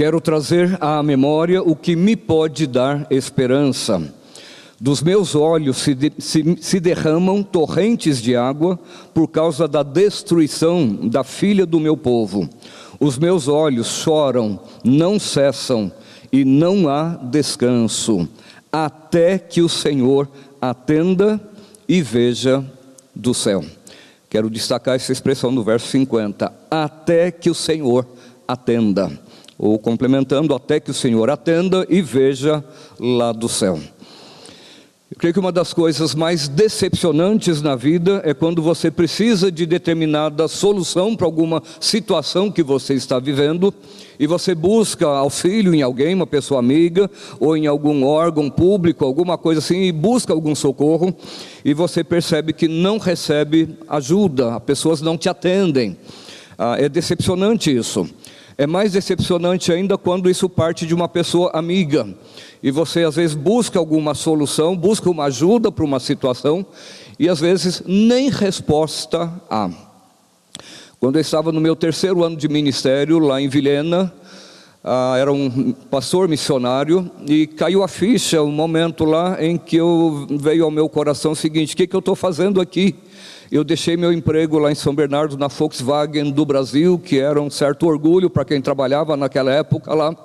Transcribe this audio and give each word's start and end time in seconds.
Quero 0.00 0.18
trazer 0.18 0.78
à 0.80 1.02
memória 1.02 1.62
o 1.62 1.76
que 1.76 1.94
me 1.94 2.16
pode 2.16 2.66
dar 2.66 3.06
esperança. 3.10 4.02
Dos 4.80 5.02
meus 5.02 5.34
olhos 5.34 5.76
se, 5.76 5.94
de, 5.94 6.10
se, 6.18 6.56
se, 6.58 6.80
derramam 6.80 7.42
torrentes 7.42 8.22
de 8.22 8.34
água 8.34 8.80
por 9.12 9.28
causa 9.28 9.68
da 9.68 9.82
destruição 9.82 11.06
da 11.06 11.22
filha 11.22 11.66
do 11.66 11.78
meu 11.78 11.98
povo. 11.98 12.48
Os 12.98 13.18
meus 13.18 13.46
olhos 13.46 13.88
choram, 13.88 14.58
não 14.82 15.18
cessam, 15.18 15.92
e 16.32 16.46
não 16.46 16.88
há 16.88 17.18
descanso, 17.22 18.26
até 18.72 19.38
que 19.38 19.60
o 19.60 19.68
Senhor 19.68 20.26
atenda 20.62 21.38
e 21.86 22.00
veja 22.00 22.64
do 23.14 23.34
céu. 23.34 23.62
Quero 24.30 24.48
destacar 24.48 24.96
essa 24.96 25.12
expressão 25.12 25.50
no 25.50 25.62
verso 25.62 25.88
50, 25.88 26.50
até 26.70 27.30
que 27.30 27.50
o 27.50 27.54
Senhor 27.54 28.06
atenda, 28.48 29.12
ou 29.60 29.78
complementando, 29.78 30.54
até 30.54 30.80
que 30.80 30.90
o 30.90 30.94
Senhor 30.94 31.28
atenda 31.28 31.86
e 31.90 32.00
veja 32.00 32.64
lá 32.98 33.30
do 33.30 33.46
céu. 33.46 33.78
Eu 35.10 35.18
creio 35.18 35.34
que 35.34 35.40
uma 35.40 35.52
das 35.52 35.74
coisas 35.74 36.14
mais 36.14 36.48
decepcionantes 36.48 37.60
na 37.60 37.76
vida 37.76 38.22
é 38.24 38.32
quando 38.32 38.62
você 38.62 38.90
precisa 38.90 39.50
de 39.52 39.66
determinada 39.66 40.48
solução 40.48 41.14
para 41.14 41.26
alguma 41.26 41.62
situação 41.78 42.50
que 42.50 42.62
você 42.62 42.94
está 42.94 43.18
vivendo 43.18 43.74
e 44.18 44.26
você 44.26 44.54
busca 44.54 45.06
auxílio 45.06 45.74
em 45.74 45.82
alguém, 45.82 46.14
uma 46.14 46.26
pessoa 46.26 46.60
amiga, 46.60 47.10
ou 47.38 47.56
em 47.56 47.66
algum 47.66 48.04
órgão 48.04 48.48
público, 48.48 49.04
alguma 49.04 49.36
coisa 49.36 49.58
assim, 49.58 49.82
e 49.82 49.92
busca 49.92 50.32
algum 50.32 50.54
socorro, 50.54 51.14
e 51.64 51.74
você 51.74 52.04
percebe 52.04 52.52
que 52.52 52.68
não 52.68 52.98
recebe 52.98 53.76
ajuda, 53.88 54.54
as 54.54 54.62
pessoas 54.62 55.02
não 55.02 55.18
te 55.18 55.28
atendem. 55.28 55.96
Ah, 56.56 56.76
é 56.78 56.90
decepcionante 56.90 57.74
isso. 57.74 58.06
É 58.60 58.66
mais 58.66 58.92
decepcionante 58.92 59.72
ainda 59.72 59.96
quando 59.96 60.28
isso 60.28 60.46
parte 60.46 60.86
de 60.86 60.94
uma 60.94 61.08
pessoa 61.08 61.50
amiga 61.54 62.06
e 62.62 62.70
você 62.70 63.04
às 63.04 63.16
vezes 63.16 63.34
busca 63.34 63.78
alguma 63.78 64.12
solução, 64.12 64.76
busca 64.76 65.08
uma 65.08 65.24
ajuda 65.24 65.72
para 65.72 65.82
uma 65.82 65.98
situação 65.98 66.66
e 67.18 67.26
às 67.26 67.40
vezes 67.40 67.82
nem 67.86 68.28
resposta 68.28 69.32
há. 69.48 69.70
Quando 70.98 71.16
eu 71.16 71.22
estava 71.22 71.50
no 71.50 71.58
meu 71.58 71.74
terceiro 71.74 72.22
ano 72.22 72.36
de 72.36 72.50
ministério 72.50 73.18
lá 73.18 73.40
em 73.40 73.48
Vilhena, 73.48 74.12
ah, 74.82 75.14
era 75.18 75.30
um 75.30 75.72
pastor 75.72 76.26
missionário 76.26 77.10
e 77.26 77.46
caiu 77.46 77.82
a 77.82 77.88
ficha, 77.88 78.42
um 78.42 78.50
momento 78.50 79.04
lá 79.04 79.36
em 79.42 79.58
que 79.58 79.76
eu 79.76 80.26
veio 80.30 80.64
ao 80.64 80.70
meu 80.70 80.88
coração 80.88 81.32
o 81.32 81.36
seguinte: 81.36 81.74
o 81.74 81.76
que, 81.76 81.86
que 81.86 81.94
eu 81.94 82.00
estou 82.00 82.16
fazendo 82.16 82.60
aqui? 82.60 82.94
Eu 83.52 83.62
deixei 83.62 83.96
meu 83.96 84.12
emprego 84.12 84.58
lá 84.58 84.70
em 84.70 84.74
São 84.74 84.94
Bernardo, 84.94 85.36
na 85.36 85.48
Volkswagen 85.48 86.30
do 86.30 86.46
Brasil, 86.46 86.98
que 86.98 87.18
era 87.18 87.42
um 87.42 87.50
certo 87.50 87.86
orgulho 87.86 88.30
para 88.30 88.44
quem 88.44 88.62
trabalhava 88.62 89.16
naquela 89.16 89.52
época 89.52 89.92
lá. 89.92 90.16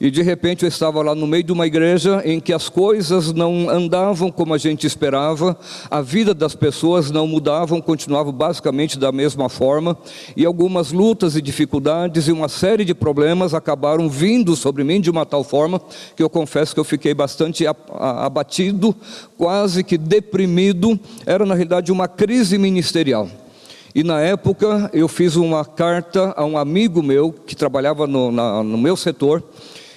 E 0.00 0.10
de 0.10 0.22
repente 0.22 0.64
eu 0.64 0.68
estava 0.68 1.02
lá 1.02 1.14
no 1.14 1.26
meio 1.26 1.44
de 1.44 1.52
uma 1.52 1.66
igreja 1.66 2.22
em 2.24 2.40
que 2.40 2.52
as 2.52 2.68
coisas 2.68 3.32
não 3.32 3.68
andavam 3.68 4.30
como 4.30 4.54
a 4.54 4.58
gente 4.58 4.86
esperava, 4.86 5.56
a 5.90 6.00
vida 6.00 6.34
das 6.34 6.54
pessoas 6.54 7.10
não 7.10 7.26
mudavam, 7.26 7.80
continuava 7.80 8.32
basicamente 8.32 8.98
da 8.98 9.12
mesma 9.12 9.48
forma, 9.48 9.96
e 10.36 10.44
algumas 10.44 10.92
lutas 10.92 11.36
e 11.36 11.42
dificuldades 11.42 12.28
e 12.28 12.32
uma 12.32 12.48
série 12.48 12.84
de 12.84 12.94
problemas 12.94 13.54
acabaram 13.54 14.08
vindo 14.08 14.56
sobre 14.56 14.82
mim 14.84 15.00
de 15.00 15.10
uma 15.10 15.24
tal 15.24 15.44
forma 15.44 15.80
que 16.16 16.22
eu 16.22 16.30
confesso 16.30 16.74
que 16.74 16.80
eu 16.80 16.84
fiquei 16.84 17.14
bastante 17.14 17.64
abatido, 17.66 18.94
quase 19.38 19.84
que 19.84 19.96
deprimido. 19.96 20.98
Era 21.24 21.46
na 21.46 21.54
realidade 21.54 21.92
uma 21.92 22.08
crise 22.08 22.58
ministerial. 22.58 23.28
E 23.94 24.02
na 24.02 24.20
época 24.20 24.90
eu 24.92 25.06
fiz 25.06 25.36
uma 25.36 25.64
carta 25.64 26.34
a 26.36 26.44
um 26.44 26.58
amigo 26.58 27.00
meu 27.00 27.32
que 27.32 27.54
trabalhava 27.54 28.08
no, 28.08 28.32
na, 28.32 28.62
no 28.62 28.76
meu 28.76 28.96
setor 28.96 29.42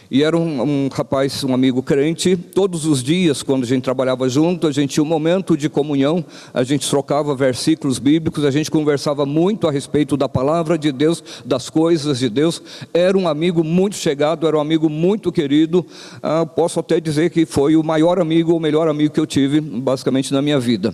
e 0.10 0.24
era 0.24 0.38
um, 0.38 0.62
um, 0.62 0.90
rapaz, 0.92 1.44
um 1.44 1.54
amigo 1.54 1.84
crente. 1.84 2.36
Todos 2.36 2.86
os 2.86 3.04
dias, 3.04 3.44
quando 3.44 3.64
a 3.64 3.68
gente 3.68 3.84
trabalhava 3.84 4.28
junto, 4.30 4.68
a 4.68 4.72
gente 4.72 4.92
tinha 4.92 5.04
um 5.04 5.08
momento 5.08 5.58
de 5.58 5.70
comunhão, 5.70 6.24
a 6.54 6.64
gente 6.64 6.90
trocava 6.90 7.36
versículos 7.36 8.00
bíblicos, 8.00 8.46
a 8.46 8.52
gente 8.52 8.72
conversava 8.72 9.26
muito 9.26 9.68
a 9.68 9.72
respeito 9.72 10.16
da 10.16 10.30
palavra 10.30 10.78
de 10.78 10.92
Deus, 10.92 11.24
das 11.46 11.70
coisas 11.70 12.20
de 12.20 12.30
Deus. 12.30 12.62
Era 12.94 13.18
um 13.18 13.28
amigo 13.28 13.64
muito 13.64 13.96
chegado, 13.96 14.48
era 14.48 14.58
um 14.58 14.62
amigo 14.62 14.90
muito 14.90 15.32
querido. 15.32 15.86
Ah, 16.22 16.46
posso 16.46 16.80
até 16.80 17.00
dizer 17.00 17.30
que 17.30 17.46
foi 17.46 17.76
o 17.76 17.84
maior 17.84 18.20
amigo, 18.20 18.56
o 18.56 18.60
melhor 18.60 18.88
amigo 18.88 19.14
que 19.14 19.20
eu 19.20 19.28
tive, 19.28 19.60
basicamente, 19.60 20.34
na 20.34 20.42
minha 20.42 20.60
vida. 20.60 20.94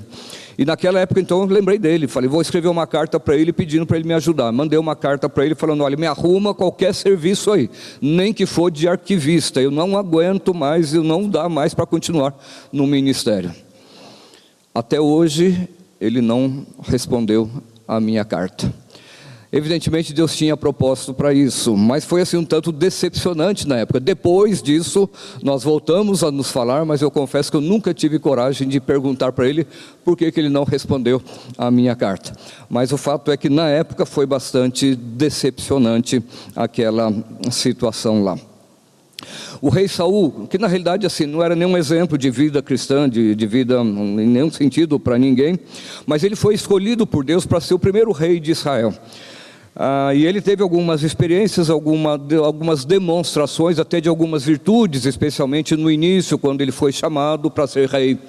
E 0.57 0.65
naquela 0.65 0.99
época, 0.99 1.19
então, 1.19 1.41
eu 1.41 1.47
lembrei 1.47 1.79
dele. 1.79 2.07
Falei, 2.07 2.29
vou 2.29 2.41
escrever 2.41 2.67
uma 2.67 2.85
carta 2.85 3.19
para 3.19 3.35
ele 3.35 3.51
pedindo 3.51 3.85
para 3.85 3.97
ele 3.97 4.07
me 4.07 4.13
ajudar. 4.13 4.51
Mandei 4.51 4.77
uma 4.77 4.95
carta 4.95 5.27
para 5.27 5.45
ele 5.45 5.55
falando: 5.55 5.83
olha, 5.83 5.97
me 5.97 6.05
arruma 6.05 6.53
qualquer 6.53 6.93
serviço 6.93 7.51
aí, 7.51 7.69
nem 8.01 8.33
que 8.33 8.45
for 8.45 8.69
de 8.69 8.87
arquivista. 8.87 9.61
Eu 9.61 9.71
não 9.71 9.97
aguento 9.97 10.53
mais, 10.53 10.93
eu 10.93 11.03
não 11.03 11.27
dá 11.27 11.49
mais 11.49 11.73
para 11.73 11.85
continuar 11.85 12.35
no 12.71 12.85
ministério. 12.85 13.51
Até 14.73 14.99
hoje, 14.99 15.67
ele 15.99 16.21
não 16.21 16.65
respondeu 16.83 17.49
a 17.87 17.99
minha 17.99 18.25
carta. 18.25 18.73
Evidentemente 19.55 20.15
Deus 20.15 20.35
tinha 20.35 20.57
propósito 20.57 21.13
para 21.13 21.31
isso, 21.31 21.77
mas 21.77 22.03
foi 22.03 22.21
assim 22.21 22.37
um 22.37 22.43
tanto 22.43 22.71
decepcionante 22.71 23.67
na 23.67 23.77
época. 23.77 23.99
Depois 23.99 24.63
disso, 24.63 25.07
nós 25.43 25.63
voltamos 25.63 26.23
a 26.23 26.31
nos 26.31 26.49
falar, 26.49 26.83
mas 26.85 27.03
eu 27.03 27.11
confesso 27.11 27.51
que 27.51 27.57
eu 27.57 27.61
nunca 27.61 27.93
tive 27.93 28.17
coragem 28.17 28.67
de 28.67 28.79
perguntar 28.79 29.31
para 29.31 29.47
ele 29.47 29.67
por 30.03 30.17
que, 30.17 30.31
que 30.31 30.39
ele 30.39 30.49
não 30.49 30.63
respondeu 30.63 31.21
a 31.55 31.69
minha 31.69 31.95
carta. 31.95 32.33
Mas 32.67 32.91
o 32.91 32.97
fato 32.97 33.29
é 33.29 33.37
que 33.37 33.47
na 33.47 33.69
época 33.69 34.07
foi 34.07 34.25
bastante 34.25 34.95
decepcionante 34.95 36.23
aquela 36.55 37.13
situação 37.51 38.23
lá. 38.23 38.35
O 39.61 39.69
rei 39.69 39.87
Saul, 39.87 40.47
que 40.49 40.57
na 40.57 40.65
realidade 40.65 41.05
assim 41.05 41.27
não 41.27 41.43
era 41.43 41.55
nenhum 41.55 41.77
exemplo 41.77 42.17
de 42.17 42.31
vida 42.31 42.59
cristã, 42.63 43.07
de, 43.07 43.35
de 43.35 43.45
vida 43.45 43.81
em 43.81 44.27
nenhum 44.27 44.51
sentido 44.51 44.99
para 44.99 45.19
ninguém, 45.19 45.59
mas 46.07 46.23
ele 46.23 46.35
foi 46.35 46.55
escolhido 46.55 47.05
por 47.05 47.23
Deus 47.23 47.45
para 47.45 47.61
ser 47.61 47.75
o 47.75 47.79
primeiro 47.79 48.11
rei 48.11 48.39
de 48.39 48.49
Israel. 48.49 48.91
Ah, 49.75 50.13
e 50.13 50.25
ele 50.25 50.39
teve 50.39 50.61
algumas 50.61 51.01
experiências, 51.01 51.69
alguma, 51.69 52.17
de, 52.17 52.35
algumas 52.35 52.85
demonstrações, 52.85 53.79
até 53.79 53.99
de 53.99 54.07
algumas 54.07 54.43
virtudes, 54.43 55.05
especialmente 55.05 55.75
no 55.75 55.89
início, 55.89 56.37
quando 56.37 56.61
ele 56.61 56.71
foi 56.71 56.91
chamado 56.91 57.49
para 57.49 57.65
ser 57.65 57.89
rei. 57.89 58.19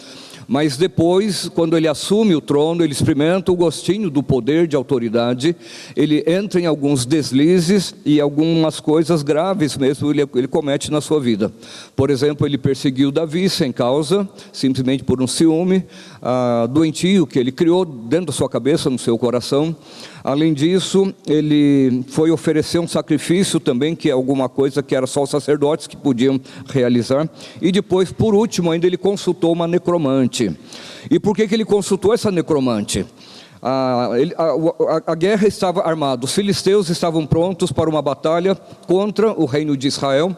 Mas 0.46 0.76
depois, 0.76 1.48
quando 1.48 1.76
ele 1.76 1.88
assume 1.88 2.34
o 2.34 2.40
trono, 2.40 2.84
ele 2.84 2.92
experimenta 2.92 3.50
o 3.50 3.56
gostinho 3.56 4.10
do 4.10 4.22
poder, 4.22 4.66
de 4.66 4.76
autoridade, 4.76 5.56
ele 5.96 6.22
entra 6.26 6.60
em 6.60 6.66
alguns 6.66 7.06
deslizes 7.06 7.94
e 8.04 8.20
algumas 8.20 8.80
coisas 8.80 9.22
graves 9.22 9.76
mesmo 9.76 10.10
ele, 10.10 10.26
ele 10.34 10.48
comete 10.48 10.90
na 10.90 11.00
sua 11.00 11.20
vida. 11.20 11.52
Por 11.96 12.10
exemplo, 12.10 12.46
ele 12.46 12.58
perseguiu 12.58 13.10
Davi 13.10 13.48
sem 13.48 13.72
causa, 13.72 14.28
simplesmente 14.52 15.02
por 15.02 15.22
um 15.22 15.26
ciúme 15.26 15.84
ah, 16.20 16.68
doentio 16.70 17.26
que 17.26 17.38
ele 17.38 17.52
criou 17.52 17.84
dentro 17.84 18.26
da 18.26 18.32
sua 18.32 18.48
cabeça, 18.48 18.90
no 18.90 18.98
seu 18.98 19.16
coração. 19.16 19.74
Além 20.24 20.54
disso, 20.54 21.12
ele 21.26 22.02
foi 22.08 22.30
oferecer 22.30 22.78
um 22.78 22.88
sacrifício 22.88 23.60
também, 23.60 23.94
que 23.94 24.08
é 24.08 24.12
alguma 24.12 24.48
coisa 24.48 24.82
que 24.82 24.96
era 24.96 25.06
só 25.06 25.24
os 25.24 25.28
sacerdotes 25.28 25.86
que 25.86 25.98
podiam 25.98 26.40
realizar. 26.66 27.28
E 27.60 27.70
depois, 27.70 28.10
por 28.10 28.34
último, 28.34 28.70
ainda 28.70 28.86
ele 28.86 28.96
consultou 28.96 29.52
uma 29.52 29.68
necromante. 29.68 30.50
E 31.10 31.20
por 31.20 31.36
que, 31.36 31.46
que 31.46 31.54
ele 31.54 31.66
consultou 31.66 32.14
essa 32.14 32.30
necromante? 32.30 33.04
A, 33.60 34.08
a, 34.38 35.12
a, 35.12 35.14
guerra 35.14 35.46
estava 35.46 35.86
armada, 35.86 36.24
os 36.24 36.32
filisteus 36.32 36.88
estavam 36.88 37.26
prontos 37.26 37.70
para 37.70 37.90
uma 37.90 38.00
batalha 38.00 38.54
contra 38.86 39.30
o 39.38 39.44
reino 39.44 39.76
de 39.76 39.88
Israel. 39.88 40.34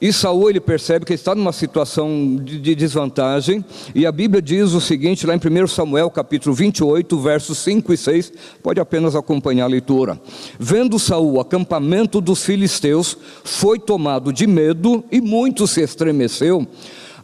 E 0.00 0.12
Saul 0.12 0.50
ele 0.50 0.60
percebe 0.60 1.04
que 1.04 1.14
está 1.14 1.34
numa 1.34 1.52
situação 1.52 2.36
de, 2.42 2.58
de, 2.58 2.74
desvantagem, 2.74 3.64
e 3.94 4.06
a 4.06 4.12
Bíblia 4.12 4.42
diz 4.42 4.72
o 4.72 4.80
seguinte, 4.80 5.26
lá 5.26 5.34
em 5.34 5.38
1 5.38 5.66
Samuel 5.68 6.10
capítulo 6.10 6.54
28, 6.54 7.18
versos 7.18 7.58
5 7.58 7.92
e 7.92 7.96
6, 7.96 8.32
pode 8.62 8.80
apenas 8.80 9.14
acompanhar 9.14 9.64
a 9.64 9.68
leitura. 9.68 10.20
Vendo 10.58 10.98
Saul 10.98 11.34
o 11.34 11.40
acampamento 11.40 12.20
dos 12.20 12.44
filisteus, 12.44 13.16
foi 13.44 13.78
tomado 13.78 14.32
de 14.32 14.46
medo 14.46 15.04
e 15.10 15.20
muito 15.20 15.66
se 15.66 15.80
estremeceu. 15.80 16.66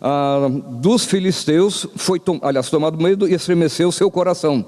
Ah, 0.03 0.49
dos 0.81 1.05
filisteus 1.05 1.87
foi, 1.95 2.19
tom, 2.19 2.39
aliás, 2.43 2.71
tomado 2.71 2.97
medo 2.97 3.29
e 3.29 3.35
estremeceu 3.35 3.93
seu 3.93 4.11
coração. 4.11 4.65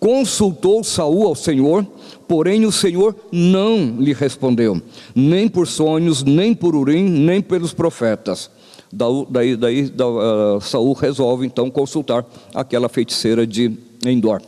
Consultou 0.00 0.82
Saul 0.82 1.26
ao 1.26 1.34
Senhor, 1.34 1.86
porém 2.26 2.64
o 2.64 2.72
Senhor 2.72 3.14
não 3.30 3.96
lhe 3.98 4.14
respondeu, 4.14 4.80
nem 5.14 5.46
por 5.46 5.66
sonhos, 5.66 6.22
nem 6.22 6.54
por 6.54 6.74
urim, 6.74 7.04
nem 7.04 7.42
pelos 7.42 7.74
profetas. 7.74 8.50
Daí, 8.90 9.26
daí, 9.28 9.56
daí 9.56 9.84
uh, 9.84 10.60
Saul 10.60 10.94
resolve 10.94 11.46
então 11.46 11.70
consultar 11.70 12.24
aquela 12.54 12.88
feiticeira 12.88 13.46
de 13.46 13.70
Endor. 14.04 14.40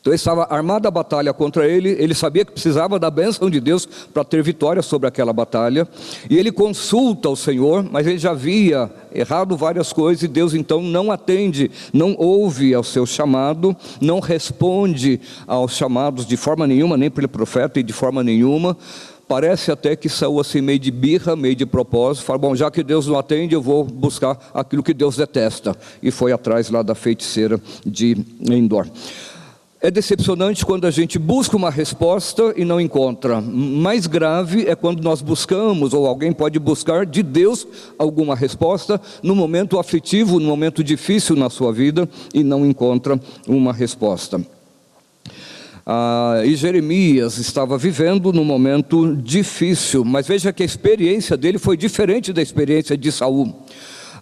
Então 0.00 0.12
estava 0.12 0.46
armada 0.50 0.88
a 0.88 0.90
batalha 0.90 1.32
contra 1.32 1.66
ele, 1.66 1.90
ele 1.90 2.14
sabia 2.14 2.44
que 2.44 2.52
precisava 2.52 2.98
da 2.98 3.10
bênção 3.10 3.48
de 3.48 3.60
Deus 3.60 3.86
para 3.86 4.24
ter 4.24 4.42
vitória 4.42 4.82
sobre 4.82 5.08
aquela 5.08 5.32
batalha, 5.32 5.86
e 6.28 6.38
ele 6.38 6.50
consulta 6.50 7.28
o 7.28 7.36
Senhor, 7.36 7.84
mas 7.90 8.06
ele 8.06 8.18
já 8.18 8.32
havia 8.32 8.90
errado 9.14 9.56
várias 9.56 9.92
coisas, 9.92 10.22
e 10.22 10.28
Deus 10.28 10.54
então 10.54 10.82
não 10.82 11.10
atende, 11.10 11.70
não 11.92 12.14
ouve 12.18 12.74
ao 12.74 12.82
seu 12.82 13.06
chamado, 13.06 13.76
não 14.00 14.20
responde 14.20 15.20
aos 15.46 15.76
chamados 15.76 16.26
de 16.26 16.36
forma 16.36 16.66
nenhuma, 16.66 16.96
nem 16.96 17.10
pelo 17.10 17.28
profeta 17.28 17.80
e 17.80 17.82
de 17.82 17.92
forma 17.92 18.22
nenhuma, 18.22 18.76
Parece 19.32 19.70
até 19.70 19.96
que 19.96 20.10
saiu 20.10 20.38
assim 20.38 20.60
meio 20.60 20.78
de 20.78 20.90
birra, 20.90 21.34
meio 21.34 21.56
de 21.56 21.64
propósito. 21.64 22.26
Fala, 22.26 22.38
bom, 22.38 22.54
já 22.54 22.70
que 22.70 22.82
Deus 22.82 23.06
não 23.06 23.18
atende, 23.18 23.54
eu 23.54 23.62
vou 23.62 23.82
buscar 23.82 24.38
aquilo 24.52 24.82
que 24.82 24.92
Deus 24.92 25.16
detesta. 25.16 25.74
E 26.02 26.10
foi 26.10 26.32
atrás 26.32 26.68
lá 26.68 26.82
da 26.82 26.94
feiticeira 26.94 27.58
de 27.82 28.14
Endor. 28.40 28.86
É 29.84 29.90
decepcionante 29.90 30.64
quando 30.64 30.86
a 30.86 30.92
gente 30.92 31.18
busca 31.18 31.56
uma 31.56 31.68
resposta 31.68 32.54
e 32.56 32.64
não 32.64 32.80
encontra. 32.80 33.40
Mais 33.40 34.06
grave 34.06 34.68
é 34.68 34.76
quando 34.76 35.02
nós 35.02 35.20
buscamos, 35.20 35.92
ou 35.92 36.06
alguém 36.06 36.32
pode 36.32 36.56
buscar 36.60 37.04
de 37.04 37.20
Deus 37.20 37.66
alguma 37.98 38.36
resposta 38.36 39.00
no 39.24 39.34
momento 39.34 39.80
aflitivo, 39.80 40.38
no 40.38 40.46
momento 40.46 40.84
difícil 40.84 41.34
na 41.34 41.50
sua 41.50 41.72
vida 41.72 42.08
e 42.32 42.44
não 42.44 42.64
encontra 42.64 43.20
uma 43.48 43.72
resposta. 43.72 44.40
Ah, 45.84 46.42
e 46.44 46.54
Jeremias 46.54 47.38
estava 47.38 47.76
vivendo 47.76 48.32
num 48.32 48.44
momento 48.44 49.16
difícil, 49.16 50.04
mas 50.04 50.28
veja 50.28 50.52
que 50.52 50.62
a 50.62 50.66
experiência 50.66 51.36
dele 51.36 51.58
foi 51.58 51.76
diferente 51.76 52.32
da 52.32 52.40
experiência 52.40 52.96
de 52.96 53.10
Saul. 53.10 53.52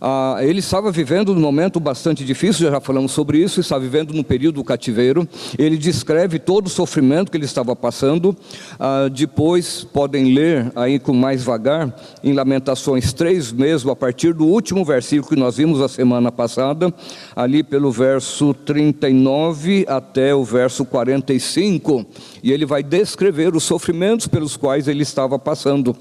Ah, 0.01 0.39
ele 0.41 0.61
estava 0.61 0.91
vivendo 0.91 1.35
num 1.35 1.41
momento 1.43 1.79
bastante 1.79 2.25
difícil, 2.25 2.71
já 2.71 2.81
falamos 2.81 3.13
sobre 3.13 3.37
isso, 3.37 3.61
estava 3.61 3.83
vivendo 3.83 4.15
no 4.15 4.25
período 4.25 4.55
do 4.55 4.65
cativeiro. 4.65 5.29
Ele 5.59 5.77
descreve 5.77 6.39
todo 6.39 6.69
o 6.69 6.71
sofrimento 6.71 7.31
que 7.31 7.37
ele 7.37 7.45
estava 7.45 7.77
passando. 7.77 8.35
Ah, 8.79 9.09
depois 9.13 9.85
podem 9.85 10.33
ler 10.33 10.73
aí 10.75 10.99
com 10.99 11.13
mais 11.13 11.45
vagar, 11.45 11.95
em 12.25 12.33
Lamentações 12.33 13.13
3 13.13 13.53
mesmo, 13.53 13.91
a 13.91 13.97
partir 13.97 14.33
do 14.33 14.47
último 14.47 14.85
versículo 14.87 15.29
que 15.29 15.37
nós 15.37 15.59
vimos 15.59 15.83
a 15.83 15.89
semana 15.89 16.33
passada, 16.33 16.93
ali 17.37 17.63
pelo 17.63 17.93
verso 17.93 18.55
39 18.55 19.85
até 19.87 20.35
o 20.35 20.45
verso 20.45 20.85
45. 20.87 22.07
E 22.43 22.53
ele 22.53 22.65
vai 22.65 22.83
descrever 22.83 23.55
os 23.55 23.65
sofrimentos 23.65 24.27
pelos 24.27 24.57
quais 24.57 24.89
ele 24.89 25.03
estava 25.03 25.39
passando 25.39 25.95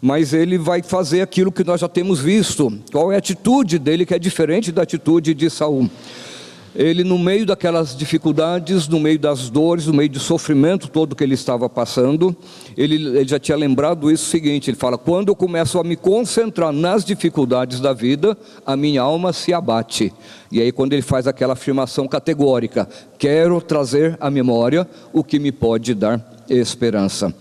mas 0.00 0.32
ele 0.32 0.58
vai 0.58 0.82
fazer 0.82 1.20
aquilo 1.20 1.52
que 1.52 1.64
nós 1.64 1.80
já 1.80 1.88
temos 1.88 2.20
visto. 2.20 2.72
Qual 2.90 3.12
é 3.12 3.16
a 3.16 3.18
atitude 3.18 3.78
dele 3.78 4.06
que 4.06 4.14
é 4.14 4.18
diferente 4.18 4.72
da 4.72 4.82
atitude 4.82 5.34
de 5.34 5.50
Saul? 5.50 5.90
Ele, 6.74 7.04
no 7.04 7.18
meio 7.18 7.44
daquelas 7.44 7.94
dificuldades, 7.94 8.88
no 8.88 8.98
meio 8.98 9.18
das 9.18 9.50
dores, 9.50 9.86
no 9.86 9.92
meio 9.92 10.08
do 10.08 10.18
sofrimento 10.18 10.88
todo 10.88 11.14
que 11.14 11.22
ele 11.22 11.34
estava 11.34 11.68
passando, 11.68 12.34
ele, 12.78 12.94
ele 12.94 13.28
já 13.28 13.38
tinha 13.38 13.58
lembrado 13.58 14.10
isso 14.10 14.24
seguinte: 14.24 14.70
ele 14.70 14.76
fala, 14.76 14.96
quando 14.96 15.28
eu 15.28 15.36
começo 15.36 15.78
a 15.78 15.84
me 15.84 15.96
concentrar 15.96 16.72
nas 16.72 17.04
dificuldades 17.04 17.78
da 17.78 17.92
vida, 17.92 18.36
a 18.64 18.74
minha 18.74 19.02
alma 19.02 19.34
se 19.34 19.52
abate. 19.52 20.12
E 20.50 20.62
aí, 20.62 20.72
quando 20.72 20.94
ele 20.94 21.02
faz 21.02 21.26
aquela 21.26 21.52
afirmação 21.52 22.08
categórica, 22.08 22.88
quero 23.18 23.60
trazer 23.60 24.16
à 24.18 24.30
memória 24.30 24.88
o 25.12 25.22
que 25.22 25.38
me 25.38 25.52
pode 25.52 25.92
dar 25.92 26.24
esperança. 26.48 27.34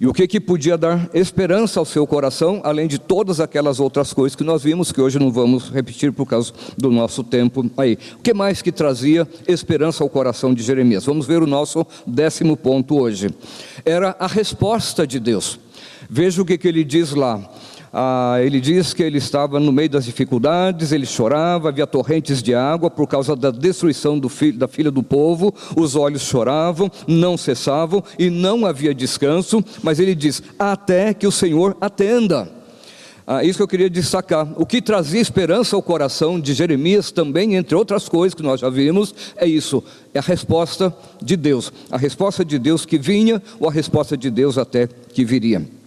E 0.00 0.06
o 0.06 0.14
que, 0.14 0.26
que 0.26 0.40
podia 0.40 0.78
dar 0.78 1.10
esperança 1.12 1.78
ao 1.78 1.84
seu 1.84 2.06
coração, 2.06 2.62
além 2.64 2.88
de 2.88 2.98
todas 2.98 3.38
aquelas 3.38 3.78
outras 3.78 4.14
coisas 4.14 4.34
que 4.34 4.42
nós 4.42 4.62
vimos, 4.62 4.90
que 4.90 5.00
hoje 5.00 5.18
não 5.18 5.30
vamos 5.30 5.68
repetir 5.68 6.10
por 6.10 6.24
causa 6.24 6.54
do 6.78 6.90
nosso 6.90 7.22
tempo 7.22 7.70
aí. 7.76 7.98
O 8.18 8.22
que 8.22 8.32
mais 8.32 8.62
que 8.62 8.72
trazia 8.72 9.28
esperança 9.46 10.02
ao 10.02 10.08
coração 10.08 10.54
de 10.54 10.62
Jeremias? 10.62 11.04
Vamos 11.04 11.26
ver 11.26 11.42
o 11.42 11.46
nosso 11.46 11.86
décimo 12.06 12.56
ponto 12.56 12.98
hoje. 12.98 13.28
Era 13.84 14.16
a 14.18 14.26
resposta 14.26 15.06
de 15.06 15.20
Deus. 15.20 15.60
Veja 16.08 16.40
o 16.40 16.46
que, 16.46 16.56
que 16.56 16.66
ele 16.66 16.82
diz 16.82 17.12
lá. 17.12 17.38
Ah, 17.92 18.36
ele 18.40 18.60
diz 18.60 18.94
que 18.94 19.02
ele 19.02 19.18
estava 19.18 19.58
no 19.58 19.72
meio 19.72 19.90
das 19.90 20.04
dificuldades, 20.04 20.92
ele 20.92 21.04
chorava, 21.04 21.68
havia 21.68 21.88
torrentes 21.88 22.40
de 22.40 22.54
água 22.54 22.88
por 22.88 23.08
causa 23.08 23.34
da 23.34 23.50
destruição 23.50 24.20
filho, 24.28 24.56
da 24.56 24.68
filha 24.68 24.92
do 24.92 25.02
povo, 25.02 25.52
os 25.76 25.96
olhos 25.96 26.22
choravam, 26.22 26.90
não 27.08 27.36
cessavam 27.36 28.02
e 28.16 28.30
não 28.30 28.64
havia 28.64 28.94
descanso, 28.94 29.64
mas 29.82 29.98
ele 29.98 30.14
diz: 30.14 30.40
até 30.56 31.12
que 31.12 31.26
o 31.26 31.32
Senhor 31.32 31.76
atenda. 31.80 32.48
Ah, 33.26 33.44
isso 33.44 33.58
que 33.58 33.62
eu 33.62 33.68
queria 33.68 33.90
destacar. 33.90 34.48
O 34.56 34.66
que 34.66 34.80
trazia 34.80 35.20
esperança 35.20 35.74
ao 35.74 35.82
coração 35.82 36.40
de 36.40 36.54
Jeremias 36.54 37.10
também, 37.10 37.54
entre 37.54 37.74
outras 37.74 38.08
coisas 38.08 38.34
que 38.34 38.42
nós 38.42 38.60
já 38.60 38.70
vimos, 38.70 39.14
é 39.36 39.46
isso: 39.46 39.82
é 40.14 40.20
a 40.20 40.22
resposta 40.22 40.94
de 41.20 41.36
Deus. 41.36 41.72
A 41.90 41.96
resposta 41.96 42.44
de 42.44 42.56
Deus 42.56 42.86
que 42.86 42.98
vinha, 42.98 43.42
ou 43.58 43.68
a 43.68 43.72
resposta 43.72 44.16
de 44.16 44.30
Deus 44.30 44.58
até 44.58 44.86
que 44.86 45.24
viria. 45.24 45.79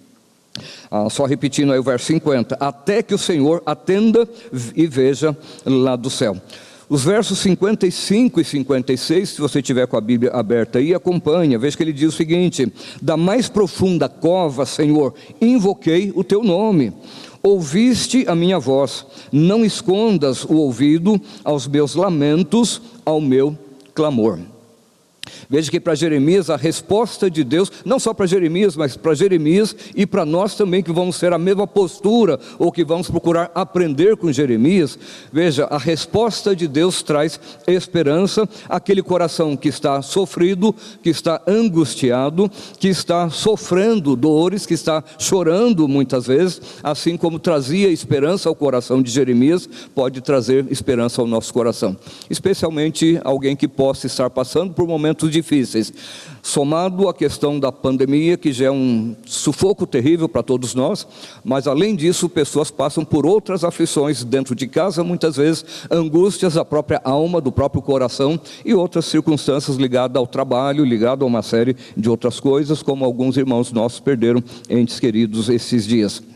Ah, 0.90 1.10
só 1.10 1.26
repetindo 1.26 1.74
aí 1.74 1.80
o 1.80 1.84
verso 1.84 2.06
50, 2.06 2.58
até 2.60 3.02
que 3.02 3.14
o 3.14 3.18
Senhor 3.18 3.62
atenda 3.66 4.28
e 4.76 4.86
veja 4.86 5.36
lá 5.66 5.96
do 5.96 6.10
céu. 6.10 6.38
Os 6.90 7.04
versos 7.04 7.40
55 7.40 8.40
e 8.40 8.44
56, 8.44 9.30
se 9.30 9.42
você 9.42 9.62
tiver 9.62 9.88
com 9.88 9.98
a 9.98 10.02
Bíblia 10.02 10.32
aberta 10.32 10.80
aí, 10.80 10.94
acompanha. 10.94 11.58
Veja 11.58 11.76
que 11.76 11.82
ele 11.82 11.94
diz 11.94 12.14
o 12.14 12.18
seguinte: 12.18 12.72
Da 13.02 13.18
mais 13.18 13.50
profunda 13.50 14.08
cova, 14.08 14.66
Senhor, 14.66 15.14
invoquei 15.42 16.12
o 16.14 16.24
teu 16.24 16.44
nome. 16.44 16.94
Ouviste 17.42 18.26
a 18.28 18.36
minha 18.36 18.60
voz, 18.60 19.06
não 19.32 19.66
escondas 19.66 20.44
o 20.44 20.54
ouvido 20.54 21.20
aos 21.44 21.68
meus 21.68 21.96
lamentos, 21.96 22.82
ao 23.04 23.20
meu 23.20 23.58
clamor. 23.94 24.40
Veja 25.50 25.70
que 25.70 25.80
para 25.80 25.96
Jeremias 25.96 26.50
a 26.50 26.56
resposta 26.56 27.30
de 27.30 27.44
Deus, 27.44 27.72
não 27.86 28.00
só 28.00 28.14
para 28.14 28.26
Jeremias, 28.26 28.76
mas 28.76 28.98
para 28.98 29.14
Jeremias 29.14 29.76
e 29.96 30.06
para 30.06 30.26
nós 30.26 30.56
também, 30.56 30.82
que 30.82 30.92
vamos 30.92 31.20
ter 31.20 31.34
a 31.34 31.38
mesma 31.38 31.68
postura, 31.68 32.40
ou 32.58 32.72
que 32.72 32.84
vamos 32.84 33.10
procurar 33.10 33.52
aprender 33.54 34.18
com 34.18 34.32
Jeremias. 34.32 34.98
Veja, 35.32 35.66
a 35.66 35.78
resposta 35.78 36.56
de 36.56 36.68
Deus 36.68 37.04
traz 37.04 37.40
esperança 37.68 38.48
àquele 38.68 39.02
coração 39.02 39.56
que 39.56 39.68
está 39.68 40.02
sofrido, 40.02 40.74
que 41.02 41.10
está 41.10 41.42
angustiado, 41.48 42.50
que 42.80 42.88
está 42.88 43.30
sofrendo 43.30 44.16
dores, 44.16 44.66
que 44.66 44.74
está 44.74 45.04
chorando 45.18 45.88
muitas 45.88 46.28
vezes, 46.28 46.62
assim 46.82 47.16
como 47.18 47.40
trazia 47.40 47.90
esperança 47.90 48.50
ao 48.50 48.56
coração 48.56 49.02
de 49.02 49.12
Jeremias, 49.12 49.70
pode 49.94 50.22
trazer 50.22 50.66
esperança 50.72 51.22
ao 51.22 51.28
nosso 51.28 51.54
coração, 51.54 51.96
especialmente 52.30 53.20
alguém 53.24 53.56
que 53.56 53.68
possa 53.68 54.08
estar 54.08 54.30
passando 54.30 54.74
por 54.74 54.88
momentos 54.88 55.13
momentos 55.14 55.30
difíceis. 55.30 55.94
Somado 56.42 57.08
à 57.08 57.14
questão 57.14 57.58
da 57.58 57.72
pandemia, 57.72 58.36
que 58.36 58.52
já 58.52 58.66
é 58.66 58.72
um 58.72 59.16
sufoco 59.26 59.88
terrível 59.88 60.28
para 60.28 60.44
todos 60.44 60.76
nós, 60.76 61.08
mas 61.44 61.68
além 61.68 61.96
disso, 61.96 62.28
pessoas 62.28 62.70
passam 62.70 63.06
por 63.06 63.26
outras 63.26 63.64
aflições 63.64 64.24
dentro 64.24 64.54
de 64.54 64.68
casa, 64.68 65.04
muitas 65.04 65.38
vezes 65.38 65.64
angústias 65.90 66.56
da 66.56 66.66
própria 66.66 67.00
alma, 67.06 67.40
do 67.40 67.52
próprio 67.52 67.82
coração 67.82 68.40
e 68.66 68.74
outras 68.74 69.06
circunstâncias 69.06 69.78
ligadas 69.78 70.18
ao 70.18 70.28
trabalho, 70.28 70.84
ligadas 70.84 71.24
a 71.24 71.26
uma 71.26 71.42
série 71.42 71.78
de 71.96 72.10
outras 72.10 72.40
coisas, 72.40 72.84
como 72.84 73.06
alguns 73.06 73.38
irmãos 73.38 73.72
nossos 73.72 74.02
perderam 74.02 74.44
entes 74.70 75.00
queridos 75.00 75.48
esses 75.48 75.86
dias. 75.86 76.33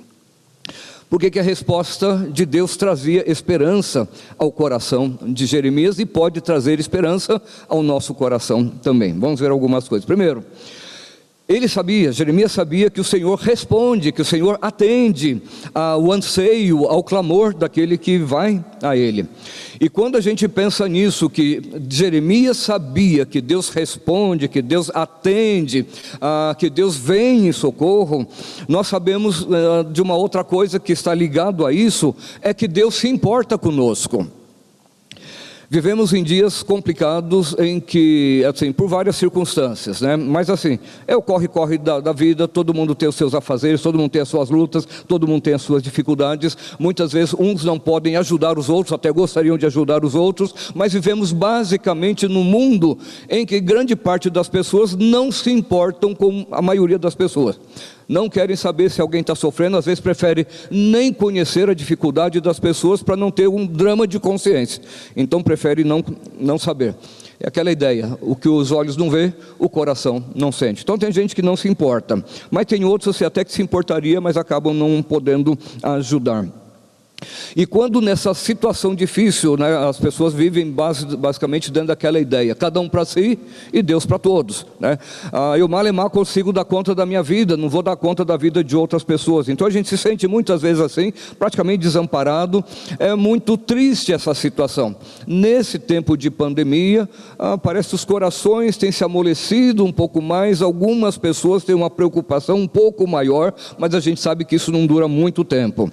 Porque 1.09 1.31
que 1.31 1.39
a 1.39 1.43
resposta 1.43 2.27
de 2.31 2.45
Deus 2.45 2.75
trazia 2.75 3.29
esperança 3.29 4.07
ao 4.37 4.51
coração 4.51 5.17
de 5.21 5.45
Jeremias 5.45 5.99
e 5.99 6.05
pode 6.05 6.41
trazer 6.41 6.79
esperança 6.79 7.41
ao 7.69 7.81
nosso 7.81 8.13
coração 8.13 8.67
também. 8.67 9.17
Vamos 9.17 9.39
ver 9.39 9.49
algumas 9.49 9.87
coisas. 9.87 10.05
Primeiro, 10.05 10.43
ele 11.47 11.69
sabia, 11.69 12.11
Jeremias 12.11 12.51
sabia 12.51 12.89
que 12.89 12.99
o 12.99 13.05
Senhor 13.05 13.39
responde, 13.39 14.11
que 14.11 14.21
o 14.21 14.25
Senhor 14.25 14.57
atende 14.61 15.41
ao 15.73 16.11
anseio, 16.11 16.85
ao 16.85 17.01
clamor 17.01 17.53
daquele 17.53 17.97
que 17.97 18.17
vai 18.17 18.63
a 18.83 18.97
ele. 18.97 19.25
E 19.79 19.87
quando 19.87 20.17
a 20.17 20.21
gente 20.21 20.45
pensa 20.49 20.89
nisso, 20.89 21.29
que 21.29 21.61
Jeremias 21.89 22.57
sabia 22.57 23.25
que 23.25 23.39
Deus 23.39 23.69
responde, 23.69 24.49
que 24.49 24.61
Deus 24.61 24.91
atende, 24.93 25.85
que 26.57 26.69
Deus 26.69 26.97
vem 26.97 27.47
em 27.47 27.51
socorro, 27.53 28.27
nós 28.67 28.87
sabemos 28.87 29.47
ah, 29.49 29.83
de 29.83 30.01
uma 30.01 30.15
outra 30.15 30.43
coisa 30.43 30.81
que 30.81 30.91
está 30.91 31.13
ligado 31.13 31.65
a 31.65 31.71
isso, 31.71 32.13
é 32.41 32.53
que 32.53 32.67
Deus 32.67 32.95
se 32.95 33.07
importa 33.07 33.57
conosco. 33.57 34.27
Vivemos 35.69 36.13
em 36.13 36.23
dias 36.23 36.63
complicados 36.63 37.53
em 37.59 37.77
que, 37.77 38.41
assim, 38.47 38.71
por 38.71 38.87
várias 38.87 39.17
circunstâncias, 39.17 39.99
né? 39.99 40.15
Mas 40.15 40.49
assim, 40.49 40.79
é 41.05 41.13
o 41.13 41.21
corre-corre 41.21 41.77
da, 41.77 41.99
da, 41.99 42.13
vida, 42.13 42.47
todo 42.47 42.73
mundo 42.73 42.95
tem 42.95 43.09
os 43.09 43.15
seus 43.15 43.35
afazeres, 43.35 43.81
todo 43.81 43.97
mundo 43.97 44.09
tem 44.09 44.21
as 44.21 44.29
suas 44.29 44.49
lutas, 44.49 44.87
todo 45.05 45.27
mundo 45.27 45.41
tem 45.41 45.53
as 45.53 45.61
suas 45.61 45.83
dificuldades. 45.83 46.57
Muitas 46.79 47.11
vezes 47.11 47.35
uns 47.37 47.65
não 47.65 47.77
podem 47.77 48.15
ajudar 48.15 48.57
os 48.57 48.69
outros, 48.69 48.93
até 48.93 49.11
gostariam 49.11 49.57
de 49.57 49.65
ajudar 49.65 50.05
os 50.05 50.15
outros, 50.15 50.71
mas 50.73 50.93
vivemos 50.93 51.33
basicamente 51.33 52.29
num 52.29 52.45
mundo 52.45 52.97
em 53.29 53.45
que 53.45 53.59
grande 53.59 53.93
parte 53.93 54.29
das 54.29 54.47
pessoas 54.47 54.95
não 54.95 55.33
se 55.33 55.51
importam 55.51 56.15
com 56.15 56.47
a 56.49 56.61
maioria 56.61 56.97
das 56.97 57.13
pessoas 57.13 57.59
não 58.07 58.29
querem 58.29 58.55
saber 58.55 58.89
se 58.89 59.01
alguém 59.01 59.21
está 59.21 59.35
sofrendo, 59.35 59.77
às 59.77 59.85
vezes 59.85 59.99
prefere 59.99 60.47
nem 60.71 61.11
conhecer 61.11 61.69
a 61.69 61.73
dificuldade 61.73 62.39
das 62.39 62.59
pessoas 62.59 63.03
para 63.03 63.17
não 63.17 63.31
ter 63.31 63.47
um 63.47 63.65
drama 63.65 64.07
de 64.07 64.19
consciência. 64.19 64.81
Então 65.15 65.43
prefere 65.43 65.83
não, 65.83 66.03
não 66.39 66.57
saber. 66.57 66.95
É 67.39 67.47
aquela 67.47 67.71
ideia, 67.71 68.17
o 68.19 68.35
que 68.35 68.49
os 68.49 68.71
olhos 68.71 68.97
não 68.97 69.11
vê, 69.11 69.31
o 69.59 69.69
coração 69.69 70.23
não 70.33 70.51
sente. 70.51 70.81
Então 70.81 70.97
tem 70.97 71.11
gente 71.11 71.35
que 71.35 71.41
não 71.41 71.55
se 71.55 71.67
importa, 71.67 72.23
mas 72.49 72.65
tem 72.65 72.83
outros 72.83 73.15
assim, 73.15 73.25
até 73.25 73.43
que 73.43 73.51
se 73.51 73.61
importaria, 73.61 74.19
mas 74.19 74.37
acabam 74.37 74.73
não 74.73 75.03
podendo 75.03 75.57
ajudar. 75.83 76.47
E 77.55 77.65
quando 77.65 77.99
nessa 77.99 78.33
situação 78.35 78.93
difícil, 78.93 79.57
né, 79.57 79.75
as 79.75 79.99
pessoas 79.99 80.33
vivem 80.33 80.71
basicamente 80.71 81.71
dentro 81.71 81.87
daquela 81.87 82.19
ideia, 82.19 82.53
cada 82.53 82.79
um 82.79 82.87
para 82.87 83.03
si 83.05 83.39
e 83.73 83.81
Deus 83.81 84.05
para 84.05 84.19
todos. 84.19 84.65
Né? 84.79 84.99
Ah, 85.31 85.57
eu 85.57 85.67
malemar 85.67 86.11
consigo 86.11 86.53
dar 86.53 86.63
conta 86.63 86.93
da 86.93 87.05
minha 87.05 87.23
vida, 87.23 87.57
não 87.57 87.69
vou 87.69 87.81
dar 87.81 87.95
conta 87.95 88.23
da 88.23 88.37
vida 88.37 88.63
de 88.63 88.75
outras 88.75 89.03
pessoas. 89.03 89.49
Então 89.49 89.65
a 89.65 89.69
gente 89.71 89.89
se 89.89 89.97
sente 89.97 90.27
muitas 90.27 90.61
vezes 90.61 90.79
assim, 90.79 91.11
praticamente 91.39 91.79
desamparado. 91.79 92.63
É 92.99 93.15
muito 93.15 93.57
triste 93.57 94.13
essa 94.13 94.35
situação. 94.35 94.95
Nesse 95.25 95.79
tempo 95.79 96.15
de 96.15 96.29
pandemia, 96.29 97.09
ah, 97.39 97.57
parece 97.57 97.89
que 97.89 97.95
os 97.95 98.05
corações 98.05 98.77
têm 98.77 98.91
se 98.91 99.03
amolecido 99.03 99.83
um 99.83 99.91
pouco 99.91 100.21
mais, 100.21 100.61
algumas 100.61 101.17
pessoas 101.17 101.63
têm 101.63 101.73
uma 101.73 101.89
preocupação 101.89 102.57
um 102.57 102.67
pouco 102.67 103.07
maior, 103.07 103.53
mas 103.79 103.95
a 103.95 103.99
gente 103.99 104.21
sabe 104.21 104.45
que 104.45 104.55
isso 104.55 104.71
não 104.71 104.85
dura 104.85 105.07
muito 105.07 105.43
tempo. 105.43 105.91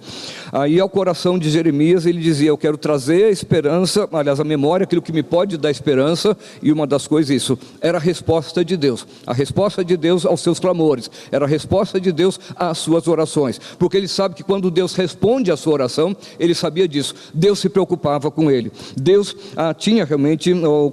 Aí 0.53 0.79
ao 0.79 0.89
coração 0.89 1.15
oração 1.25 1.39
de 1.39 1.49
Jeremias, 1.49 2.05
ele 2.05 2.21
dizia: 2.21 2.51
Eu 2.51 2.59
quero 2.59 2.77
trazer 2.77 3.25
a 3.25 3.31
esperança, 3.31 4.07
aliás, 4.13 4.39
a 4.39 4.45
memória, 4.45 4.85
aquilo 4.85 5.01
que 5.01 5.13
me 5.13 5.23
pode 5.23 5.57
dar 5.57 5.71
esperança, 5.71 6.37
e 6.63 6.71
uma 6.71 6.87
das 6.87 7.07
coisas, 7.07 7.35
isso, 7.35 7.59
era 7.81 7.97
a 7.97 8.01
resposta 8.01 8.63
de 8.65 8.77
Deus, 8.77 9.07
a 9.27 9.33
resposta 9.33 9.83
de 9.83 9.97
Deus 9.97 10.27
aos 10.27 10.43
seus 10.43 10.61
clamores, 10.61 11.11
era 11.33 11.47
a 11.47 11.49
resposta 11.49 11.99
de 11.99 12.13
Deus 12.13 12.39
às 12.57 12.79
suas 12.79 13.09
orações, 13.09 13.59
porque 13.79 13.97
ele 13.97 14.09
sabe 14.09 14.35
que 14.35 14.43
quando 14.43 14.71
Deus 14.71 14.95
responde 14.95 15.51
à 15.51 15.57
sua 15.57 15.73
oração, 15.73 16.15
ele 16.39 16.55
sabia 16.55 16.87
disso, 16.87 17.15
Deus 17.33 17.59
se 17.59 17.71
preocupava 17.71 18.31
com 18.31 18.51
ele, 18.51 18.71
Deus 18.95 19.35
ah, 19.57 19.73
tinha 19.73 20.05
realmente, 20.05 20.53
ou 20.53 20.93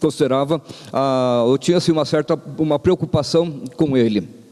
considerava, 0.00 0.60
ah, 0.92 1.44
ou 1.46 1.56
tinha 1.56 1.76
assim, 1.76 1.92
uma 1.92 2.04
certa 2.04 2.38
uma 2.58 2.78
preocupação 2.78 3.62
com 3.76 3.96
ele. 3.96 4.43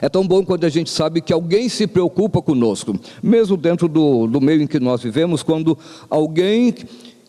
É 0.00 0.08
tão 0.08 0.26
bom 0.26 0.44
quando 0.44 0.64
a 0.64 0.68
gente 0.68 0.90
sabe 0.90 1.20
que 1.20 1.32
alguém 1.32 1.68
se 1.68 1.86
preocupa 1.86 2.40
conosco, 2.40 2.98
mesmo 3.22 3.56
dentro 3.56 3.88
do, 3.88 4.26
do 4.26 4.40
meio 4.40 4.62
em 4.62 4.66
que 4.66 4.78
nós 4.78 5.02
vivemos, 5.02 5.42
quando 5.42 5.76
alguém 6.08 6.74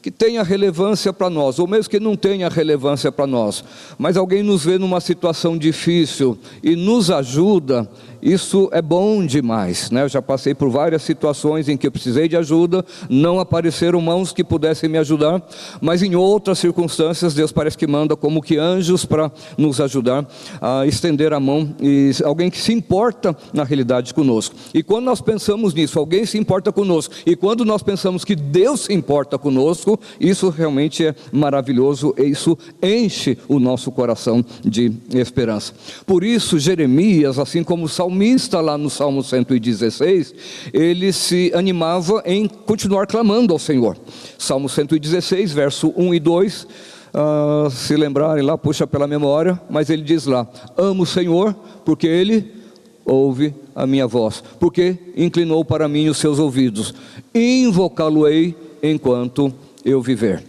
que 0.04 0.12
tenha 0.12 0.44
relevância 0.44 1.14
para 1.14 1.30
nós, 1.30 1.60
ou 1.60 1.66
mesmo 1.66 1.90
que 1.90 2.00
não 2.00 2.18
tenha 2.18 2.50
relevância 2.50 3.10
para 3.10 3.26
nós, 3.26 3.64
mas 3.98 4.18
alguém 4.18 4.44
nos 4.44 4.66
vê 4.66 4.78
numa 4.78 5.00
situação 5.00 5.58
difícil 5.58 6.38
e 6.62 6.76
nos 6.76 7.10
ajuda, 7.10 7.90
isso 8.24 8.70
é 8.72 8.82
bom 8.82 9.26
demais. 9.26 9.92
Né? 9.92 10.04
Eu 10.04 10.10
já 10.10 10.22
passei 10.22 10.56
por 10.56 10.70
várias 10.70 11.04
situações 11.04 11.70
em 11.70 11.78
que 11.78 11.86
eu 11.86 11.92
precisei 11.92 12.28
de 12.28 12.36
ajuda, 12.36 12.84
não 13.10 13.40
apareceram 13.40 14.02
mãos 14.02 14.32
que 14.32 14.44
pudessem 14.44 14.90
me 14.90 14.98
ajudar, 14.98 15.42
mas 15.80 16.02
em 16.02 16.16
outras 16.16 16.60
circunstâncias 16.60 17.34
Deus 17.34 17.52
parece 17.52 17.78
que 17.78 17.86
manda 17.86 18.16
como 18.16 18.42
que 18.42 18.58
anjos 18.58 19.06
para 19.06 19.32
nos 19.58 19.80
ajudar 19.80 20.26
a 20.60 20.88
estender 20.88 21.34
a 21.34 21.40
mão 21.40 21.76
e 21.82 22.12
alguém 22.24 22.50
que 22.50 22.60
se 22.60 22.74
importa 22.74 23.36
na 23.54 23.64
realidade 23.64 24.14
conosco. 24.14 24.56
E 24.74 24.82
quando 24.82 25.06
nós 25.06 25.22
pensamos 25.22 25.74
nisso, 25.74 26.00
alguém 26.00 26.26
se 26.26 26.38
importa 26.38 26.72
conosco, 26.72 27.14
e 27.26 27.36
quando 27.36 27.66
nós 27.66 27.84
pensamos 27.84 28.26
que 28.26 28.36
Deus 28.36 28.86
se 28.86 28.94
importa 28.94 29.38
conosco, 29.38 30.00
isso 30.20 30.50
realmente 30.50 31.06
é 31.06 31.16
maravilhoso 31.32 32.14
isso 32.18 32.58
enche 32.82 33.38
o 33.48 33.60
nosso 33.60 33.92
coração 33.92 34.44
de 34.64 34.92
esperança. 35.14 35.74
Por 36.06 36.24
isso, 36.24 36.60
Jeremias, 36.60 37.40
assim 37.40 37.64
como 37.64 37.88
Salmo 37.88 38.13
salmista, 38.14 38.62
lá 38.62 38.78
no 38.78 38.90
Salmo 38.90 39.24
116, 39.24 40.36
ele 40.72 41.12
se 41.12 41.52
animava 41.56 42.22
em 42.26 42.48
continuar 42.48 43.08
clamando 43.08 43.52
ao 43.52 43.60
Senhor. 43.60 43.98
Salmo 44.38 44.70
116, 44.70 45.52
verso 45.52 45.92
1 45.98 46.14
e 46.14 46.20
2. 46.20 46.64
Uh, 46.64 46.68
ah, 47.16 47.70
se 47.72 47.96
lembrarem 47.96 48.44
lá, 48.44 48.58
puxa 48.58 48.86
pela 48.88 49.08
memória, 49.08 49.60
mas 49.70 49.90
ele 49.90 50.04
diz 50.04 50.26
lá: 50.26 50.48
Amo 50.78 51.04
o 51.04 51.06
Senhor, 51.06 51.54
porque 51.84 52.08
Ele 52.08 52.52
ouve 53.06 53.54
a 53.76 53.86
minha 53.86 54.08
voz, 54.08 54.44
porque 54.60 54.98
inclinou 55.16 55.64
para 55.66 55.88
mim 55.88 56.10
os 56.10 56.18
seus 56.18 56.40
ouvidos, 56.40 56.94
invocá-lo-ei 57.34 58.56
enquanto 58.82 59.54
eu 59.86 60.02
viver. 60.02 60.44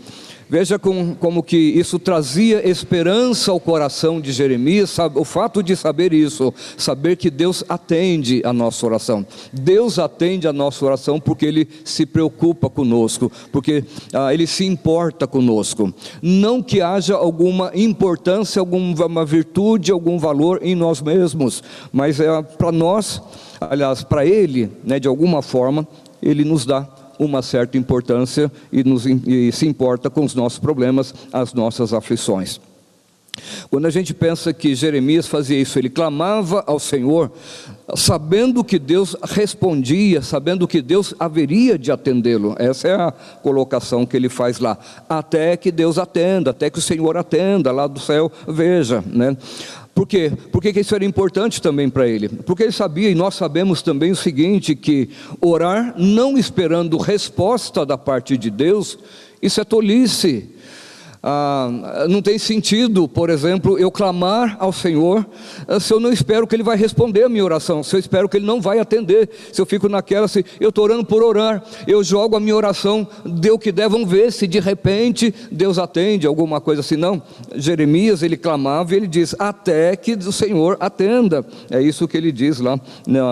Veja 0.54 0.78
com, 0.78 1.16
como 1.16 1.42
que 1.42 1.56
isso 1.56 1.98
trazia 1.98 2.64
esperança 2.64 3.50
ao 3.50 3.58
coração 3.58 4.20
de 4.20 4.30
Jeremias, 4.30 4.88
sabe, 4.90 5.18
o 5.18 5.24
fato 5.24 5.64
de 5.64 5.74
saber 5.74 6.12
isso, 6.12 6.54
saber 6.76 7.16
que 7.16 7.28
Deus 7.28 7.64
atende 7.68 8.40
a 8.44 8.52
nossa 8.52 8.86
oração. 8.86 9.26
Deus 9.52 9.98
atende 9.98 10.46
a 10.46 10.52
nossa 10.52 10.84
oração 10.84 11.18
porque 11.18 11.44
Ele 11.44 11.68
se 11.84 12.06
preocupa 12.06 12.70
conosco, 12.70 13.32
porque 13.50 13.82
ah, 14.12 14.32
Ele 14.32 14.46
se 14.46 14.64
importa 14.64 15.26
conosco. 15.26 15.92
Não 16.22 16.62
que 16.62 16.80
haja 16.80 17.16
alguma 17.16 17.72
importância, 17.74 18.60
alguma 18.60 19.24
virtude, 19.24 19.90
algum 19.90 20.20
valor 20.20 20.60
em 20.62 20.76
nós 20.76 21.02
mesmos, 21.02 21.64
mas 21.92 22.20
é 22.20 22.42
para 22.42 22.70
nós, 22.70 23.20
aliás, 23.60 24.04
para 24.04 24.24
Ele, 24.24 24.70
né, 24.84 25.00
de 25.00 25.08
alguma 25.08 25.42
forma, 25.42 25.84
Ele 26.22 26.44
nos 26.44 26.64
dá 26.64 26.88
uma 27.18 27.42
certa 27.42 27.78
importância 27.78 28.50
e, 28.72 28.82
nos, 28.84 29.06
e 29.06 29.50
se 29.52 29.66
importa 29.66 30.10
com 30.10 30.24
os 30.24 30.34
nossos 30.34 30.58
problemas, 30.58 31.14
as 31.32 31.52
nossas 31.52 31.92
aflições. 31.92 32.60
Quando 33.68 33.86
a 33.86 33.90
gente 33.90 34.14
pensa 34.14 34.52
que 34.52 34.74
Jeremias 34.74 35.26
fazia 35.26 35.60
isso, 35.60 35.78
ele 35.78 35.90
clamava 35.90 36.62
ao 36.66 36.78
Senhor, 36.78 37.32
sabendo 37.96 38.62
que 38.62 38.78
Deus 38.78 39.16
respondia, 39.22 40.22
sabendo 40.22 40.68
que 40.68 40.80
Deus 40.80 41.14
haveria 41.18 41.76
de 41.76 41.90
atendê-lo. 41.90 42.54
Essa 42.58 42.88
é 42.88 42.94
a 42.94 43.12
colocação 43.42 44.06
que 44.06 44.16
ele 44.16 44.28
faz 44.28 44.60
lá. 44.60 44.78
Até 45.08 45.56
que 45.56 45.72
Deus 45.72 45.98
atenda, 45.98 46.50
até 46.52 46.70
que 46.70 46.78
o 46.78 46.82
Senhor 46.82 47.16
atenda 47.16 47.72
lá 47.72 47.86
do 47.86 47.98
céu, 47.98 48.30
veja, 48.46 49.02
né? 49.06 49.36
Por 49.94 50.08
quê? 50.08 50.32
Por 50.50 50.60
que 50.60 50.80
isso 50.80 50.94
era 50.94 51.04
importante 51.04 51.62
também 51.62 51.88
para 51.88 52.08
ele? 52.08 52.28
Porque 52.28 52.64
ele 52.64 52.72
sabia, 52.72 53.08
e 53.08 53.14
nós 53.14 53.36
sabemos 53.36 53.80
também 53.80 54.10
o 54.10 54.16
seguinte: 54.16 54.74
que 54.74 55.08
orar 55.40 55.94
não 55.96 56.36
esperando 56.36 56.98
resposta 56.98 57.86
da 57.86 57.96
parte 57.96 58.36
de 58.36 58.50
Deus, 58.50 58.98
isso 59.40 59.60
é 59.60 59.64
tolice. 59.64 60.50
Ah, 61.26 62.04
não 62.06 62.20
tem 62.20 62.38
sentido, 62.38 63.08
por 63.08 63.30
exemplo, 63.30 63.78
eu 63.78 63.90
clamar 63.90 64.58
ao 64.60 64.70
Senhor 64.70 65.26
ah, 65.66 65.80
se 65.80 65.90
eu 65.90 65.98
não 65.98 66.12
espero 66.12 66.46
que 66.46 66.54
Ele 66.54 66.62
vai 66.62 66.76
responder 66.76 67.24
a 67.24 67.30
minha 67.30 67.42
oração, 67.42 67.82
se 67.82 67.96
eu 67.96 67.98
espero 67.98 68.28
que 68.28 68.36
Ele 68.36 68.44
não 68.44 68.60
vai 68.60 68.78
atender, 68.78 69.30
se 69.50 69.58
eu 69.58 69.64
fico 69.64 69.88
naquela, 69.88 70.28
se 70.28 70.44
eu 70.60 70.68
estou 70.68 70.84
orando 70.84 71.02
por 71.02 71.22
orar, 71.22 71.64
eu 71.86 72.04
jogo 72.04 72.36
a 72.36 72.40
minha 72.40 72.54
oração, 72.54 73.08
deu 73.24 73.58
que 73.58 73.72
der, 73.72 73.88
vamos 73.88 74.10
ver 74.10 74.30
se 74.32 74.46
de 74.46 74.60
repente 74.60 75.34
Deus 75.50 75.78
atende, 75.78 76.26
alguma 76.26 76.60
coisa 76.60 76.82
assim. 76.82 76.96
Não, 76.96 77.22
Jeremias 77.54 78.22
ele 78.22 78.36
clamava 78.36 78.92
e 78.92 78.98
ele 78.98 79.06
diz: 79.06 79.34
até 79.38 79.96
que 79.96 80.12
o 80.12 80.32
Senhor 80.32 80.76
atenda. 80.78 81.42
É 81.70 81.80
isso 81.80 82.06
que 82.06 82.18
ele 82.18 82.30
diz 82.30 82.60
lá 82.60 82.78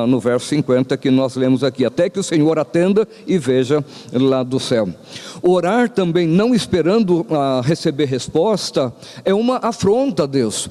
no 0.09 0.19
verso 0.19 0.47
50 0.47 0.97
que 0.97 1.11
nós 1.11 1.37
lemos 1.37 1.63
aqui: 1.63 1.85
até 1.85 2.09
que 2.09 2.19
o 2.19 2.23
Senhor 2.23 2.59
atenda 2.59 3.07
e 3.27 3.37
veja 3.37 3.85
lá 4.15 4.43
do 4.43 4.59
céu. 4.59 4.89
Orar 5.43 5.91
também 5.91 6.27
não 6.27 6.55
esperando 6.55 7.27
a 7.29 7.61
receber 7.63 7.82
receber 7.83 8.05
resposta 8.05 8.95
é 9.25 9.35
uma 9.35 9.57
afronta 9.57 10.23
a 10.23 10.27
Deus. 10.27 10.71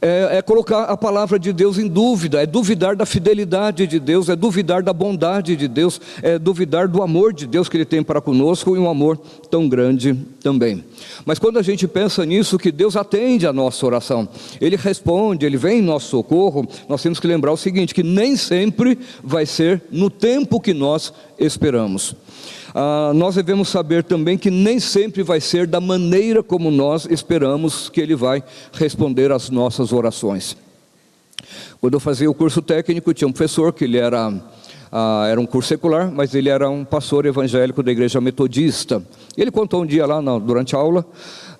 É, 0.00 0.38
é, 0.38 0.42
colocar 0.42 0.84
a 0.84 0.96
palavra 0.96 1.38
de 1.38 1.52
Deus 1.52 1.78
em 1.78 1.88
dúvida, 1.88 2.42
é 2.42 2.46
duvidar 2.46 2.94
da 2.94 3.06
fidelidade 3.06 3.86
de 3.86 3.98
Deus, 3.98 4.28
é 4.28 4.36
duvidar 4.36 4.82
da 4.82 4.92
bondade 4.92 5.56
de 5.56 5.66
Deus, 5.66 6.00
é 6.20 6.38
duvidar 6.38 6.88
do 6.88 7.02
amor 7.02 7.32
de 7.32 7.46
Deus 7.46 7.68
que 7.68 7.76
Ele 7.76 7.86
tem 7.86 8.02
para 8.02 8.20
conosco 8.20 8.76
e 8.76 8.78
um 8.78 8.88
amor 8.88 9.16
tão 9.50 9.68
grande 9.68 10.14
também. 10.42 10.84
Mas 11.24 11.38
quando 11.38 11.58
a 11.58 11.62
gente 11.62 11.88
pensa 11.88 12.24
nisso, 12.26 12.58
que 12.58 12.70
Deus 12.70 12.96
atende 12.96 13.46
a 13.46 13.52
nossa 13.52 13.86
oração, 13.86 14.28
Ele 14.60 14.76
responde, 14.76 15.46
Ele 15.46 15.56
vem 15.56 15.78
em 15.78 15.82
nosso 15.82 16.08
socorro, 16.08 16.68
nós 16.88 17.02
temos 17.02 17.18
que 17.18 17.26
lembrar 17.26 17.52
o 17.52 17.56
seguinte: 17.56 17.94
que 17.94 18.02
nem 18.02 18.36
sempre 18.36 18.98
vai 19.22 19.46
ser 19.46 19.82
no 19.90 20.10
tempo 20.10 20.60
que 20.60 20.74
nós 20.74 21.14
esperamos 21.38 22.14
ah, 22.74 23.12
nós 23.14 23.36
devemos 23.36 23.68
saber 23.68 24.02
também 24.02 24.36
que 24.36 24.50
nem 24.50 24.80
sempre 24.80 25.22
vai 25.22 25.40
ser 25.40 25.66
da 25.66 25.80
maneira 25.80 26.42
como 26.42 26.70
nós 26.70 27.06
esperamos 27.08 27.88
que 27.88 28.00
Ele 28.00 28.16
vai 28.16 28.42
responder 28.72 29.30
às 29.30 29.48
nossas 29.48 29.92
orações. 29.92 30.56
Quando 31.80 31.94
eu 31.94 32.00
fazia 32.00 32.30
o 32.30 32.34
curso 32.34 32.62
técnico, 32.62 33.12
tinha 33.12 33.28
um 33.28 33.32
professor 33.32 33.72
que 33.72 33.84
ele 33.84 33.98
era, 33.98 34.32
ah, 34.90 35.26
era 35.28 35.40
um 35.40 35.46
curso 35.46 35.68
secular, 35.68 36.10
mas 36.10 36.34
ele 36.34 36.48
era 36.48 36.68
um 36.68 36.84
pastor 36.84 37.26
evangélico 37.26 37.82
da 37.82 37.92
igreja 37.92 38.20
metodista. 38.20 39.02
Ele 39.36 39.50
contou 39.50 39.82
um 39.82 39.86
dia 39.86 40.06
lá 40.06 40.20
durante 40.38 40.74
a 40.74 40.78
aula 40.78 41.04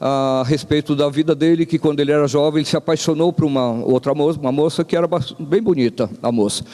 a 0.01 0.43
respeito 0.47 0.97
da 0.97 1.09
vida 1.09 1.35
dele, 1.35 1.67
que 1.67 1.79
quando 1.79 2.01
ele 2.01 2.11
era 2.11 2.27
jovem 2.27 2.61
ele 2.61 2.69
se 2.69 2.77
apaixonou 2.77 3.33
por 3.33 3.45
uma 3.45 3.71
outra 3.85 4.15
moça, 4.15 4.41
uma 4.41 4.51
moça 4.51 4.83
que 4.83 4.97
era 4.97 5.09
bem 5.39 5.63
bonita, 5.63 6.11
a 6.23 6.33
moça. 6.33 6.65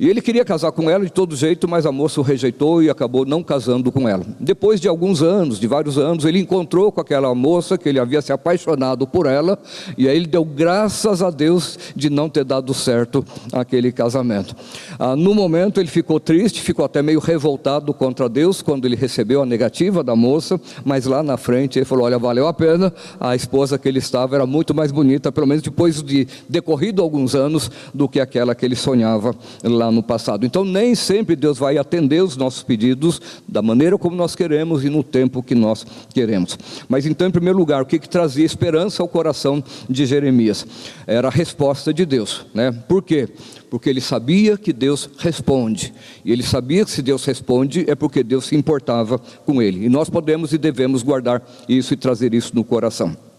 E 0.00 0.08
ele 0.08 0.22
queria 0.22 0.46
casar 0.46 0.72
com 0.72 0.88
ela 0.88 1.04
de 1.04 1.12
todo 1.12 1.36
jeito, 1.36 1.68
mas 1.68 1.84
a 1.84 1.92
moça 1.92 2.22
o 2.22 2.24
rejeitou 2.24 2.82
e 2.82 2.88
acabou 2.88 3.26
não 3.26 3.42
casando 3.42 3.92
com 3.92 4.08
ela. 4.08 4.24
Depois 4.40 4.80
de 4.80 4.88
alguns 4.88 5.22
anos, 5.22 5.60
de 5.60 5.66
vários 5.66 5.98
anos, 5.98 6.24
ele 6.24 6.38
encontrou 6.38 6.90
com 6.90 7.02
aquela 7.02 7.34
moça 7.34 7.76
que 7.76 7.86
ele 7.86 8.00
havia 8.00 8.22
se 8.22 8.32
apaixonado 8.32 9.06
por 9.06 9.26
ela, 9.26 9.58
e 9.98 10.08
aí 10.08 10.16
ele 10.16 10.26
deu 10.26 10.42
graças 10.42 11.22
a 11.22 11.28
Deus 11.28 11.78
de 11.94 12.08
não 12.08 12.30
ter 12.30 12.44
dado 12.44 12.72
certo 12.72 13.22
aquele 13.52 13.92
casamento. 13.92 14.56
Ah, 14.98 15.14
no 15.14 15.34
momento 15.34 15.78
ele 15.78 15.90
ficou 15.90 16.18
triste, 16.18 16.62
ficou 16.62 16.86
até 16.86 17.02
meio 17.02 17.20
revoltado 17.20 17.92
contra 17.92 18.26
Deus 18.26 18.62
quando 18.62 18.86
ele 18.86 18.96
recebeu 18.96 19.42
a 19.42 19.46
negativa 19.46 20.02
da 20.02 20.16
moça, 20.16 20.58
mas 20.82 21.04
lá 21.04 21.22
na 21.22 21.36
frente 21.36 21.78
ele 21.78 21.84
falou: 21.84 22.06
Olha, 22.06 22.18
valeu 22.18 22.46
a 22.46 22.54
pena, 22.54 22.90
a 23.20 23.36
esposa 23.36 23.78
que 23.78 23.86
ele 23.86 23.98
estava 23.98 24.34
era 24.34 24.46
muito 24.46 24.74
mais 24.74 24.90
bonita, 24.90 25.30
pelo 25.30 25.46
menos 25.46 25.62
depois 25.62 26.02
de 26.02 26.26
decorrido 26.48 27.02
alguns 27.02 27.34
anos, 27.34 27.70
do 27.92 28.08
que 28.08 28.18
aquela 28.18 28.54
que 28.54 28.64
ele 28.64 28.76
sonhava 28.76 29.36
lá 29.62 29.89
no 29.90 30.02
passado. 30.02 30.44
Então, 30.46 30.64
nem 30.64 30.94
sempre 30.94 31.36
Deus 31.36 31.58
vai 31.58 31.78
atender 31.78 32.22
os 32.22 32.36
nossos 32.36 32.62
pedidos 32.62 33.20
da 33.46 33.62
maneira 33.62 33.98
como 33.98 34.16
nós 34.16 34.34
queremos 34.34 34.84
e 34.84 34.88
no 34.88 35.02
tempo 35.02 35.42
que 35.42 35.54
nós 35.54 35.86
queremos. 36.12 36.58
Mas 36.88 37.06
então, 37.06 37.28
em 37.28 37.30
primeiro 37.30 37.58
lugar, 37.58 37.82
o 37.82 37.86
que, 37.86 37.98
que 37.98 38.08
trazia 38.08 38.44
esperança 38.44 39.02
ao 39.02 39.08
coração 39.08 39.62
de 39.88 40.06
Jeremias? 40.06 40.66
Era 41.06 41.28
a 41.28 41.30
resposta 41.30 41.92
de 41.92 42.04
Deus. 42.04 42.46
Né? 42.54 42.72
Por 42.72 43.02
quê? 43.02 43.28
Porque 43.70 43.88
ele 43.88 44.00
sabia 44.00 44.56
que 44.56 44.72
Deus 44.72 45.08
responde. 45.18 45.92
E 46.24 46.32
ele 46.32 46.42
sabia 46.42 46.84
que 46.84 46.90
se 46.90 47.02
Deus 47.02 47.24
responde 47.24 47.84
é 47.88 47.94
porque 47.94 48.22
Deus 48.22 48.46
se 48.46 48.56
importava 48.56 49.18
com 49.46 49.62
ele. 49.62 49.86
E 49.86 49.88
nós 49.88 50.10
podemos 50.10 50.52
e 50.52 50.58
devemos 50.58 51.02
guardar 51.02 51.42
isso 51.68 51.94
e 51.94 51.96
trazer 51.96 52.34
isso 52.34 52.54
no 52.54 52.64
coração. 52.64 53.29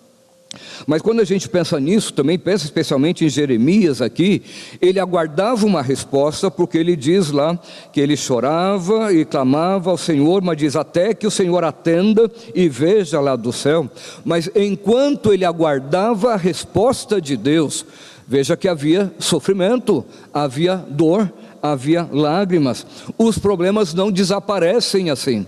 Mas 0.86 1.02
quando 1.02 1.22
a 1.22 1.24
gente 1.24 1.48
pensa 1.48 1.80
nisso, 1.80 2.12
também 2.12 2.38
pensa 2.38 2.66
especialmente 2.66 3.24
em 3.24 3.30
Jeremias 3.30 4.02
aqui, 4.02 4.42
ele 4.82 5.00
aguardava 5.00 5.66
uma 5.66 5.82
resposta, 5.82 6.52
porque 6.52 6.78
ele 6.78 6.96
diz 6.96 7.32
lá 7.32 7.58
que 7.94 8.02
ele 8.02 8.18
chorava 8.18 9.14
e 9.14 9.24
clamava 9.24 9.90
ao 9.90 9.98
Senhor, 9.98 10.42
mas 10.42 10.58
diz 10.58 10.76
até 10.76 11.14
que 11.14 11.26
o 11.26 11.32
Senhor 11.32 11.64
atenda 11.64 12.30
e 12.54 12.68
veja 12.68 13.22
lá 13.22 13.36
do 13.36 13.54
céu. 13.54 13.90
Mas 14.26 14.50
enquanto 14.54 15.32
ele 15.32 15.46
aguardava 15.46 16.34
a 16.34 16.38
resposta 16.38 17.22
de 17.22 17.38
Deus, 17.38 17.86
veja 18.28 18.58
que 18.58 18.68
havia 18.68 19.14
sofrimento, 19.20 20.04
havia 20.34 20.76
dor, 20.76 21.32
havia 21.62 22.08
lágrimas. 22.12 22.86
Os 23.18 23.38
problemas 23.38 23.94
não 23.94 24.12
desaparecem 24.12 25.10
assim. 25.10 25.46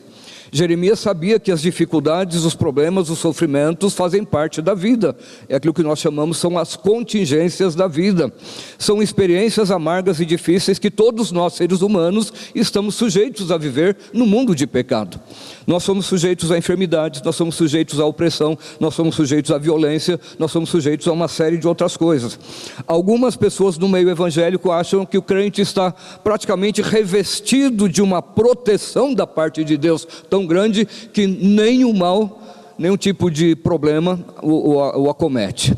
Jeremias 0.56 1.00
sabia 1.00 1.40
que 1.40 1.52
as 1.52 1.64
dificuldades, 1.64 2.44
os 2.44 2.54
problemas, 2.54 3.10
os 3.10 3.18
sofrimentos 3.18 3.96
fazem 3.96 4.24
parte 4.24 4.62
da 4.62 4.76
vida. 4.76 5.16
É 5.50 5.56
aquilo 5.56 5.74
que 5.74 5.82
nós 5.82 5.98
chamamos 5.98 6.38
são 6.38 6.60
as 6.60 6.76
contingências 6.76 7.74
da 7.74 7.88
vida. 7.88 8.32
São 8.78 9.02
experiências 9.02 9.72
amargas 9.72 10.20
e 10.20 10.26
difíceis 10.28 10.78
que 10.78 10.92
todos 10.92 11.32
nós 11.32 11.54
seres 11.54 11.82
humanos 11.82 12.32
estamos 12.54 12.94
sujeitos 12.94 13.52
a 13.52 13.58
viver 13.58 13.98
no 14.14 14.28
mundo 14.28 14.54
de 14.54 14.68
pecado. 14.68 15.20
Nós 15.66 15.82
somos 15.82 16.06
sujeitos 16.06 16.52
a 16.52 16.58
enfermidades, 16.58 17.24
nós 17.24 17.36
somos 17.36 17.56
sujeitos 17.56 18.00
à 18.00 18.06
opressão, 18.06 18.56
nós 18.80 18.94
somos 18.94 19.16
sujeitos 19.16 19.50
à 19.50 19.58
violência, 19.58 20.20
nós 20.38 20.52
somos 20.52 20.70
sujeitos 20.70 21.08
a 21.08 21.14
uma 21.14 21.28
série 21.28 21.58
de 21.58 21.68
outras 21.68 21.98
coisas. 21.98 22.38
Algumas 22.86 23.36
pessoas 23.36 23.80
no 23.80 23.90
meio 23.90 24.08
evangélico 24.08 24.72
acham 24.72 25.04
que 25.04 25.18
o 25.18 25.22
crente 25.22 25.62
está 25.62 25.92
praticamente 25.92 26.80
revestido 26.80 27.90
de 27.90 28.04
uma 28.04 28.22
proteção 28.22 29.16
da 29.16 29.26
parte 29.26 29.64
de 29.64 29.78
Deus 29.78 30.08
tão 30.30 30.43
tão 30.44 30.46
grande 30.46 30.86
que 30.86 31.26
nem 31.26 31.86
o 31.86 31.94
mal, 31.94 32.42
nenhum 32.78 32.98
tipo 32.98 33.32
de 33.32 33.56
problema 33.56 34.20
o, 34.42 34.74
o, 34.74 35.04
o 35.04 35.10
acomete. 35.10 35.74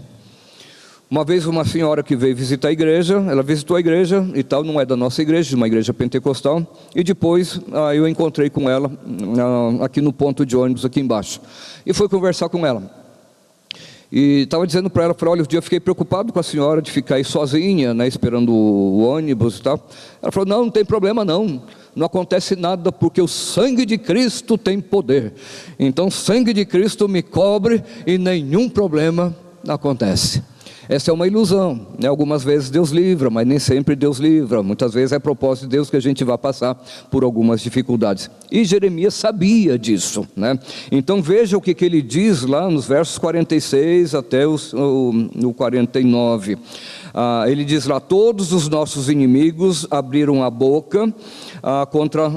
Uma 1.09 1.23
vez 1.23 1.45
uma 1.45 1.63
senhora 1.63 2.01
que 2.01 2.15
veio 2.15 2.35
visitar 2.35 2.69
a 2.69 2.71
igreja, 2.71 3.23
ela 3.29 3.43
visitou 3.43 3.77
a 3.77 3.79
igreja 3.79 4.27
e 4.33 4.43
tal, 4.43 4.63
não 4.63 4.81
é 4.81 4.85
da 4.85 4.95
nossa 4.95 5.21
igreja, 5.21 5.49
de 5.49 5.55
uma 5.55 5.67
igreja 5.67 5.93
pentecostal, 5.93 6.65
e 6.95 7.03
depois 7.03 7.61
eu 7.95 8.07
encontrei 8.07 8.49
com 8.49 8.67
ela 8.67 8.91
aqui 9.81 10.01
no 10.01 10.11
ponto 10.11 10.43
de 10.43 10.57
ônibus 10.57 10.83
aqui 10.83 10.99
embaixo. 10.99 11.39
E 11.85 11.93
fui 11.93 12.09
conversar 12.09 12.49
com 12.49 12.65
ela. 12.65 13.04
E 14.15 14.43
estava 14.43 14.65
dizendo 14.65 14.89
para 14.89 15.03
ela, 15.03 15.13
falei, 15.13 15.33
olha, 15.33 15.43
um 15.43 15.45
dia 15.45 15.57
eu 15.59 15.61
fiquei 15.61 15.81
preocupado 15.81 16.31
com 16.31 16.39
a 16.39 16.43
senhora 16.43 16.81
de 16.81 16.89
ficar 16.89 17.15
aí 17.15 17.25
sozinha, 17.25 17.93
né, 17.93 18.07
esperando 18.07 18.49
o 18.53 19.01
ônibus 19.01 19.59
e 19.59 19.61
tal. 19.61 19.89
Ela 20.21 20.31
falou, 20.31 20.47
não, 20.47 20.63
não 20.63 20.71
tem 20.71 20.85
problema 20.85 21.25
não 21.25 21.61
não 21.95 22.05
acontece 22.05 22.55
nada 22.55 22.91
porque 22.91 23.21
o 23.21 23.27
sangue 23.27 23.85
de 23.85 23.97
Cristo 23.97 24.57
tem 24.57 24.81
poder. 24.81 25.33
Então, 25.79 26.11
sangue 26.11 26.53
de 26.53 26.65
Cristo 26.65 27.07
me 27.07 27.21
cobre 27.21 27.81
e 28.05 28.17
nenhum 28.17 28.67
problema 28.69 29.33
acontece. 29.65 30.43
Essa 30.87 31.11
é 31.11 31.13
uma 31.13 31.27
ilusão, 31.27 31.87
né? 31.99 32.07
algumas 32.07 32.43
vezes 32.43 32.69
Deus 32.69 32.91
livra, 32.91 33.29
mas 33.29 33.47
nem 33.47 33.57
sempre 33.57 33.95
Deus 33.95 34.17
livra, 34.19 34.61
muitas 34.61 34.93
vezes 34.93 35.11
é 35.11 35.19
propósito 35.19 35.63
de 35.63 35.69
Deus 35.69 35.89
que 35.89 35.97
a 35.97 36.01
gente 36.01 36.23
vai 36.23 36.37
passar 36.37 36.75
por 37.09 37.23
algumas 37.23 37.61
dificuldades. 37.61 38.29
E 38.51 38.63
Jeremias 38.63 39.15
sabia 39.15 39.79
disso, 39.79 40.27
né? 40.35 40.59
então 40.91 41.21
veja 41.21 41.57
o 41.57 41.61
que, 41.61 41.73
que 41.73 41.85
ele 41.85 42.01
diz 42.01 42.43
lá 42.43 42.69
nos 42.69 42.85
versos 42.85 43.17
46 43.17 44.13
até 44.13 44.47
os, 44.47 44.73
o, 44.73 45.11
o 45.43 45.53
49. 45.53 46.57
Ah, 47.17 47.45
ele 47.47 47.63
diz 47.63 47.85
lá: 47.85 48.01
Todos 48.01 48.51
os 48.51 48.67
nossos 48.67 49.07
inimigos 49.07 49.87
abriram 49.89 50.43
a 50.43 50.49
boca 50.49 51.13
ah, 51.63 51.87
contra, 51.89 52.29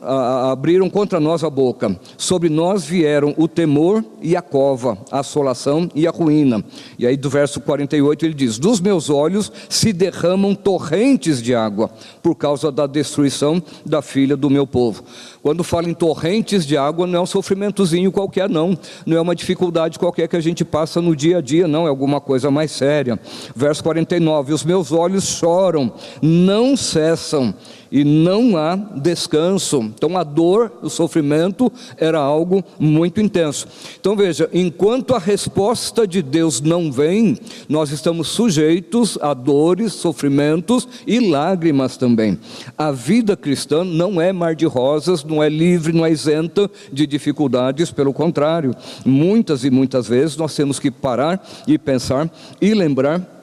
ah, 0.00 0.52
abriram 0.52 0.88
contra 0.88 1.20
nós 1.20 1.44
a 1.44 1.50
boca. 1.50 1.94
Sobre 2.16 2.48
nós 2.48 2.82
vieram 2.82 3.34
o 3.36 3.46
temor 3.46 4.02
e 4.22 4.34
a 4.34 4.40
cova, 4.40 4.96
a 5.10 5.18
assolação 5.18 5.86
e 5.94 6.06
a 6.06 6.10
ruína. 6.10 6.64
E 6.98 7.06
aí 7.06 7.14
do 7.14 7.28
verso 7.28 7.60
48 7.60 8.24
ele 8.24 8.32
diz: 8.32 8.58
Dos 8.58 8.80
meus 8.80 9.10
olhos 9.10 9.52
se 9.68 9.92
derramam 9.92 10.54
torrentes 10.54 11.42
de 11.42 11.54
água 11.54 11.90
por 12.22 12.34
causa 12.34 12.72
da 12.72 12.86
destruição 12.86 13.62
da 13.84 14.00
filha 14.00 14.34
do 14.34 14.48
meu 14.48 14.66
povo. 14.66 15.04
Quando 15.42 15.64
fala 15.64 15.90
em 15.90 15.94
torrentes 15.94 16.64
de 16.64 16.76
água, 16.76 17.04
não 17.04 17.18
é 17.18 17.22
um 17.22 17.26
sofrimentozinho 17.26 18.12
qualquer, 18.12 18.48
não. 18.48 18.78
Não 19.04 19.16
é 19.16 19.20
uma 19.20 19.34
dificuldade 19.34 19.98
qualquer 19.98 20.28
que 20.28 20.36
a 20.36 20.40
gente 20.40 20.64
passa 20.64 21.00
no 21.00 21.16
dia 21.16 21.38
a 21.38 21.40
dia, 21.40 21.66
não. 21.66 21.84
É 21.84 21.88
alguma 21.88 22.20
coisa 22.20 22.48
mais 22.48 22.70
séria. 22.70 23.18
Verso 23.54 23.82
49: 23.82 24.52
Os 24.52 24.64
meus 24.64 24.92
olhos 24.92 25.24
choram, 25.24 25.92
não 26.22 26.76
cessam 26.76 27.52
e 27.92 28.02
não 28.02 28.56
há 28.56 28.74
descanso. 28.74 29.82
Então 29.82 30.16
a 30.16 30.24
dor, 30.24 30.72
o 30.82 30.88
sofrimento 30.88 31.70
era 31.98 32.18
algo 32.18 32.64
muito 32.80 33.20
intenso. 33.20 33.68
Então 34.00 34.16
veja, 34.16 34.48
enquanto 34.52 35.14
a 35.14 35.18
resposta 35.18 36.06
de 36.06 36.22
Deus 36.22 36.62
não 36.62 36.90
vem, 36.90 37.36
nós 37.68 37.90
estamos 37.90 38.28
sujeitos 38.28 39.18
a 39.20 39.34
dores, 39.34 39.92
sofrimentos 39.92 40.88
e 41.06 41.20
lágrimas 41.20 41.98
também. 41.98 42.38
A 42.78 42.90
vida 42.90 43.36
cristã 43.36 43.84
não 43.84 44.18
é 44.18 44.32
mar 44.32 44.56
de 44.56 44.64
rosas, 44.64 45.22
não 45.22 45.42
é 45.42 45.50
livre, 45.50 45.92
não 45.92 46.06
é 46.06 46.10
isenta 46.10 46.70
de 46.90 47.06
dificuldades, 47.06 47.90
pelo 47.90 48.14
contrário, 48.14 48.74
muitas 49.04 49.64
e 49.64 49.70
muitas 49.70 50.08
vezes 50.08 50.36
nós 50.36 50.56
temos 50.56 50.78
que 50.78 50.90
parar 50.90 51.46
e 51.68 51.76
pensar 51.76 52.30
e 52.60 52.72
lembrar 52.72 53.41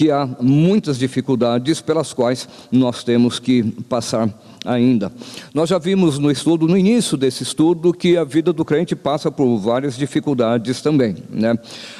que 0.00 0.10
há 0.10 0.26
muitas 0.40 0.98
dificuldades 0.98 1.82
pelas 1.82 2.14
quais 2.14 2.48
nós 2.72 3.04
temos 3.04 3.38
que 3.38 3.62
passar 3.86 4.30
ainda. 4.64 5.12
Nós 5.52 5.68
já 5.68 5.76
vimos 5.76 6.18
no 6.18 6.30
estudo, 6.30 6.66
no 6.66 6.74
início 6.74 7.18
desse 7.18 7.42
estudo, 7.42 7.92
que 7.92 8.16
a 8.16 8.24
vida 8.24 8.50
do 8.50 8.64
crente 8.64 8.96
passa 8.96 9.30
por 9.30 9.58
várias 9.58 9.98
dificuldades 9.98 10.80
também, 10.80 11.16
né? 11.28 11.54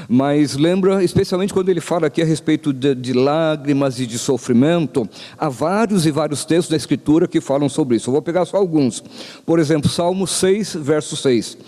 Mas 0.09 0.57
lembra, 0.57 1.05
especialmente 1.05 1.53
quando 1.53 1.69
ele 1.69 1.83
fala 1.83 2.07
aqui 2.07 2.23
a 2.23 2.25
respeito 2.25 2.73
de, 2.73 2.95
de 2.95 3.13
lágrimas 3.13 4.01
e 4.01 4.07
de 4.07 4.19
sofrimento, 4.19 5.07
há 5.37 5.51
vários 5.51 6.07
e 6.07 6.11
vários 6.11 6.47
textos 6.47 6.71
da 6.71 6.79
Escritura 6.79 7.29
que 7.29 7.39
falam 7.39 7.69
sobre 7.69 7.99
isso. 7.99 8.09
Eu 8.09 8.13
vou 8.13 8.23
pegar 8.23 8.47
só 8.47 8.57
alguns. 8.57 9.05
Por 9.45 9.59
exemplo, 9.59 9.91
Salmo 9.91 10.27
6, 10.27 10.75
verso 10.77 11.19
6. 11.19 11.59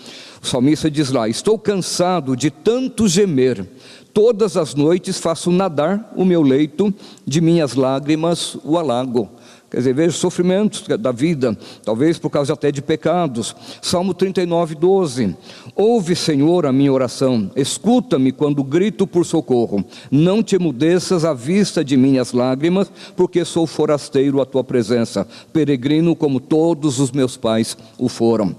O 0.41 0.47
salmista 0.47 0.89
diz 0.89 1.11
lá: 1.11 1.29
Estou 1.29 1.59
cansado 1.59 2.35
de 2.35 2.49
tanto 2.49 3.07
gemer 3.07 3.67
Todas 4.13 4.55
as 4.55 4.75
noites 4.75 5.19
faço 5.19 5.51
nadar 5.51 6.13
o 6.15 6.23
meu 6.23 6.43
leito, 6.43 6.93
de 7.25 7.41
minhas 7.41 7.73
lágrimas 7.73 8.55
o 8.63 8.77
alago. 8.77 9.29
Quer 9.73 9.77
dizer, 9.77 9.95
vejo 9.95 10.15
sofrimentos 10.15 10.85
da 10.99 11.11
vida, 11.11 11.57
talvez 11.83 12.19
por 12.19 12.29
causa 12.29 12.53
até 12.53 12.71
de 12.71 12.79
pecados. 12.79 13.55
Salmo 13.81 14.13
39, 14.13 14.75
12. 14.75 15.35
Ouve, 15.75 16.15
Senhor, 16.15 16.67
a 16.67 16.71
minha 16.71 16.93
oração, 16.93 17.49
escuta-me 17.55 18.31
quando 18.31 18.63
grito 18.63 19.07
por 19.07 19.25
socorro. 19.25 19.83
Não 20.11 20.43
te 20.43 20.57
emudeças 20.57 21.25
à 21.25 21.33
vista 21.33 21.83
de 21.83 21.97
minhas 21.97 22.33
lágrimas, 22.33 22.91
porque 23.15 23.43
sou 23.43 23.65
forasteiro 23.65 24.39
à 24.39 24.45
tua 24.45 24.63
presença, 24.63 25.27
peregrino 25.51 26.15
como 26.15 26.39
todos 26.39 26.99
os 26.99 27.11
meus 27.11 27.35
pais 27.35 27.75
o 27.97 28.07
foram. 28.07 28.55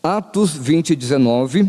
Atos 0.00 0.52
20, 0.52 0.94
19. 0.94 1.68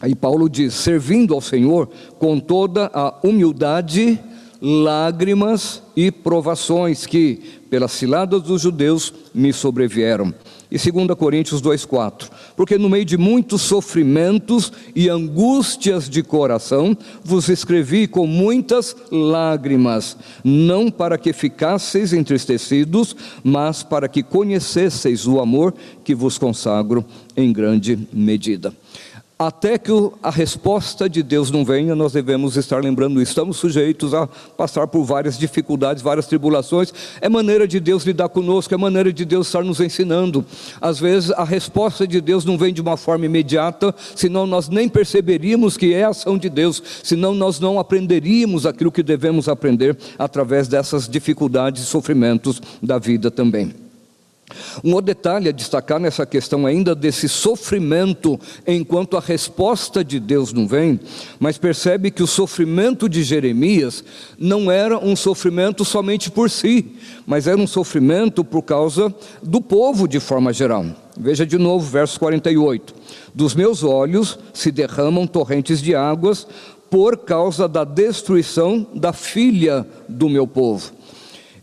Aí 0.00 0.14
Paulo 0.14 0.48
diz: 0.48 0.74
servindo 0.74 1.34
ao 1.34 1.40
Senhor 1.40 1.88
com 2.18 2.38
toda 2.38 2.90
a 2.92 3.14
humildade, 3.22 4.18
lágrimas 4.60 5.82
e 5.94 6.10
provações 6.10 7.06
que, 7.06 7.40
pelas 7.70 7.92
ciladas 7.92 8.42
dos 8.42 8.62
judeus, 8.62 9.12
me 9.34 9.52
sobrevieram. 9.52 10.34
E 10.70 10.78
2 10.78 11.16
Coríntios 11.16 11.62
2,4: 11.62 12.28
Porque 12.56 12.76
no 12.76 12.88
meio 12.88 13.04
de 13.04 13.16
muitos 13.16 13.62
sofrimentos 13.62 14.72
e 14.96 15.08
angústias 15.08 16.08
de 16.08 16.22
coração, 16.22 16.96
vos 17.22 17.48
escrevi 17.48 18.08
com 18.08 18.26
muitas 18.26 18.96
lágrimas, 19.12 20.16
não 20.42 20.90
para 20.90 21.16
que 21.16 21.32
ficasseis 21.32 22.12
entristecidos, 22.12 23.14
mas 23.44 23.84
para 23.84 24.08
que 24.08 24.22
conhecesseis 24.22 25.26
o 25.26 25.38
amor 25.38 25.72
que 26.02 26.14
vos 26.14 26.36
consagro 26.36 27.04
em 27.36 27.52
grande 27.52 27.96
medida 28.12 28.74
até 29.46 29.76
que 29.76 29.90
a 30.22 30.30
resposta 30.30 31.08
de 31.08 31.22
Deus 31.22 31.50
não 31.50 31.64
venha, 31.64 31.94
nós 31.94 32.12
devemos 32.12 32.56
estar 32.56 32.82
lembrando. 32.82 33.20
Estamos 33.20 33.58
sujeitos 33.58 34.14
a 34.14 34.26
passar 34.26 34.86
por 34.86 35.04
várias 35.04 35.38
dificuldades, 35.38 36.02
várias 36.02 36.26
tribulações. 36.26 36.92
É 37.20 37.28
maneira 37.28 37.68
de 37.68 37.78
Deus 37.78 38.04
lidar 38.04 38.30
conosco, 38.30 38.72
é 38.72 38.76
maneira 38.76 39.12
de 39.12 39.24
Deus 39.24 39.46
estar 39.46 39.62
nos 39.62 39.80
ensinando. 39.80 40.44
Às 40.80 40.98
vezes 40.98 41.30
a 41.32 41.44
resposta 41.44 42.06
de 42.06 42.20
Deus 42.20 42.44
não 42.44 42.56
vem 42.56 42.72
de 42.72 42.80
uma 42.80 42.96
forma 42.96 43.26
imediata, 43.26 43.94
senão 44.16 44.46
nós 44.46 44.70
nem 44.70 44.88
perceberíamos 44.88 45.76
que 45.76 45.92
é 45.92 46.04
a 46.04 46.08
ação 46.08 46.38
de 46.38 46.48
Deus, 46.48 46.82
senão 47.02 47.34
nós 47.34 47.60
não 47.60 47.78
aprenderíamos 47.78 48.64
aquilo 48.64 48.90
que 48.90 49.02
devemos 49.02 49.48
aprender 49.48 49.96
através 50.18 50.68
dessas 50.68 51.06
dificuldades 51.06 51.82
e 51.82 51.86
sofrimentos 51.86 52.62
da 52.82 52.98
vida 52.98 53.30
também. 53.30 53.83
Um 54.82 54.90
outro 54.90 55.06
detalhe 55.06 55.48
a 55.48 55.52
destacar 55.52 55.98
nessa 55.98 56.26
questão 56.26 56.66
ainda 56.66 56.94
desse 56.94 57.28
sofrimento 57.28 58.38
enquanto 58.66 59.16
a 59.16 59.20
resposta 59.20 60.04
de 60.04 60.20
Deus 60.20 60.52
não 60.52 60.68
vem, 60.68 61.00
mas 61.38 61.56
percebe 61.56 62.10
que 62.10 62.22
o 62.22 62.26
sofrimento 62.26 63.08
de 63.08 63.22
Jeremias 63.22 64.04
não 64.38 64.70
era 64.70 64.98
um 64.98 65.16
sofrimento 65.16 65.84
somente 65.84 66.30
por 66.30 66.50
si, 66.50 66.92
mas 67.26 67.46
era 67.46 67.56
um 67.56 67.66
sofrimento 67.66 68.44
por 68.44 68.62
causa 68.62 69.12
do 69.42 69.60
povo 69.60 70.06
de 70.06 70.20
forma 70.20 70.52
geral. 70.52 70.84
Veja 71.16 71.46
de 71.46 71.56
novo, 71.56 71.88
verso 71.88 72.18
48: 72.18 72.94
Dos 73.34 73.54
meus 73.54 73.82
olhos 73.82 74.38
se 74.52 74.70
derramam 74.70 75.26
torrentes 75.26 75.80
de 75.80 75.94
águas 75.94 76.46
por 76.90 77.18
causa 77.18 77.66
da 77.66 77.82
destruição 77.82 78.86
da 78.94 79.12
filha 79.12 79.86
do 80.08 80.28
meu 80.28 80.46
povo. 80.46 80.92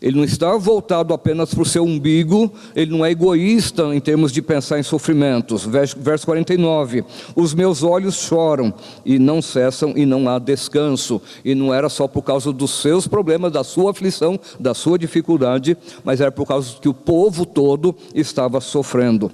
Ele 0.02 0.16
não 0.16 0.24
está 0.24 0.56
voltado 0.56 1.14
apenas 1.14 1.54
para 1.54 1.62
o 1.62 1.66
seu 1.66 1.84
umbigo, 1.84 2.52
ele 2.74 2.90
não 2.90 3.06
é 3.06 3.12
egoísta 3.12 3.94
em 3.94 4.00
termos 4.00 4.32
de 4.32 4.42
pensar 4.42 4.80
em 4.80 4.82
sofrimentos. 4.82 5.64
Verso 5.64 6.26
49: 6.26 7.04
Os 7.36 7.54
meus 7.54 7.84
olhos 7.84 8.16
choram 8.16 8.74
e 9.06 9.16
não 9.16 9.40
cessam 9.40 9.92
e 9.94 10.04
não 10.04 10.28
há 10.28 10.40
descanso. 10.40 11.22
E 11.44 11.54
não 11.54 11.72
era 11.72 11.88
só 11.88 12.08
por 12.08 12.22
causa 12.22 12.52
dos 12.52 12.82
seus 12.82 13.06
problemas, 13.06 13.52
da 13.52 13.62
sua 13.62 13.92
aflição, 13.92 14.38
da 14.58 14.74
sua 14.74 14.98
dificuldade, 14.98 15.78
mas 16.02 16.20
era 16.20 16.32
por 16.32 16.46
causa 16.46 16.74
que 16.80 16.88
o 16.88 16.94
povo 16.94 17.46
todo 17.46 17.94
estava 18.12 18.60
sofrendo. 18.60 19.30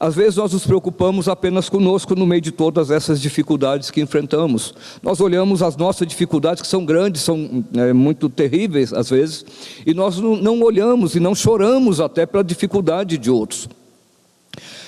Às 0.00 0.14
vezes 0.14 0.36
nós 0.36 0.52
nos 0.52 0.64
preocupamos 0.64 1.28
apenas 1.28 1.68
conosco 1.68 2.14
no 2.14 2.24
meio 2.24 2.40
de 2.40 2.52
todas 2.52 2.90
essas 2.90 3.20
dificuldades 3.20 3.90
que 3.90 4.00
enfrentamos. 4.00 4.72
Nós 5.02 5.20
olhamos 5.20 5.60
as 5.60 5.76
nossas 5.76 6.06
dificuldades, 6.06 6.62
que 6.62 6.68
são 6.68 6.84
grandes, 6.84 7.22
são 7.22 7.64
é, 7.74 7.92
muito 7.92 8.28
terríveis 8.28 8.92
às 8.92 9.10
vezes, 9.10 9.44
e 9.84 9.92
nós 9.92 10.18
não, 10.18 10.62
olhamos 10.62 11.16
e 11.16 11.20
não 11.20 11.34
choramos 11.34 12.00
até 12.00 12.24
pela 12.26 12.44
dificuldade 12.44 13.18
de 13.18 13.28
outros. 13.28 13.68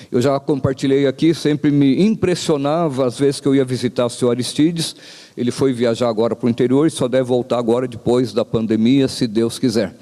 Eu 0.09 0.21
já 0.21 0.39
compartilhei 0.39 1.07
aqui, 1.07 1.33
sempre 1.33 1.71
me 1.71 2.01
impressionava 2.01 3.05
às 3.05 3.19
vezes 3.19 3.39
que 3.39 3.47
eu 3.47 3.55
ia 3.55 3.63
visitar 3.65 4.05
o 4.05 4.09
senhor 4.09 4.31
Aristides. 4.31 4.95
Ele 5.37 5.51
foi 5.51 5.71
viajar 5.71 6.09
agora 6.09 6.35
para 6.35 6.47
o 6.47 6.49
interior 6.49 6.85
e 6.85 6.89
só 6.89 7.07
deve 7.07 7.23
voltar 7.23 7.57
agora 7.57 7.87
depois 7.87 8.33
da 8.33 8.43
pandemia, 8.43 9.07
se 9.07 9.25
Deus 9.27 9.57
quiser. 9.57 9.95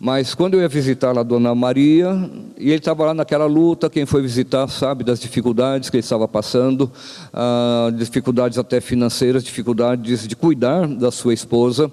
Mas 0.00 0.32
quando 0.32 0.54
eu 0.54 0.60
ia 0.60 0.68
visitar 0.68 1.10
lá 1.10 1.22
a 1.22 1.24
Dona 1.24 1.52
Maria, 1.56 2.30
e 2.56 2.68
ele 2.68 2.76
estava 2.76 3.06
lá 3.06 3.12
naquela 3.12 3.46
luta, 3.46 3.90
quem 3.90 4.06
foi 4.06 4.22
visitar 4.22 4.68
sabe 4.68 5.02
das 5.02 5.18
dificuldades 5.18 5.90
que 5.90 5.96
ele 5.96 6.04
estava 6.04 6.28
passando, 6.28 6.88
ah, 7.34 7.90
dificuldades 7.92 8.58
até 8.58 8.80
financeiras, 8.80 9.42
dificuldades 9.42 10.28
de 10.28 10.36
cuidar 10.36 10.86
da 10.86 11.10
sua 11.10 11.34
esposa. 11.34 11.90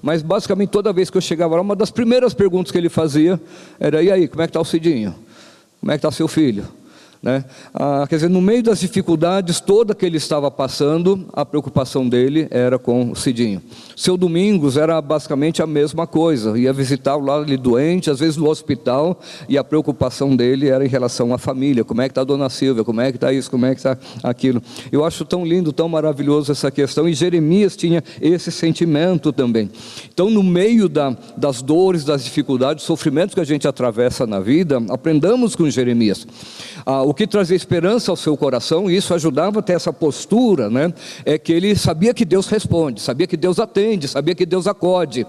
Mas 0.00 0.22
basicamente 0.22 0.68
toda 0.68 0.92
vez 0.92 1.10
que 1.10 1.16
eu 1.16 1.20
chegava 1.20 1.56
lá, 1.56 1.60
uma 1.60 1.74
das 1.74 1.90
primeiras 1.90 2.32
perguntas 2.32 2.70
que 2.70 2.78
ele 2.78 2.88
fazia 2.88 3.40
era: 3.80 4.00
e 4.04 4.12
aí, 4.12 4.28
como 4.28 4.40
é 4.42 4.46
que 4.46 4.50
está 4.50 4.60
o 4.60 4.64
Cidinho? 4.64 5.12
Como 5.80 5.90
é 5.90 5.96
que 5.96 5.98
está 5.98 6.12
seu 6.12 6.28
filho? 6.28 6.77
Né? 7.20 7.44
Ah, 7.74 8.06
quer 8.08 8.14
dizer, 8.16 8.30
no 8.30 8.40
meio 8.40 8.62
das 8.62 8.78
dificuldades 8.78 9.60
toda 9.60 9.94
que 9.94 10.06
ele 10.06 10.16
estava 10.16 10.50
passando, 10.50 11.26
a 11.32 11.44
preocupação 11.44 12.08
dele 12.08 12.46
era 12.48 12.78
com 12.78 13.10
o 13.10 13.16
Cidinho. 13.16 13.60
Seu 13.96 14.16
Domingos 14.16 14.76
era 14.76 15.00
basicamente 15.02 15.60
a 15.60 15.66
mesma 15.66 16.06
coisa, 16.06 16.56
ia 16.56 16.72
visitá-lo 16.72 17.24
lá 17.24 17.40
ele 17.40 17.56
doente, 17.56 18.08
às 18.08 18.20
vezes 18.20 18.36
no 18.36 18.48
hospital, 18.48 19.18
e 19.48 19.58
a 19.58 19.64
preocupação 19.64 20.36
dele 20.36 20.68
era 20.68 20.84
em 20.84 20.88
relação 20.88 21.34
à 21.34 21.38
família, 21.38 21.84
como 21.84 22.00
é 22.00 22.04
que 22.04 22.12
está 22.12 22.20
a 22.20 22.24
dona 22.24 22.48
Silvia, 22.48 22.84
como 22.84 23.00
é 23.00 23.10
que 23.10 23.16
está 23.16 23.32
isso, 23.32 23.50
como 23.50 23.66
é 23.66 23.74
que 23.74 23.80
está 23.80 23.98
aquilo. 24.22 24.62
Eu 24.92 25.04
acho 25.04 25.24
tão 25.24 25.44
lindo, 25.44 25.72
tão 25.72 25.88
maravilhoso 25.88 26.52
essa 26.52 26.70
questão, 26.70 27.08
e 27.08 27.14
Jeremias 27.14 27.76
tinha 27.76 28.02
esse 28.20 28.52
sentimento 28.52 29.32
também. 29.32 29.68
Então, 30.12 30.30
no 30.30 30.44
meio 30.44 30.88
da, 30.88 31.16
das 31.36 31.62
dores, 31.62 32.04
das 32.04 32.22
dificuldades, 32.22 32.84
sofrimentos 32.84 33.34
que 33.34 33.40
a 33.40 33.44
gente 33.44 33.66
atravessa 33.66 34.24
na 34.24 34.38
vida, 34.38 34.80
aprendamos 34.88 35.56
com 35.56 35.68
Jeremias. 35.68 36.26
Ah, 36.90 37.02
o 37.02 37.12
que 37.12 37.26
trazia 37.26 37.54
esperança 37.54 38.10
ao 38.10 38.16
seu 38.16 38.34
coração, 38.34 38.90
e 38.90 38.96
isso 38.96 39.12
ajudava 39.12 39.58
a 39.58 39.62
ter 39.62 39.74
essa 39.74 39.92
postura, 39.92 40.70
né? 40.70 40.90
É 41.22 41.36
que 41.36 41.52
ele 41.52 41.76
sabia 41.76 42.14
que 42.14 42.24
Deus 42.24 42.46
responde, 42.48 43.02
sabia 43.02 43.26
que 43.26 43.36
Deus 43.36 43.58
atende, 43.58 44.08
sabia 44.08 44.34
que 44.34 44.46
Deus 44.46 44.66
acode. 44.66 45.26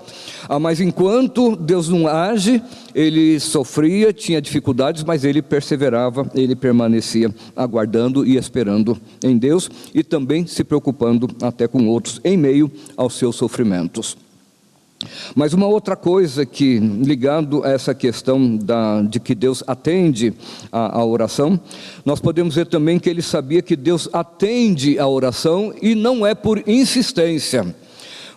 Ah, 0.48 0.58
mas 0.58 0.80
enquanto 0.80 1.58
Deus 1.58 1.90
não 1.90 2.08
age, 2.08 2.64
ele 2.96 3.42
sofria, 3.42 4.14
tinha 4.14 4.42
dificuldades, 4.42 5.04
mas 5.04 5.26
ele 5.26 5.42
perseverava, 5.42 6.32
ele 6.34 6.56
permanecia 6.56 7.30
aguardando 7.58 8.26
e 8.26 8.38
esperando 8.38 8.98
em 9.22 9.38
Deus 9.38 9.70
e 9.94 10.02
também 10.02 10.48
se 10.48 10.64
preocupando 10.64 11.28
até 11.42 11.68
com 11.68 11.90
outros 11.90 12.22
em 12.24 12.38
meio 12.38 12.72
aos 12.96 13.16
seus 13.16 13.36
sofrimentos. 13.36 14.16
Mas 15.34 15.54
uma 15.54 15.68
outra 15.68 15.96
coisa 15.96 16.46
que, 16.46 16.78
ligado 16.78 17.64
a 17.64 17.70
essa 17.70 17.94
questão 17.94 18.58
da, 18.58 19.02
de 19.02 19.20
que 19.20 19.34
Deus 19.34 19.64
atende 19.66 20.34
a, 20.72 21.04
oração, 21.04 21.60
nós 22.06 22.20
podemos 22.20 22.56
ver 22.56 22.68
também 22.68 23.00
que 23.00 23.10
ele 23.10 23.22
sabia 23.22 23.62
que 23.62 23.76
Deus 23.76 24.10
atende 24.12 25.00
a 25.00 25.08
oração 25.08 25.74
e 25.82 25.96
não 25.96 26.26
é 26.26 26.36
por 26.36 26.62
insistência. 26.68 27.74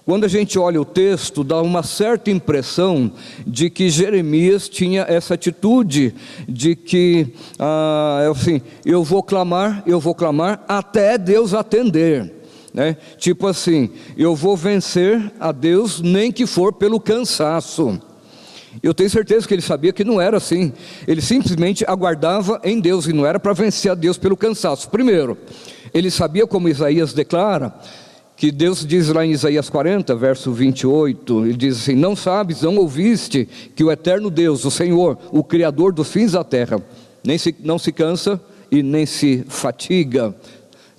Quando 0.04 0.24
a 0.24 0.28
gente 0.28 0.58
olha 0.58 0.80
o 0.80 0.84
texto, 0.84 1.44
dá 1.44 1.60
uma 1.62 1.82
certa 1.82 2.30
impressão 2.30 3.12
de 3.46 3.70
que 3.70 3.88
Jeremias 3.88 4.68
tinha 4.68 5.02
essa 5.02 5.34
atitude 5.34 6.14
de 6.48 6.74
que, 6.74 7.34
ah, 7.58 8.20
é 8.24 8.28
assim, 8.28 8.60
eu 8.84 9.04
vou 9.04 9.22
clamar, 9.22 9.82
eu 9.86 10.00
vou 10.00 10.14
clamar 10.14 10.64
até 10.66 11.16
Deus 11.16 11.54
atender. 11.54 12.41
Né? 12.72 12.96
Tipo 13.18 13.46
assim, 13.46 13.90
eu 14.16 14.34
vou 14.34 14.56
vencer 14.56 15.32
a 15.38 15.52
Deus 15.52 16.00
nem 16.00 16.32
que 16.32 16.46
for 16.46 16.72
pelo 16.72 16.98
cansaço. 16.98 18.00
Eu 18.82 18.94
tenho 18.94 19.10
certeza 19.10 19.46
que 19.46 19.52
ele 19.52 19.60
sabia 19.60 19.92
que 19.92 20.04
não 20.04 20.20
era 20.20 20.38
assim. 20.38 20.72
Ele 21.06 21.20
simplesmente 21.20 21.84
aguardava 21.86 22.60
em 22.64 22.80
Deus 22.80 23.06
e 23.06 23.12
não 23.12 23.26
era 23.26 23.38
para 23.38 23.52
vencer 23.52 23.90
a 23.90 23.94
Deus 23.94 24.16
pelo 24.16 24.36
cansaço. 24.36 24.88
Primeiro, 24.88 25.36
ele 25.92 26.10
sabia 26.10 26.46
como 26.46 26.68
Isaías 26.68 27.12
declara, 27.12 27.74
que 28.34 28.50
Deus 28.50 28.84
diz 28.84 29.08
lá 29.08 29.24
em 29.24 29.30
Isaías 29.30 29.68
40, 29.68 30.16
verso 30.16 30.52
28, 30.52 31.44
ele 31.44 31.56
diz 31.56 31.82
assim: 31.82 31.94
Não 31.94 32.16
sabes, 32.16 32.62
não 32.62 32.76
ouviste 32.76 33.48
que 33.76 33.84
o 33.84 33.92
eterno 33.92 34.30
Deus, 34.30 34.64
o 34.64 34.70
Senhor, 34.70 35.18
o 35.30 35.44
Criador 35.44 35.92
dos 35.92 36.10
fins 36.10 36.32
da 36.32 36.42
terra, 36.42 36.82
nem 37.22 37.36
se, 37.36 37.54
não 37.60 37.78
se 37.78 37.92
cansa 37.92 38.40
e 38.70 38.82
nem 38.82 39.04
se 39.04 39.44
fatiga, 39.48 40.34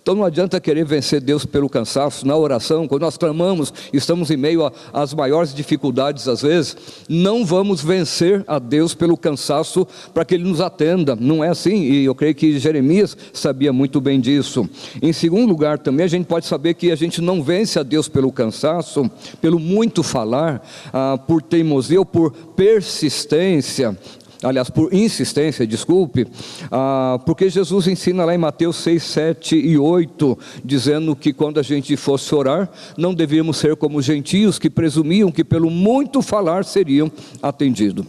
então 0.04 0.16
não 0.16 0.26
adianta 0.26 0.60
querer 0.60 0.84
vencer 0.84 1.22
Deus 1.22 1.46
pelo 1.46 1.70
cansaço, 1.70 2.28
na 2.28 2.36
oração, 2.36 2.90
quando 2.90 3.04
nós 3.04 3.16
clamamos, 3.16 3.74
estamos 3.94 4.30
em 4.30 4.36
meio 4.36 4.70
às 4.92 5.14
maiores 5.14 5.56
dificuldades 5.56 6.28
às 6.28 6.42
vezes, 6.42 6.76
não 7.08 7.46
vamos 7.46 7.82
vencer 7.82 8.44
a 8.46 8.60
Deus 8.60 8.94
pelo 8.94 9.16
cansaço 9.16 9.88
para 10.14 10.26
que 10.26 10.36
Ele 10.36 10.44
nos 10.44 10.60
atenda, 10.60 11.16
não 11.16 11.42
é 11.42 11.48
assim, 11.48 11.84
e 11.84 12.04
eu 12.04 12.14
creio 12.14 12.36
que 12.36 12.60
Jeremias 12.60 13.16
sabia 13.32 13.72
muito 13.72 14.02
bem 14.02 14.20
disso. 14.20 14.70
Em 15.02 15.14
segundo 15.14 15.48
lugar, 15.48 15.80
também 15.80 16.04
a 16.04 16.10
gente 16.10 16.26
pode 16.26 16.48
saber 16.48 16.74
que 16.74 16.92
a 16.92 16.98
gente 16.98 17.22
não 17.22 17.42
vence 17.42 17.80
a 17.80 17.84
Deus 17.84 18.10
pelo 18.10 18.30
cansaço, 18.30 19.10
pelo 19.40 19.58
muito 19.58 20.04
falar, 20.04 20.68
ah, 20.92 21.18
por 21.18 21.42
teimosia 21.42 22.00
ou 22.00 22.06
por 22.06 22.32
persistência, 22.58 23.98
aliás, 24.44 24.70
por 24.70 24.94
insistência, 24.94 25.66
desculpe, 25.66 26.28
ah, 26.72 27.20
porque 27.26 27.50
Jesus 27.50 27.88
ensina 27.88 28.26
lá 28.26 28.36
em 28.36 28.38
Mateus 28.38 28.76
6, 28.78 29.04
7 29.04 29.56
e 29.56 29.78
8, 29.78 30.38
dizendo 30.64 31.16
que 31.16 31.34
quando 31.34 31.60
a 31.60 31.64
gente 31.64 31.96
fosse 31.96 32.34
orar, 32.36 32.70
não 32.98 33.14
devíamos 33.14 33.58
ser 33.58 33.76
como 33.76 34.02
gentios 34.02 34.60
que 34.60 34.70
presumiam 34.70 35.32
que 35.32 35.44
pelo 35.44 35.70
muito 35.70 36.22
falar 36.22 36.66
seriam 36.66 37.12
atendidos. 37.42 38.06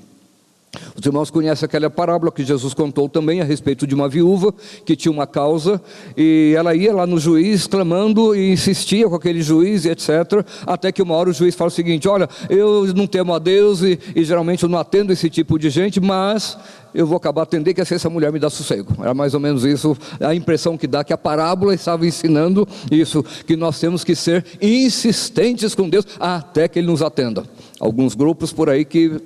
Os 0.97 1.05
irmãos 1.05 1.29
conhecem 1.29 1.67
aquela 1.67 1.91
parábola 1.91 2.31
que 2.31 2.45
Jesus 2.45 2.73
contou 2.73 3.09
também 3.09 3.41
a 3.41 3.45
respeito 3.45 3.85
de 3.87 3.95
uma 3.95 4.09
viúva 4.09 4.55
que 4.85 4.95
tinha 4.95 5.11
uma 5.11 5.27
causa 5.27 5.83
e 6.17 6.55
ela 6.57 6.75
ia 6.75 6.95
lá 6.95 7.05
no 7.05 7.19
juiz 7.19 7.67
clamando 7.67 8.35
e 8.35 8.53
insistia 8.53 9.09
com 9.09 9.17
aquele 9.17 9.43
juiz 9.43 9.85
e 9.85 9.91
etc. 9.91 10.45
Até 10.65 10.93
que 10.93 11.03
uma 11.03 11.15
hora 11.15 11.31
o 11.31 11.33
juiz 11.33 11.57
fala 11.57 11.69
o 11.69 11.73
seguinte: 11.73 12.09
Olha, 12.09 12.29
eu 12.49 12.87
não 12.95 13.09
temo 13.09 13.35
a 13.35 13.41
Deus 13.41 13.83
e, 13.83 13.99
e 14.15 14.25
geralmente 14.25 14.63
eu 14.63 14.69
não 14.69 14.79
atendo 14.79 15.13
esse 15.13 15.29
tipo 15.29 15.59
de 15.59 15.69
gente, 15.69 16.01
mas 16.01 16.57
eu 16.95 17.07
vou 17.07 17.17
acabar 17.17 17.43
atendendo 17.43 17.75
que 17.75 17.81
essa 17.81 18.09
mulher 18.09 18.33
me 18.33 18.39
dá 18.39 18.49
sossego. 18.49 18.95
Era 19.01 19.13
mais 19.13 19.35
ou 19.35 19.41
menos 19.41 19.65
isso, 19.65 19.97
a 20.21 20.33
impressão 20.33 20.79
que 20.79 20.87
dá 20.87 21.03
que 21.03 21.13
a 21.13 21.19
parábola 21.19 21.75
estava 21.75 22.07
ensinando 22.07 22.67
isso, 22.91 23.25
que 23.47 23.57
nós 23.57 23.81
temos 23.81 24.05
que 24.05 24.15
ser 24.15 24.45
insistentes 24.63 25.75
com 25.75 25.89
Deus 25.89 26.07
até 26.21 26.69
que 26.69 26.79
Ele 26.79 26.87
nos 26.87 27.03
atenda. 27.03 27.43
Alguns 27.81 28.15
grupos 28.15 28.53
por 28.53 28.71
aí 28.71 28.85
que 28.85 29.21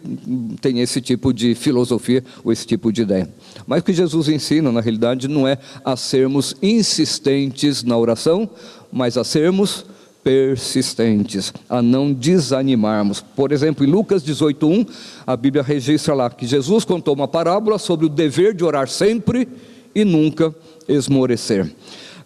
têm 0.60 0.80
esse 0.80 1.00
tipo 1.00 1.32
de 1.32 1.54
filosofia 1.54 2.24
ou 2.42 2.50
esse 2.50 2.66
tipo 2.66 2.90
de 2.90 3.02
ideia. 3.02 3.28
Mas 3.66 3.80
o 3.80 3.84
que 3.84 3.92
Jesus 3.92 4.28
ensina, 4.28 4.72
na 4.72 4.80
realidade, 4.80 5.28
não 5.28 5.46
é 5.46 5.58
a 5.84 5.96
sermos 5.96 6.56
insistentes 6.62 7.82
na 7.82 7.96
oração, 7.96 8.48
mas 8.90 9.18
a 9.18 9.24
sermos 9.24 9.84
persistentes, 10.24 11.52
a 11.68 11.80
não 11.80 12.12
desanimarmos. 12.12 13.20
Por 13.20 13.52
exemplo, 13.52 13.84
em 13.84 13.90
Lucas 13.90 14.22
18:1, 14.22 14.86
a 15.26 15.36
Bíblia 15.36 15.62
registra 15.62 16.14
lá 16.14 16.28
que 16.30 16.46
Jesus 16.46 16.84
contou 16.84 17.14
uma 17.14 17.28
parábola 17.28 17.78
sobre 17.78 18.06
o 18.06 18.08
dever 18.08 18.54
de 18.54 18.64
orar 18.64 18.88
sempre 18.88 19.46
e 19.94 20.04
nunca 20.04 20.54
esmorecer. 20.88 21.70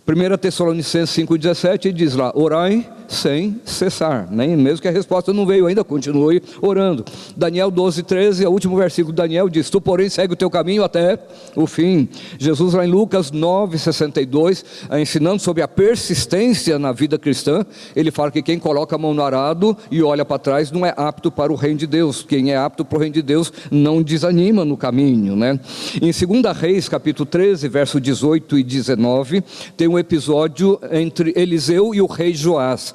1 0.07 0.37
Tessalonicenses 0.39 1.15
5,17 1.17 1.93
diz 1.93 2.15
lá: 2.15 2.33
orai 2.35 2.89
sem 3.13 3.61
cessar, 3.65 4.29
nem 4.31 4.57
mesmo 4.57 4.83
que 4.83 4.89
a 4.89 4.93
resposta 4.93 5.33
não 5.33 5.47
veio 5.47 5.67
ainda, 5.67 5.85
continue 5.85 6.43
orando. 6.61 7.05
Daniel 7.37 7.71
12, 7.71 8.03
13, 8.03 8.47
o 8.47 8.51
último 8.51 8.77
versículo 8.77 9.15
Daniel 9.15 9.49
diz: 9.49 9.69
Tu, 9.69 9.81
porém, 9.81 10.09
segue 10.09 10.33
o 10.33 10.37
teu 10.37 10.51
caminho 10.51 10.83
até 10.83 11.19
o 11.55 11.67
fim. 11.67 12.09
Jesus, 12.39 12.75
lá 12.75 12.85
em 12.85 12.91
Lucas 12.91 13.31
9, 13.31 13.79
62, 13.79 14.65
ensinando 15.01 15.41
sobre 15.41 15.63
a 15.63 15.69
persistência 15.69 16.79
na 16.79 16.93
vida 16.93 17.19
cristã, 17.19 17.65
ele 17.95 18.11
fala 18.11 18.31
que 18.31 18.43
quem 18.43 18.59
coloca 18.59 18.97
a 18.97 18.99
mão 18.99 19.15
no 19.15 19.23
arado 19.23 19.77
e 19.91 20.03
olha 20.03 20.25
para 20.25 20.39
trás 20.39 20.71
não 20.71 20.87
é 20.87 20.95
apto 20.97 21.31
para 21.31 21.53
o 21.53 21.57
reino 21.57 21.79
de 21.79 21.87
Deus. 21.87 22.23
Quem 22.23 22.53
é 22.53 22.57
apto 22.57 22.85
para 22.85 22.97
o 22.97 23.01
reino 23.01 23.15
de 23.15 23.23
Deus 23.23 23.53
não 23.71 24.03
desanima 24.03 24.65
no 24.65 24.77
caminho, 24.77 25.37
né? 25.37 25.59
Em 26.01 26.11
2 26.11 26.57
Reis, 26.57 26.89
capítulo 26.89 27.27
13, 27.27 27.69
verso 27.69 28.01
18 28.01 28.59
e 28.59 28.63
19, 28.63 29.43
tem 29.77 29.89
um 29.89 29.99
episódio 29.99 30.79
entre 30.91 31.33
Eliseu 31.37 31.95
e 31.95 32.01
o 32.01 32.07
rei 32.07 32.35
Joás. 32.35 32.95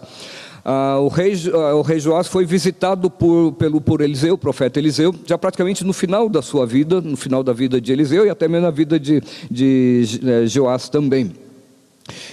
Ah, 0.69 0.97
o, 0.99 1.07
rei, 1.07 1.33
ah, 1.53 1.87
rei 1.87 1.97
Joás 1.97 2.27
foi 2.27 2.45
visitado 2.45 3.09
por, 3.09 3.53
pelo, 3.53 3.79
por 3.79 4.01
Eliseu, 4.01 4.33
o 4.33 4.37
profeta 4.37 4.77
Eliseu, 4.77 5.15
já 5.25 5.37
praticamente 5.37 5.85
no 5.85 5.93
final 5.93 6.27
da 6.27 6.41
sua 6.41 6.65
vida, 6.65 6.99
no 6.99 7.15
final 7.15 7.41
da 7.41 7.53
vida 7.53 7.79
de 7.79 7.93
Eliseu 7.93 8.25
e 8.25 8.29
até 8.29 8.49
mesmo 8.49 8.65
na 8.65 8.71
vida 8.71 8.99
de, 8.99 9.23
de 9.49 10.19
eh, 10.25 10.45
Joás 10.45 10.89
também. 10.89 11.31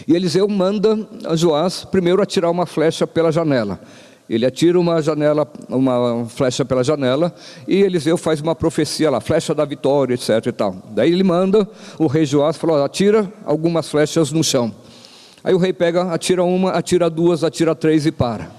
E 0.09 0.17
Eliseu 0.17 0.49
manda 0.49 1.09
a 1.25 1.37
Joás 1.37 1.85
primeiro 1.85 2.21
atirar 2.21 2.51
uma 2.51 2.67
flecha 2.67 3.07
pela 3.07 3.31
janela. 3.31 3.81
Ele 4.29 4.47
atira 4.47 4.81
uma 4.81 5.01
janela, 5.03 5.47
uma 5.69 6.27
flecha 6.29 6.65
pela 6.65 6.83
janela, 6.83 7.33
e 7.69 7.83
Eliseu 7.83 8.17
faz 8.17 8.41
uma 8.41 8.55
profecia 8.55 9.11
lá, 9.11 9.21
flecha 9.21 9.55
da 9.55 9.65
vitória, 9.65 10.15
etc. 10.15 10.47
E 10.47 10.53
tal. 10.53 10.77
Daí 10.91 11.13
ele 11.13 11.23
manda 11.23 11.69
o 11.99 12.07
rei 12.07 12.25
Joás 12.25 12.57
falou: 12.57 12.83
atira 12.83 13.31
algumas 13.45 13.89
flechas 13.89 14.33
no 14.33 14.43
chão. 14.43 14.75
Aí 15.45 15.53
o 15.53 15.59
rei 15.59 15.75
pega, 15.75 16.11
atira 16.11 16.43
uma, 16.43 16.71
atira 16.71 17.11
duas, 17.11 17.45
atira 17.45 17.75
três 17.75 18.07
e 18.07 18.11
para. 18.11 18.51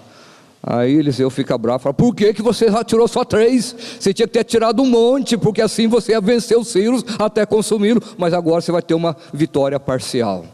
Aí 0.62 0.94
Eliseu 0.94 1.30
fica 1.32 1.58
bravo, 1.58 1.80
fala: 1.80 1.94
Por 1.94 2.16
que, 2.16 2.32
que 2.32 2.44
você 2.44 2.68
atirou 2.68 3.08
só 3.08 3.24
três? 3.24 3.76
Você 4.00 4.14
tinha 4.14 4.28
que 4.28 4.34
ter 4.34 4.40
atirado 4.40 4.84
um 4.84 4.86
monte, 4.86 5.36
porque 5.36 5.62
assim 5.62 5.88
você 5.88 6.12
ia 6.12 6.22
vencer 6.22 6.58
os 6.58 6.68
sírios 6.68 7.04
até 7.18 7.46
consumi-lo, 7.46 8.02
mas 8.18 8.34
agora 8.34 8.62
você 8.62 8.72
vai 8.72 8.84
ter 8.84 8.94
uma 8.94 9.18
vitória 9.34 9.80
parcial. 9.80 10.46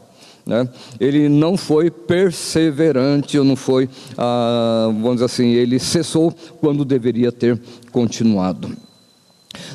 Né? 0.45 0.67
Ele 0.99 1.29
não 1.29 1.55
foi 1.55 1.91
perseverante, 1.91 3.37
ou 3.37 3.43
não 3.45 3.55
foi, 3.55 3.89
ah, 4.17 4.87
vamos 4.87 5.15
dizer 5.15 5.25
assim, 5.25 5.49
ele 5.49 5.79
cessou 5.79 6.33
quando 6.59 6.83
deveria 6.83 7.31
ter 7.31 7.59
continuado. 7.91 8.75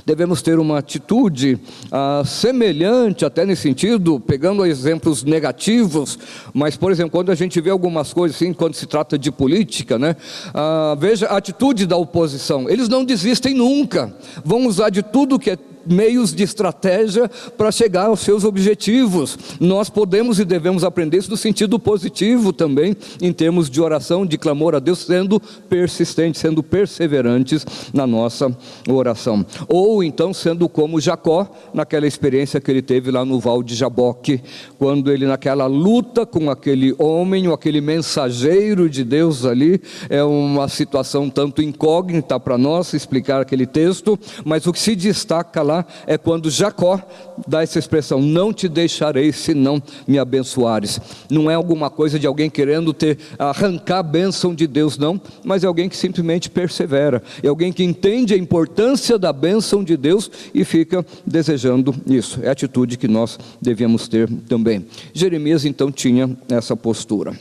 Devemos 0.05 0.41
ter 0.43 0.59
uma 0.59 0.79
atitude 0.79 1.59
ah, 1.91 2.23
semelhante, 2.25 3.25
até 3.25 3.45
nesse 3.45 3.63
sentido, 3.63 4.21
pegando 4.21 4.65
exemplos 4.65 5.23
negativos, 5.23 6.19
mas, 6.55 6.77
por 6.77 6.91
exemplo, 6.91 7.11
quando 7.11 7.31
a 7.31 7.35
gente 7.35 7.61
vê 7.61 7.71
algumas 7.71 8.13
coisas 8.13 8.37
assim, 8.37 8.53
quando 8.53 8.75
se 8.75 8.87
trata 8.87 9.19
de 9.19 9.31
política, 9.31 9.99
né? 9.99 10.17
Ah, 10.55 10.97
veja 10.99 11.27
a 11.27 11.37
atitude 11.37 11.87
da 11.87 11.97
oposição, 11.97 12.69
eles 12.69 12.89
não 12.89 13.05
desistem 13.05 13.55
nunca, 13.55 14.15
vão 14.45 14.67
usar 14.67 14.91
de 14.91 15.03
tudo 15.03 15.39
que 15.39 15.51
é 15.51 15.59
meios 15.89 16.35
de 16.35 16.43
estratégia 16.43 17.29
para 17.57 17.73
chegar 17.73 18.07
aos 18.07 18.21
seus 18.21 18.45
objetivos. 18.45 19.39
Nós 19.61 19.89
podemos 19.89 20.39
e 20.39 20.45
devemos 20.45 20.85
aprender 20.85 21.19
isso 21.19 21.31
no 21.31 21.37
sentido 21.37 21.79
positivo 21.79 22.53
também, 22.53 22.97
em 23.21 23.33
termos 23.33 23.71
de 23.71 23.81
oração, 23.81 24.27
de 24.27 24.39
clamor 24.39 24.75
a 24.75 24.79
Deus, 24.79 25.01
sendo 25.01 25.41
persistentes, 25.69 26.41
sendo 26.41 26.63
perseverantes 26.63 27.67
na 27.93 28.07
nossa 28.07 28.57
oração. 28.89 29.45
Ou 29.69 30.03
então 30.03 30.33
sendo 30.33 30.69
como 30.69 31.01
Jacó, 31.01 31.51
naquela 31.73 32.07
experiência 32.07 32.61
que 32.61 32.71
ele 32.71 32.83
teve 32.83 33.11
lá 33.11 33.25
no 33.25 33.39
Val 33.39 33.63
de 33.63 33.75
Jaboque, 33.75 34.43
quando 34.79 35.11
ele, 35.11 35.27
naquela 35.27 35.67
luta 35.67 36.25
com 36.27 36.51
aquele 36.51 36.95
homem, 36.99 37.49
ou 37.49 37.55
aquele 37.55 37.81
mensageiro 37.81 38.89
de 38.89 39.05
Deus 39.05 39.45
ali, 39.45 39.81
é 40.09 40.23
uma 40.23 40.69
situação 40.69 41.29
tanto 41.31 41.63
incógnita 41.63 42.39
para 42.39 42.59
nós 42.59 42.93
explicar 42.93 43.41
aquele 43.41 43.67
texto, 43.67 44.19
mas 44.45 44.67
o 44.67 44.73
que 44.73 44.81
se 44.81 44.95
destaca 44.95 45.63
lá 45.63 45.76
é 46.07 46.17
quando 46.17 46.51
Jacó 46.51 47.01
dá 47.47 47.63
essa 47.63 47.79
expressão: 47.79 48.21
Não 48.21 48.53
te 48.53 48.69
deixarei 48.69 49.33
se 49.33 49.55
não 49.55 49.83
me 50.07 50.19
abençoares. 50.19 51.01
Não 51.31 51.51
é 51.51 51.55
alguma 51.55 51.91
coisa 51.91 52.19
de 52.19 52.27
alguém 52.27 52.49
querendo 52.49 52.93
ter, 52.93 53.19
arrancar 53.39 53.99
a 53.99 54.03
bênção 54.03 54.55
de 54.55 54.67
Deus, 54.67 54.97
não, 54.97 55.21
mas 55.45 55.65
é 55.65 55.67
alguém 55.67 55.89
que 55.89 55.97
simplesmente 55.97 56.49
persevera, 56.49 57.23
é 57.43 57.49
alguém 57.49 57.73
que 57.73 57.83
entende 57.83 58.35
a 58.35 58.37
importância 58.37 59.19
da 59.19 59.33
bênção 59.33 59.83
de 59.83 59.97
Deus 59.97 60.31
e 60.55 60.65
fica 60.65 61.05
desejando 61.27 61.95
isso. 62.07 62.41
É 62.43 62.49
a 62.49 62.53
atitude 62.53 62.97
que 62.97 63.09
nós 63.09 63.39
devemos 63.61 64.09
ter 64.09 64.29
também. 64.49 64.87
Jeremias 65.13 65.65
então 65.65 65.91
tinha 65.91 66.37
essa 66.49 66.77
postura. 66.77 67.35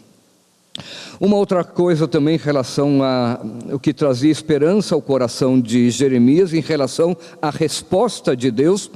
Uma 1.19 1.37
outra 1.37 1.63
coisa 1.63 2.07
também 2.07 2.35
em 2.35 2.39
relação 2.39 3.01
a 3.01 3.39
o 3.71 3.79
que 3.79 3.93
trazia 3.93 4.31
esperança 4.31 4.93
ao 4.93 5.01
coração 5.01 5.59
de 5.59 5.89
Jeremias, 5.89 6.53
em 6.53 6.59
relação 6.59 7.15
à 7.41 7.49
resposta 7.49 8.35
de 8.35 8.51
Deus, 8.51 8.91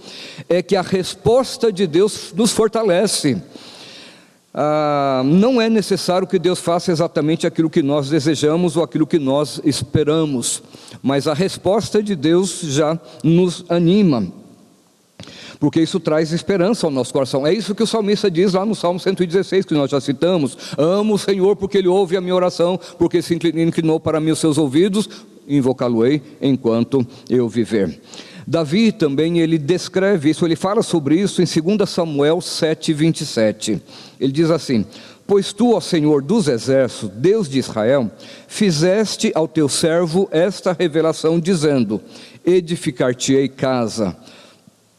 é 0.50 0.62
que 0.62 0.76
a 0.76 0.82
resposta 0.82 1.72
de 1.72 1.88
Deus 1.88 2.34
nos 2.36 2.52
fortalece. 2.52 3.42
Ah, 4.54 5.22
não 5.24 5.62
é 5.62 5.70
necessário 5.70 6.28
que 6.28 6.40
Deus 6.40 6.60
faça 6.60 6.92
exatamente 6.92 7.48
aquilo 7.48 7.70
que 7.70 7.84
nós 7.84 8.10
desejamos 8.10 8.76
ou 8.76 8.84
aquilo 8.84 9.08
que 9.08 9.20
nós 9.20 9.62
esperamos, 9.64 10.62
mas 11.02 11.28
a 11.28 11.34
resposta 11.34 12.04
de 12.04 12.16
Deus 12.16 12.60
já 12.62 13.00
nos 13.24 13.64
anima 13.70 14.39
porque 15.60 15.82
isso 15.82 16.00
traz 16.00 16.32
esperança 16.32 16.88
ao 16.88 16.92
nosso 16.92 17.12
coração. 17.12 17.46
É 17.46 17.54
isso 17.54 17.76
que 17.76 17.84
o 17.84 17.88
salmista 17.88 18.32
diz 18.32 18.54
lá 18.54 18.66
no 18.66 18.74
Salmo 18.74 19.00
116, 19.00 19.66
que 19.66 19.74
nós 19.74 19.92
já 19.92 20.00
citamos: 20.00 20.58
Amo 20.78 21.16
o 21.16 21.20
Senhor 21.20 21.56
porque 21.56 21.78
Ele 21.78 21.88
ouve 21.88 22.16
a 22.16 22.22
minha 22.22 22.36
oração, 22.36 22.80
porque 22.98 23.22
se 23.22 23.34
inclinou 23.34 24.00
para 24.00 24.20
mim 24.20 24.32
os 24.32 24.40
seus 24.40 24.58
ouvidos, 24.58 25.10
invocá-lo-ei 25.48 26.22
enquanto 26.42 27.06
eu 27.30 27.50
viver. 27.50 28.00
Davi 28.48 28.92
também 28.92 29.40
ele 29.40 29.60
descreve 29.60 30.32
isso, 30.32 30.44
ele 30.44 30.56
fala 30.56 30.82
sobre 30.82 31.16
isso 31.16 31.40
em 31.40 31.46
2 31.46 31.88
Samuel 31.88 32.42
7, 32.42 32.94
27. 32.94 33.80
Ele 34.20 34.32
diz 34.32 34.50
assim: 34.50 34.86
Pois 35.28 35.54
tu, 35.54 35.76
ó 35.76 35.80
Senhor 35.80 36.24
dos 36.24 36.48
exércitos, 36.48 37.10
Deus 37.10 37.48
de 37.48 37.60
Israel, 37.60 38.10
fizeste 38.48 39.32
ao 39.36 39.48
teu 39.48 39.70
servo 39.70 40.28
esta 40.32 40.74
revelação, 40.74 41.40
dizendo: 41.40 42.02
Edificar-te-ei 42.44 43.48
casa 43.50 44.18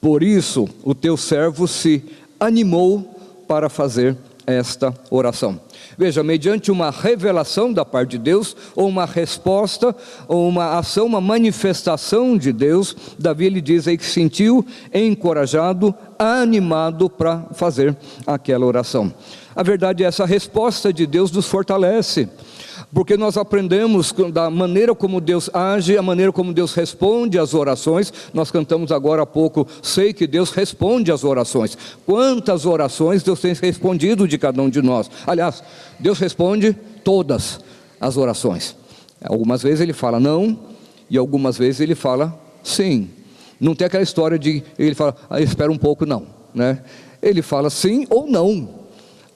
por 0.01 0.23
isso, 0.23 0.69
o 0.83 0.95
teu 0.95 1.17
servo 1.17 1.69
se 1.69 2.03
animou 2.39 3.21
para 3.47 3.69
fazer 3.69 4.17
esta 4.47 4.95
oração. 5.11 5.61
Veja, 5.97 6.23
mediante 6.23 6.71
uma 6.71 6.91
revelação 6.91 7.73
da 7.73 7.85
parte 7.85 8.13
de 8.13 8.19
Deus, 8.19 8.57
ou 8.75 8.89
uma 8.89 9.05
resposta, 9.05 9.95
ou 10.27 10.49
uma 10.49 10.79
ação, 10.79 11.07
uma 11.07 11.21
manifestação 11.21 12.39
de 12.39 12.53
Deus, 12.53 12.97
Davi 13.19 13.45
ele 13.45 13.61
diz 13.61 13.87
aí 13.87 13.99
que 13.99 14.07
sentiu 14.07 14.65
encorajado, 14.93 15.95
animado 16.19 17.11
para 17.11 17.47
fazer 17.53 17.97
aquela 18.27 18.65
oração. 18.65 19.13
A 19.55 19.63
verdade 19.63 20.05
é 20.05 20.07
essa 20.07 20.25
resposta 20.25 20.93
de 20.93 21.07
Deus 21.07 21.31
nos 21.31 21.47
fortalece 21.47 22.29
porque 22.93 23.17
nós 23.17 23.37
aprendemos 23.37 24.13
da 24.33 24.51
maneira 24.51 24.95
como 24.95 25.21
Deus 25.21 25.49
age, 25.55 25.97
a 25.97 26.03
maneira 26.03 26.33
como 26.33 26.53
Deus 26.53 26.75
responde 26.75 27.39
às 27.39 27.55
orações. 27.55 28.13
Nós 28.35 28.51
cantamos 28.51 28.91
agora 28.91 29.23
há 29.23 29.27
pouco, 29.27 29.67
sei 29.83 30.13
que 30.13 30.27
Deus 30.27 30.51
responde 30.51 31.13
às 31.13 31.23
orações. 31.23 31.79
Quantas 32.05 32.67
orações 32.67 33.23
Deus 33.23 33.41
tem 33.41 33.55
respondido 33.55 34.27
de 34.27 34.37
cada 34.37 34.61
um 34.61 34.69
de 34.69 34.83
nós? 34.83 35.09
Aliás, 35.27 35.63
Deus 35.99 36.19
responde 36.19 36.77
todas 37.05 37.61
as 38.01 38.17
orações. 38.17 38.77
Algumas 39.23 39.63
vezes 39.63 39.81
ele 39.81 39.93
fala 39.93 40.19
não, 40.19 40.59
e 41.09 41.17
algumas 41.17 41.57
vezes 41.57 41.81
ele 41.81 41.95
fala 41.95 42.37
sim. 42.63 43.11
Não 43.61 43.75
tem 43.75 43.87
aquela 43.87 44.03
história 44.03 44.39
de 44.39 44.65
ele 44.79 44.95
fala, 44.95 45.15
ah, 45.29 45.41
espera 45.41 45.71
um 45.71 45.79
pouco, 45.79 46.05
não. 46.05 46.27
Né? 46.53 46.83
Ele 47.23 47.43
fala 47.43 47.71
sim 47.71 48.07
ou 48.11 48.27
não 48.27 48.80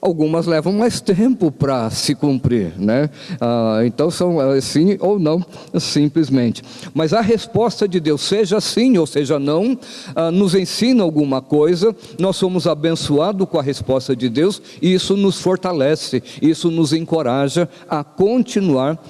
algumas 0.05 0.45
levam 0.45 0.71
mais 0.71 1.01
tempo 1.01 1.51
para 1.51 1.89
se 1.89 2.13
cumprir, 2.13 2.73
né? 2.77 3.09
Ah, 3.41 3.81
então 3.85 4.11
são 4.11 4.39
ah, 4.39 4.61
sim 4.61 4.97
ou 4.99 5.17
não, 5.17 5.43
simplesmente. 5.79 6.61
Mas 6.93 7.11
a 7.11 7.21
resposta 7.21 7.87
de 7.87 7.99
Deus, 7.99 8.21
seja 8.21 8.61
sim 8.61 8.97
ou 8.99 9.07
seja 9.07 9.39
não, 9.39 9.77
ah, 10.15 10.29
nos 10.29 10.53
ensina 10.53 11.01
alguma 11.01 11.41
coisa, 11.41 11.95
nós 12.19 12.35
somos 12.35 12.67
abençoados 12.67 13.49
com 13.49 13.57
a 13.57 13.63
resposta 13.63 14.15
de 14.15 14.29
Deus 14.29 14.61
e 14.79 14.93
isso 14.93 15.17
nos 15.17 15.41
fortalece, 15.41 16.21
isso 16.39 16.69
nos 16.69 16.93
encoraja 16.93 17.67
a 17.89 18.03
continuar 18.03 19.03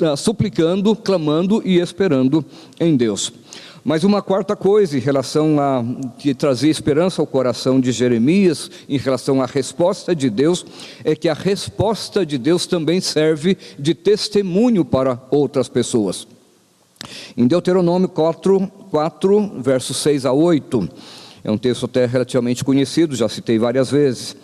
ah, 0.00 0.16
suplicando, 0.16 0.94
clamando 0.94 1.60
e 1.64 1.80
esperando 1.80 2.44
em 2.78 2.96
Deus. 2.96 3.32
Mas 3.88 4.04
uma 4.04 4.20
quarta 4.20 4.54
coisa 4.54 4.98
em 4.98 5.00
relação 5.00 5.58
a 5.58 5.82
que 6.18 6.34
trazia 6.34 6.70
esperança 6.70 7.22
ao 7.22 7.26
coração 7.26 7.80
de 7.80 7.90
Jeremias, 7.90 8.70
em 8.86 8.98
relação 8.98 9.40
à 9.40 9.46
resposta 9.46 10.14
de 10.14 10.28
Deus, 10.28 10.66
é 11.02 11.16
que 11.16 11.26
a 11.26 11.32
resposta 11.32 12.26
de 12.26 12.36
Deus 12.36 12.66
também 12.66 13.00
serve 13.00 13.56
de 13.78 13.94
testemunho 13.94 14.84
para 14.84 15.18
outras 15.30 15.70
pessoas. 15.70 16.28
Em 17.34 17.46
Deuteronômio 17.46 18.10
4, 18.10 18.70
4 18.90 19.52
versos 19.62 19.96
6 19.96 20.26
a 20.26 20.34
8, 20.34 20.86
é 21.42 21.50
um 21.50 21.56
texto 21.56 21.86
até 21.86 22.04
relativamente 22.04 22.62
conhecido, 22.62 23.16
já 23.16 23.26
citei 23.26 23.58
várias 23.58 23.90
vezes. 23.90 24.36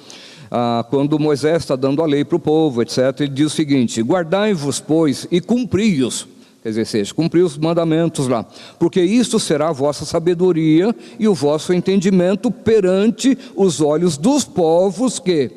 Ah, 0.51 0.87
quando 0.89 1.19
Moisés 1.19 1.65
está 1.65 1.77
dando 1.77 2.03
a 2.03 2.07
lei 2.07 2.25
para 2.25 2.37
o 2.37 2.41
povo, 2.41 2.81
etc., 2.81 3.21
ele 3.21 3.29
diz 3.29 3.53
o 3.53 3.55
seguinte: 3.55 4.01
Guardai-vos, 4.01 4.81
pois, 4.81 5.29
e 5.31 5.39
cumpri-os 5.39 6.29
quer 6.65 6.71
dizer, 6.71 6.87
seja, 6.87 7.13
cumprir 7.13 7.43
os 7.43 7.59
mandamentos 7.59 8.27
lá, 8.27 8.43
porque 8.79 9.03
isto 9.03 9.39
será 9.39 9.69
a 9.69 9.73
vossa 9.73 10.07
sabedoria 10.07 10.97
e 11.19 11.29
o 11.29 11.35
vosso 11.35 11.75
entendimento 11.75 12.51
perante 12.51 13.37
os 13.55 13.83
olhos 13.83 14.17
dos 14.17 14.45
povos 14.45 15.19
que, 15.19 15.51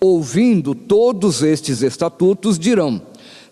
ouvindo 0.00 0.74
todos 0.74 1.42
estes 1.42 1.82
estatutos, 1.82 2.58
dirão: 2.58 3.02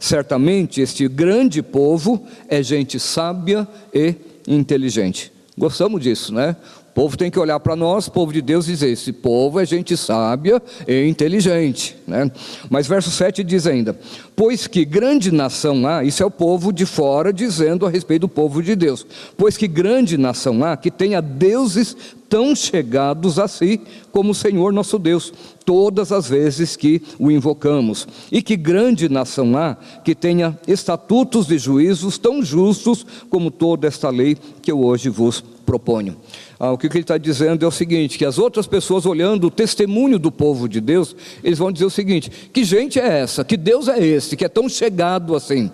certamente 0.00 0.80
este 0.80 1.06
grande 1.06 1.62
povo 1.62 2.24
é 2.48 2.62
gente 2.62 2.98
sábia 2.98 3.68
e 3.92 4.14
inteligente. 4.48 5.30
Gostamos 5.58 6.00
disso, 6.00 6.32
né? 6.32 6.56
O 6.92 6.94
povo 6.94 7.16
tem 7.16 7.30
que 7.30 7.38
olhar 7.38 7.58
para 7.58 7.74
nós, 7.74 8.06
povo 8.10 8.34
de 8.34 8.42
Deus, 8.42 8.68
e 8.68 8.72
dizer: 8.72 8.90
esse 8.90 9.14
povo 9.14 9.58
é 9.58 9.64
gente 9.64 9.96
sábia 9.96 10.62
e 10.86 11.06
inteligente. 11.06 11.96
Né? 12.06 12.30
Mas 12.68 12.86
verso 12.86 13.10
7 13.10 13.42
diz 13.42 13.66
ainda: 13.66 13.98
Pois 14.36 14.66
que 14.66 14.84
grande 14.84 15.32
nação 15.32 15.86
há, 15.86 16.04
isso 16.04 16.22
é 16.22 16.26
o 16.26 16.30
povo 16.30 16.70
de 16.70 16.84
fora 16.84 17.32
dizendo 17.32 17.86
a 17.86 17.90
respeito 17.90 18.22
do 18.22 18.28
povo 18.28 18.62
de 18.62 18.76
Deus. 18.76 19.06
Pois 19.38 19.56
que 19.56 19.66
grande 19.66 20.18
nação 20.18 20.62
há 20.62 20.76
que 20.76 20.90
tenha 20.90 21.22
deuses 21.22 21.96
tão 22.28 22.54
chegados 22.54 23.38
a 23.38 23.48
si 23.48 23.80
como 24.10 24.32
o 24.32 24.34
Senhor 24.34 24.70
nosso 24.70 24.98
Deus, 24.98 25.32
todas 25.64 26.12
as 26.12 26.28
vezes 26.28 26.76
que 26.76 27.00
o 27.18 27.30
invocamos. 27.30 28.06
E 28.30 28.42
que 28.42 28.54
grande 28.54 29.08
nação 29.08 29.56
há 29.56 29.78
que 30.04 30.14
tenha 30.14 30.58
estatutos 30.68 31.46
de 31.46 31.56
juízos 31.56 32.18
tão 32.18 32.42
justos 32.42 33.06
como 33.30 33.50
toda 33.50 33.88
esta 33.88 34.10
lei 34.10 34.36
que 34.60 34.70
eu 34.70 34.84
hoje 34.84 35.08
vos 35.08 35.42
proponho. 35.72 36.18
Ah, 36.60 36.70
o 36.70 36.76
que 36.76 36.86
ele 36.86 36.98
está 36.98 37.16
dizendo 37.16 37.64
é 37.64 37.66
o 37.66 37.70
seguinte: 37.70 38.18
que 38.18 38.26
as 38.26 38.38
outras 38.38 38.66
pessoas 38.66 39.06
olhando 39.06 39.46
o 39.46 39.50
testemunho 39.50 40.18
do 40.18 40.30
povo 40.30 40.68
de 40.68 40.82
Deus, 40.82 41.16
eles 41.42 41.58
vão 41.58 41.72
dizer 41.72 41.86
o 41.86 41.90
seguinte: 41.90 42.30
que 42.52 42.62
gente 42.62 43.00
é 43.00 43.20
essa? 43.20 43.42
Que 43.42 43.56
Deus 43.56 43.88
é 43.88 43.98
esse? 44.04 44.36
Que 44.36 44.44
é 44.44 44.50
tão 44.50 44.68
chegado 44.68 45.34
assim? 45.34 45.70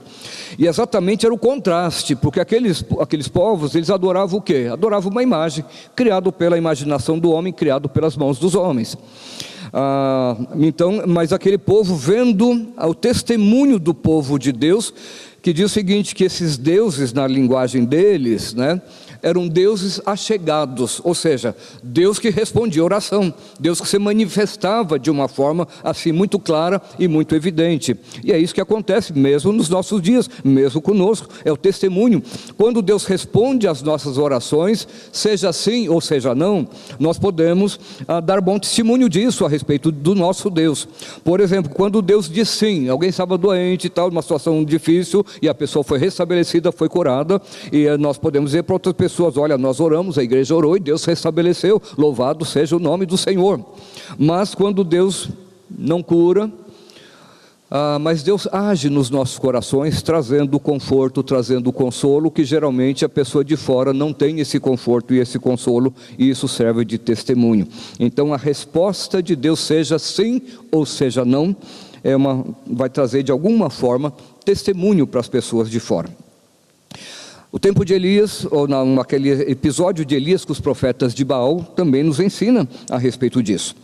E 0.57 0.69
exatamente 0.69 1.27
era 1.27 1.35
o 1.35 1.39
contraste, 1.39 2.15
porque 2.15 2.39
aqueles, 2.39 2.85
aqueles 3.01 3.27
povos, 3.27 3.75
eles 3.75 3.91
adoravam 3.91 4.39
o 4.39 4.43
quê? 4.43 4.69
Adoravam 4.73 5.11
uma 5.11 5.23
imagem, 5.23 5.65
criado 5.97 6.31
pela 6.31 6.57
imaginação 6.57 7.19
do 7.19 7.33
homem, 7.33 7.53
criado 7.53 7.89
pelas 7.89 8.17
mãos 8.17 8.39
dos 8.39 8.55
homens. 8.55 8.97
Ah, 9.73 10.37
então, 10.61 11.03
mas 11.09 11.33
aquele 11.33 11.59
povo 11.59 11.97
vendo 11.97 12.69
o 12.77 12.95
testemunho 12.95 13.81
do 13.81 13.93
povo 13.93 14.39
de 14.39 14.53
Deus, 14.53 14.95
que 15.43 15.53
diz 15.53 15.67
o 15.67 15.69
seguinte: 15.69 16.15
que 16.15 16.23
esses 16.23 16.57
deuses, 16.57 17.13
na 17.13 17.27
linguagem 17.27 17.85
deles, 17.85 18.55
né? 18.55 18.81
Eram 19.23 19.49
deuses 19.49 20.01
achegados, 20.07 21.01
ou 21.05 21.15
seja, 21.15 21.55
Deus 21.83 22.19
que 22.19 22.31
respondia 22.31 22.85
oração, 22.85 23.33
Deus 23.59 23.81
que 23.81 23.89
se 23.89 23.99
manifestava 23.99 24.99
de 24.99 25.11
uma 25.11 25.29
forma 25.29 25.67
assim 25.83 26.13
muito 26.13 26.39
clara 26.39 26.81
e 26.99 27.09
muito 27.09 27.35
evidente. 27.35 27.97
E 28.25 28.33
é 28.33 28.39
isso 28.39 28.55
que 28.55 28.61
acontece 28.61 29.13
mesmo 29.13 29.53
nos 29.53 29.69
nossos 29.69 30.01
dias, 30.01 30.29
mesmo 30.45 30.81
conosco, 30.81 31.29
é 31.45 31.53
o 31.53 31.57
testemunho. 31.57 32.23
Quando 32.57 32.83
Deus 32.83 33.05
responde 33.05 33.67
às 33.67 33.83
nossas 33.83 34.19
orações, 34.19 34.87
seja 35.13 35.53
sim 35.53 35.89
ou 35.89 36.01
seja 36.01 36.35
não, 36.35 36.67
nós 36.99 37.19
podemos 37.19 37.79
ah, 38.07 38.21
dar 38.21 38.41
bom 38.41 38.59
testemunho 38.59 39.09
disso 39.09 39.45
a 39.45 39.49
respeito 39.49 39.91
do 39.91 40.15
nosso 40.15 40.51
Deus. 40.51 40.89
Por 41.25 41.41
exemplo, 41.41 41.73
quando 41.75 42.01
Deus 42.03 42.29
diz 42.29 42.49
sim, 42.49 42.89
alguém 42.89 43.09
estava 43.09 43.37
doente 43.37 43.87
e 43.87 43.91
tal, 43.91 44.09
uma 44.09 44.23
situação 44.23 44.65
difícil, 44.65 45.25
e 45.43 45.49
a 45.49 45.55
pessoa 45.55 45.83
foi 45.83 45.99
restabelecida, 45.99 46.73
foi 46.73 46.89
curada, 46.89 47.41
e 47.73 47.87
eh, 47.87 47.97
nós 47.97 48.19
podemos 48.19 48.51
dizer 48.51 48.63
para 48.63 48.75
outras 48.75 48.95
pessoas, 48.95 49.08
pessoas, 49.09 49.39
olha, 49.39 49.57
nós 49.57 49.81
oramos, 49.81 50.19
a 50.19 50.23
igreja 50.23 50.55
orou 50.55 50.77
e 50.77 50.81
Deus 50.81 51.05
restabeleceu, 51.07 51.81
louvado 51.97 52.45
seja 52.45 52.77
o 52.77 52.79
nome 52.79 53.07
do 53.07 53.17
Senhor. 53.17 53.65
Mas 54.19 54.55
quando 54.55 54.85
Deus 54.85 55.31
não 55.71 56.03
cura, 56.03 56.53
ah, 57.71 57.99
mas 57.99 58.23
Deus 58.23 58.47
age 58.53 58.91
nos 58.91 59.09
nossos 59.09 59.39
corações, 59.39 60.03
trazendo 60.03 60.61
conforto, 60.61 61.23
trazendo 61.23 61.73
consolo, 61.73 62.31
que 62.31 62.45
geralmente 62.45 63.03
a 63.03 63.09
pessoa 63.09 63.43
de 63.43 63.57
fora 63.57 63.95
não 63.95 64.13
tem 64.13 64.41
esse 64.41 64.61
conforto 64.61 65.15
e 65.15 65.21
esse 65.21 65.39
consolo, 65.39 65.95
e 66.19 66.29
isso 66.29 66.47
serve 66.47 66.85
de 66.85 66.99
testemunho. 66.99 67.67
Então 67.99 68.35
a 68.35 68.37
resposta 68.37 69.23
de 69.23 69.35
Deus, 69.35 69.61
seja 69.61 69.99
sim 69.99 70.43
ou 70.71 70.85
seja 70.85 71.25
não, 71.25 71.57
é 72.05 72.15
uma, 72.15 72.45
vai 72.67 72.91
trazer 72.91 73.23
de 73.23 73.33
alguma 73.33 73.71
forma 73.71 74.13
testemunho 74.45 75.07
para 75.07 75.21
as 75.21 75.29
pessoas 75.29 75.71
de 75.71 75.81
fora. 75.81 76.28
O 77.51 77.59
tempo 77.59 77.83
de 77.83 77.95
Elias, 77.95 78.47
ou 78.51 78.69
naquele 78.69 79.31
episódio 79.51 80.05
de 80.05 80.15
Elias 80.15 80.45
com 80.45 80.53
os 80.53 80.61
profetas 80.61 81.15
de 81.15 81.25
Baal, 81.25 81.63
também 81.63 82.03
nos 82.03 82.21
ensina 82.21 82.69
a 82.91 82.99
respeito 82.99 83.43
disso. 83.43 83.75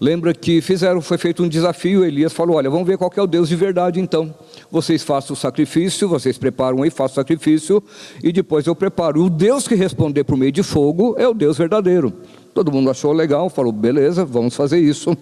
Lembra 0.00 0.34
que 0.34 0.60
fizeram, 0.60 1.00
foi 1.00 1.16
feito 1.16 1.44
um 1.44 1.48
desafio, 1.48 2.04
Elias 2.04 2.32
falou: 2.32 2.56
Olha, 2.56 2.68
vamos 2.68 2.84
ver 2.84 2.98
qual 2.98 3.12
é 3.16 3.22
o 3.22 3.26
Deus 3.26 3.48
de 3.48 3.54
verdade 3.54 4.00
então. 4.00 4.34
Vocês 4.68 5.04
façam 5.04 5.34
o 5.34 5.36
sacrifício, 5.36 6.08
vocês 6.08 6.36
preparam 6.36 6.82
aí, 6.82 6.90
façam 6.90 7.12
o 7.12 7.14
sacrifício, 7.14 7.80
e 8.24 8.32
depois 8.32 8.66
eu 8.66 8.74
preparo. 8.74 9.22
O 9.22 9.30
Deus 9.30 9.68
que 9.68 9.76
responder 9.76 10.24
por 10.24 10.36
meio 10.36 10.50
de 10.50 10.64
fogo 10.64 11.14
é 11.16 11.28
o 11.28 11.32
Deus 11.32 11.56
verdadeiro. 11.56 12.12
Todo 12.54 12.70
mundo 12.70 12.90
achou 12.90 13.12
legal, 13.12 13.48
falou, 13.48 13.72
beleza, 13.72 14.26
vamos 14.26 14.54
fazer 14.54 14.78
isso. 14.78 15.16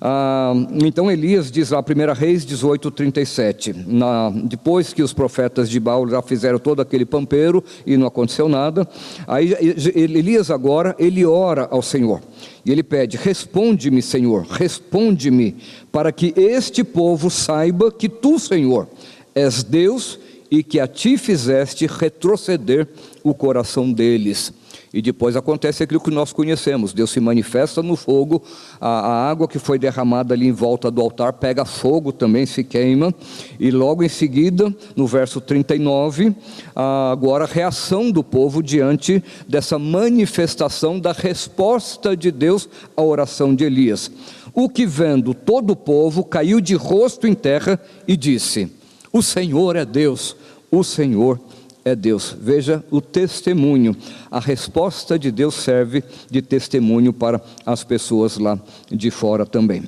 Ah, 0.00 0.54
então 0.82 1.10
Elias 1.10 1.50
diz 1.50 1.70
lá, 1.70 1.80
1 1.80 2.12
Reis 2.14 2.46
18, 2.46 2.90
37. 2.90 3.74
Na, 3.86 4.30
depois 4.30 4.92
que 4.92 5.02
os 5.02 5.12
profetas 5.12 5.68
de 5.68 5.78
Baal 5.78 6.08
já 6.08 6.22
fizeram 6.22 6.58
todo 6.58 6.80
aquele 6.80 7.04
pampeiro 7.04 7.62
e 7.86 7.96
não 7.96 8.06
aconteceu 8.06 8.48
nada, 8.48 8.88
aí 9.26 9.54
Elias 9.94 10.50
agora, 10.50 10.96
ele 10.98 11.26
ora 11.26 11.68
ao 11.70 11.82
Senhor. 11.82 12.22
E 12.64 12.72
ele 12.72 12.82
pede: 12.82 13.18
Responde-me, 13.18 14.00
Senhor, 14.00 14.46
responde-me, 14.48 15.56
para 15.90 16.10
que 16.10 16.32
este 16.36 16.82
povo 16.82 17.28
saiba 17.28 17.92
que 17.92 18.08
tu, 18.08 18.38
Senhor, 18.38 18.88
és 19.34 19.62
Deus 19.62 20.18
e 20.50 20.62
que 20.62 20.80
a 20.80 20.86
ti 20.86 21.18
fizeste 21.18 21.86
retroceder 21.86 22.88
o 23.22 23.34
coração 23.34 23.92
deles. 23.92 24.52
E 24.92 25.00
depois 25.00 25.36
acontece 25.36 25.82
aquilo 25.82 26.00
que 26.00 26.10
nós 26.10 26.32
conhecemos: 26.32 26.92
Deus 26.92 27.10
se 27.10 27.18
manifesta 27.18 27.82
no 27.82 27.96
fogo, 27.96 28.42
a, 28.78 28.88
a, 28.88 29.30
água 29.30 29.48
que 29.48 29.58
foi 29.58 29.78
derramada 29.78 30.34
ali 30.34 30.46
em 30.46 30.52
volta 30.52 30.90
do 30.90 31.00
altar 31.00 31.32
pega 31.34 31.64
fogo 31.64 32.12
também, 32.12 32.44
se 32.44 32.62
queima, 32.62 33.14
e 33.58 33.70
logo 33.70 34.02
em 34.02 34.08
seguida, 34.08 34.74
no 34.94 35.06
verso 35.06 35.40
39, 35.40 36.34
agora 36.74 37.44
a 37.44 37.46
reação 37.46 38.10
do 38.10 38.22
povo 38.22 38.62
diante 38.62 39.24
dessa 39.48 39.78
manifestação 39.78 41.00
da 41.00 41.12
resposta 41.12 42.14
de 42.14 42.30
Deus 42.30 42.68
à 42.94 43.02
oração 43.02 43.54
de 43.54 43.64
Elias. 43.64 44.10
O 44.52 44.68
que 44.68 44.84
vendo 44.84 45.32
todo 45.32 45.70
o 45.70 45.76
povo 45.76 46.22
caiu 46.22 46.60
de 46.60 46.74
rosto 46.74 47.26
em 47.26 47.32
terra 47.32 47.80
e 48.06 48.14
disse: 48.14 48.70
O 49.10 49.22
Senhor 49.22 49.74
é 49.74 49.86
Deus, 49.86 50.36
o 50.70 50.84
Senhor 50.84 51.40
é 51.48 51.51
é 51.84 51.94
Deus. 51.94 52.36
Veja 52.38 52.84
o 52.90 53.00
testemunho. 53.00 53.96
A 54.30 54.40
resposta 54.40 55.18
de 55.18 55.30
Deus 55.30 55.54
serve 55.54 56.02
de 56.30 56.42
testemunho 56.42 57.12
para 57.12 57.40
as 57.64 57.84
pessoas 57.84 58.38
lá 58.38 58.58
de 58.90 59.10
fora 59.10 59.44
também. 59.44 59.84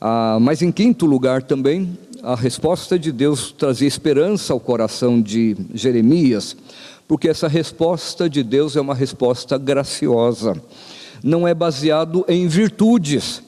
Ah, 0.00 0.38
mas 0.40 0.62
em 0.62 0.70
quinto 0.70 1.06
lugar 1.06 1.42
também, 1.42 1.96
a 2.22 2.34
resposta 2.34 2.98
de 2.98 3.10
Deus 3.10 3.52
trazia 3.52 3.88
esperança 3.88 4.52
ao 4.52 4.60
coração 4.60 5.20
de 5.20 5.56
Jeremias, 5.74 6.56
porque 7.08 7.28
essa 7.28 7.48
resposta 7.48 8.28
de 8.28 8.42
Deus 8.42 8.76
é 8.76 8.80
uma 8.80 8.94
resposta 8.94 9.58
graciosa, 9.58 10.54
não 11.22 11.46
é 11.46 11.54
baseado 11.54 12.24
em 12.28 12.46
virtudes. 12.46 13.42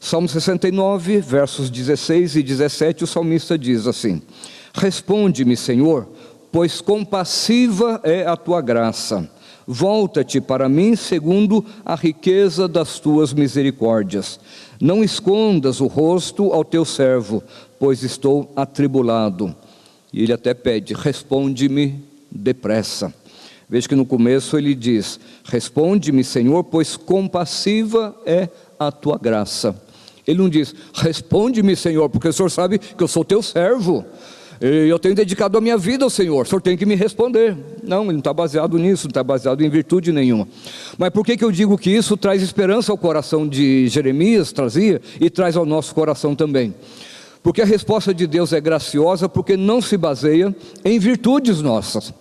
Salmo 0.00 0.28
69, 0.28 1.20
versos 1.20 1.70
16 1.70 2.36
e 2.36 2.42
17, 2.42 3.04
o 3.04 3.06
salmista 3.06 3.56
diz 3.56 3.86
assim: 3.86 4.20
Responde-me, 4.74 5.56
Senhor, 5.56 6.08
pois 6.52 6.82
compassiva 6.82 7.98
é 8.04 8.26
a 8.26 8.36
tua 8.36 8.60
graça. 8.60 9.28
Volta-te 9.66 10.40
para 10.40 10.68
mim 10.68 10.94
segundo 10.94 11.64
a 11.84 11.94
riqueza 11.94 12.68
das 12.68 12.98
tuas 12.98 13.32
misericórdias. 13.32 14.38
Não 14.78 15.02
escondas 15.02 15.80
o 15.80 15.86
rosto 15.86 16.52
ao 16.52 16.64
teu 16.64 16.84
servo, 16.84 17.42
pois 17.78 18.02
estou 18.02 18.52
atribulado. 18.54 19.54
E 20.12 20.22
ele 20.22 20.32
até 20.32 20.52
pede: 20.52 20.92
responde-me 20.92 22.04
depressa. 22.30 23.14
Veja 23.68 23.88
que 23.88 23.94
no 23.94 24.04
começo 24.04 24.58
ele 24.58 24.74
diz: 24.74 25.18
Responde-me, 25.44 26.22
Senhor, 26.22 26.64
pois 26.64 26.96
compassiva 26.96 28.14
é 28.26 28.48
a 28.78 28.92
tua 28.92 29.16
graça. 29.16 29.80
Ele 30.26 30.38
não 30.38 30.50
diz: 30.50 30.74
Responde-me, 30.92 31.74
Senhor, 31.76 32.10
porque 32.10 32.28
o 32.28 32.32
Senhor 32.32 32.50
sabe 32.50 32.78
que 32.78 33.02
eu 33.02 33.08
sou 33.08 33.24
teu 33.24 33.42
servo 33.42 34.04
Eu 34.64 34.96
tenho 34.96 35.12
dedicado 35.12 35.58
a 35.58 35.60
minha 35.60 35.76
vida 35.76 36.04
ao 36.04 36.10
Senhor, 36.10 36.42
o 36.42 36.48
Senhor 36.48 36.60
tem 36.60 36.76
que 36.76 36.86
me 36.86 36.94
responder. 36.94 37.56
Não, 37.82 38.04
ele 38.04 38.12
não 38.12 38.18
está 38.20 38.32
baseado 38.32 38.78
nisso, 38.78 39.06
não 39.06 39.10
está 39.10 39.24
baseado 39.24 39.60
em 39.60 39.68
virtude 39.68 40.12
nenhuma. 40.12 40.46
Mas 40.96 41.10
por 41.10 41.26
que, 41.26 41.36
que 41.36 41.44
eu 41.44 41.50
digo 41.50 41.76
que 41.76 41.90
isso 41.90 42.16
traz 42.16 42.40
esperança 42.40 42.92
ao 42.92 42.96
coração 42.96 43.48
de 43.48 43.88
Jeremias, 43.88 44.52
trazia, 44.52 45.02
e 45.20 45.28
traz 45.28 45.56
ao 45.56 45.66
nosso 45.66 45.92
coração 45.92 46.36
também? 46.36 46.72
Porque 47.42 47.60
a 47.60 47.64
resposta 47.64 48.14
de 48.14 48.24
Deus 48.24 48.52
é 48.52 48.60
graciosa, 48.60 49.28
porque 49.28 49.56
não 49.56 49.82
se 49.82 49.96
baseia 49.96 50.54
em 50.84 50.96
virtudes 50.96 51.60
nossas. 51.60 52.14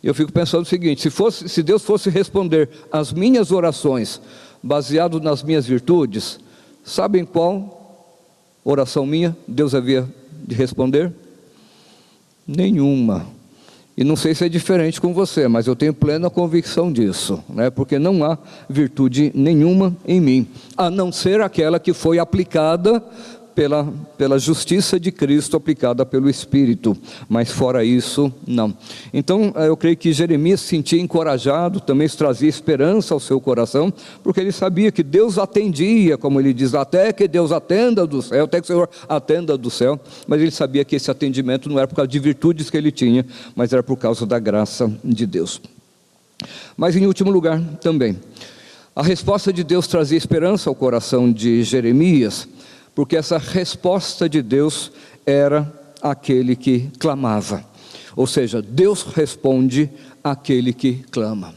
Eu 0.00 0.14
fico 0.14 0.30
pensando 0.30 0.62
o 0.62 0.68
seguinte: 0.68 1.02
se, 1.02 1.10
fosse, 1.10 1.48
se 1.48 1.60
Deus 1.60 1.82
fosse 1.82 2.08
responder 2.08 2.68
às 2.92 3.12
minhas 3.12 3.50
orações 3.50 4.20
baseado 4.62 5.20
nas 5.20 5.42
minhas 5.42 5.66
virtudes, 5.66 6.38
sabem 6.84 7.24
qual 7.24 8.06
oração 8.64 9.04
minha 9.04 9.36
Deus 9.48 9.74
havia 9.74 10.08
de 10.46 10.54
responder? 10.54 11.23
Nenhuma. 12.46 13.26
E 13.96 14.02
não 14.02 14.16
sei 14.16 14.34
se 14.34 14.44
é 14.44 14.48
diferente 14.48 15.00
com 15.00 15.14
você, 15.14 15.46
mas 15.46 15.68
eu 15.68 15.76
tenho 15.76 15.94
plena 15.94 16.28
convicção 16.28 16.92
disso, 16.92 17.42
né? 17.48 17.70
porque 17.70 17.96
não 17.96 18.24
há 18.24 18.36
virtude 18.68 19.30
nenhuma 19.34 19.96
em 20.04 20.20
mim, 20.20 20.48
a 20.76 20.90
não 20.90 21.12
ser 21.12 21.40
aquela 21.40 21.78
que 21.78 21.92
foi 21.92 22.18
aplicada 22.18 23.00
pela, 23.54 23.92
pela 24.18 24.38
justiça 24.38 24.98
de 24.98 25.12
Cristo 25.12 25.56
aplicada 25.56 26.04
pelo 26.04 26.28
Espírito, 26.28 26.96
mas 27.28 27.50
fora 27.50 27.84
isso, 27.84 28.32
não. 28.46 28.76
Então, 29.12 29.52
eh, 29.56 29.68
eu 29.68 29.76
creio 29.76 29.96
que 29.96 30.12
Jeremias 30.12 30.60
se 30.60 30.68
sentia 30.68 31.00
encorajado, 31.00 31.80
também 31.80 32.08
trazia 32.08 32.48
esperança 32.48 33.14
ao 33.14 33.20
seu 33.20 33.40
coração, 33.40 33.92
porque 34.22 34.40
ele 34.40 34.52
sabia 34.52 34.90
que 34.90 35.02
Deus 35.02 35.38
atendia, 35.38 36.18
como 36.18 36.40
ele 36.40 36.52
diz, 36.52 36.74
até 36.74 37.12
que 37.12 37.28
Deus 37.28 37.52
atenda 37.52 38.06
do 38.06 38.20
céu, 38.20 38.44
até 38.44 38.60
que 38.60 38.64
o 38.64 38.66
Senhor 38.66 38.90
atenda 39.08 39.56
do 39.56 39.70
céu, 39.70 39.98
mas 40.26 40.40
ele 40.40 40.50
sabia 40.50 40.84
que 40.84 40.96
esse 40.96 41.10
atendimento 41.10 41.68
não 41.68 41.78
era 41.78 41.86
por 41.86 41.96
causa 41.96 42.08
de 42.08 42.18
virtudes 42.18 42.70
que 42.70 42.76
ele 42.76 42.90
tinha, 42.90 43.24
mas 43.54 43.72
era 43.72 43.82
por 43.82 43.96
causa 43.96 44.26
da 44.26 44.38
graça 44.38 44.90
de 45.04 45.26
Deus. 45.26 45.60
Mas, 46.76 46.96
em 46.96 47.06
último 47.06 47.30
lugar, 47.30 47.60
também. 47.80 48.18
A 48.96 49.02
resposta 49.02 49.52
de 49.52 49.64
Deus 49.64 49.88
trazia 49.88 50.16
esperança 50.16 50.70
ao 50.70 50.74
coração 50.74 51.32
de 51.32 51.64
Jeremias, 51.64 52.46
porque 52.94 53.16
essa 53.16 53.38
resposta 53.38 54.28
de 54.28 54.40
Deus 54.40 54.92
era 55.26 55.70
aquele 56.00 56.54
que 56.54 56.90
clamava. 56.98 57.64
Ou 58.14 58.26
seja, 58.26 58.62
Deus 58.62 59.02
responde 59.02 59.90
àquele 60.22 60.72
que 60.72 61.04
clama. 61.10 61.54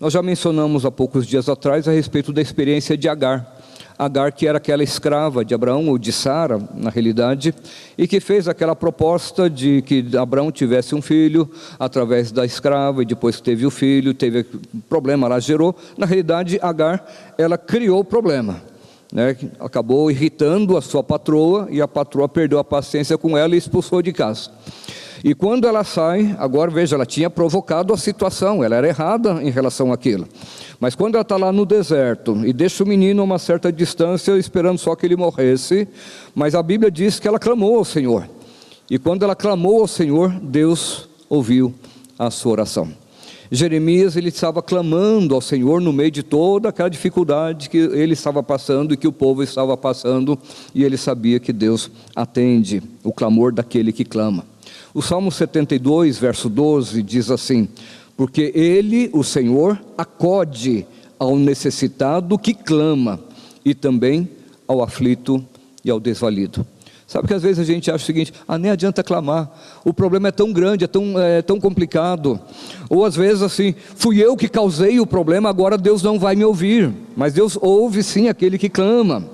Nós 0.00 0.12
já 0.12 0.22
mencionamos 0.22 0.84
há 0.84 0.90
poucos 0.90 1.26
dias 1.26 1.48
atrás 1.48 1.86
a 1.86 1.92
respeito 1.92 2.32
da 2.32 2.42
experiência 2.42 2.96
de 2.96 3.08
Agar. 3.08 3.52
Agar, 3.96 4.32
que 4.32 4.48
era 4.48 4.58
aquela 4.58 4.82
escrava 4.82 5.44
de 5.44 5.54
Abraão, 5.54 5.88
ou 5.88 5.96
de 5.96 6.10
Sara, 6.10 6.60
na 6.74 6.90
realidade, 6.90 7.54
e 7.96 8.08
que 8.08 8.18
fez 8.18 8.48
aquela 8.48 8.74
proposta 8.74 9.48
de 9.48 9.82
que 9.82 10.04
Abraão 10.16 10.50
tivesse 10.50 10.96
um 10.96 11.00
filho 11.00 11.48
através 11.78 12.32
da 12.32 12.44
escrava, 12.44 13.02
e 13.02 13.06
depois 13.06 13.40
teve 13.40 13.64
o 13.64 13.70
filho, 13.70 14.12
teve 14.12 14.44
problema 14.88 15.28
lá, 15.28 15.38
gerou. 15.38 15.76
Na 15.96 16.06
realidade, 16.06 16.58
Agar, 16.60 17.06
ela 17.38 17.56
criou 17.56 18.00
o 18.00 18.04
problema 18.04 18.73
né, 19.14 19.36
acabou 19.60 20.10
irritando 20.10 20.76
a 20.76 20.82
sua 20.82 21.04
patroa 21.04 21.68
e 21.70 21.80
a 21.80 21.86
patroa 21.86 22.28
perdeu 22.28 22.58
a 22.58 22.64
paciência 22.64 23.16
com 23.16 23.38
ela 23.38 23.54
e 23.54 23.58
expulsou 23.58 24.02
de 24.02 24.12
casa. 24.12 24.50
E 25.22 25.34
quando 25.34 25.66
ela 25.66 25.84
sai, 25.84 26.34
agora 26.38 26.70
veja, 26.70 26.96
ela 26.96 27.06
tinha 27.06 27.30
provocado 27.30 27.94
a 27.94 27.96
situação, 27.96 28.62
ela 28.62 28.74
era 28.76 28.88
errada 28.88 29.42
em 29.42 29.50
relação 29.50 29.92
àquilo. 29.92 30.26
Mas 30.80 30.96
quando 30.96 31.14
ela 31.14 31.22
está 31.22 31.36
lá 31.36 31.52
no 31.52 31.64
deserto 31.64 32.44
e 32.44 32.52
deixa 32.52 32.82
o 32.82 32.86
menino 32.86 33.22
a 33.22 33.24
uma 33.24 33.38
certa 33.38 33.72
distância, 33.72 34.36
esperando 34.36 34.78
só 34.78 34.96
que 34.96 35.06
ele 35.06 35.16
morresse, 35.16 35.88
mas 36.34 36.54
a 36.54 36.62
Bíblia 36.62 36.90
diz 36.90 37.20
que 37.20 37.28
ela 37.28 37.38
clamou 37.38 37.78
ao 37.78 37.84
Senhor. 37.84 38.28
E 38.90 38.98
quando 38.98 39.22
ela 39.22 39.36
clamou 39.36 39.80
ao 39.80 39.86
Senhor, 39.86 40.30
Deus 40.42 41.08
ouviu 41.30 41.72
a 42.18 42.30
sua 42.30 42.52
oração. 42.52 43.03
Jeremias 43.50 44.16
ele 44.16 44.28
estava 44.28 44.62
clamando 44.62 45.34
ao 45.34 45.40
Senhor 45.40 45.80
no 45.80 45.92
meio 45.92 46.10
de 46.10 46.22
toda 46.22 46.68
aquela 46.68 46.88
dificuldade 46.88 47.68
que 47.68 47.78
ele 47.78 48.14
estava 48.14 48.42
passando 48.42 48.94
e 48.94 48.96
que 48.96 49.06
o 49.06 49.12
povo 49.12 49.42
estava 49.42 49.76
passando, 49.76 50.38
e 50.74 50.82
ele 50.82 50.96
sabia 50.96 51.38
que 51.38 51.52
Deus 51.52 51.90
atende 52.14 52.82
o 53.02 53.12
clamor 53.12 53.52
daquele 53.52 53.92
que 53.92 54.04
clama. 54.04 54.44
O 54.92 55.02
Salmo 55.02 55.30
72, 55.30 56.18
verso 56.18 56.48
12 56.48 57.02
diz 57.02 57.30
assim: 57.30 57.68
Porque 58.16 58.52
ele, 58.54 59.10
o 59.12 59.22
Senhor, 59.22 59.80
acode 59.98 60.86
ao 61.18 61.36
necessitado 61.36 62.38
que 62.38 62.54
clama, 62.54 63.20
e 63.64 63.74
também 63.74 64.28
ao 64.66 64.82
aflito 64.82 65.44
e 65.84 65.90
ao 65.90 66.00
desvalido. 66.00 66.66
Sabe 67.14 67.28
que 67.28 67.34
às 67.34 67.44
vezes 67.44 67.60
a 67.60 67.64
gente 67.64 67.92
acha 67.92 68.02
o 68.02 68.06
seguinte: 68.06 68.34
ah, 68.48 68.58
nem 68.58 68.72
adianta 68.72 69.00
clamar, 69.00 69.48
o 69.84 69.94
problema 69.94 70.26
é 70.26 70.32
tão 70.32 70.52
grande, 70.52 70.82
é 70.82 70.88
tão, 70.88 71.16
é 71.16 71.42
tão 71.42 71.60
complicado. 71.60 72.40
Ou 72.90 73.04
às 73.04 73.14
vezes 73.14 73.40
assim, 73.40 73.72
fui 73.94 74.18
eu 74.18 74.36
que 74.36 74.48
causei 74.48 74.98
o 74.98 75.06
problema, 75.06 75.48
agora 75.48 75.78
Deus 75.78 76.02
não 76.02 76.18
vai 76.18 76.34
me 76.34 76.44
ouvir. 76.44 76.92
Mas 77.14 77.32
Deus 77.32 77.56
ouve 77.62 78.02
sim 78.02 78.26
aquele 78.26 78.58
que 78.58 78.68
clama. 78.68 79.24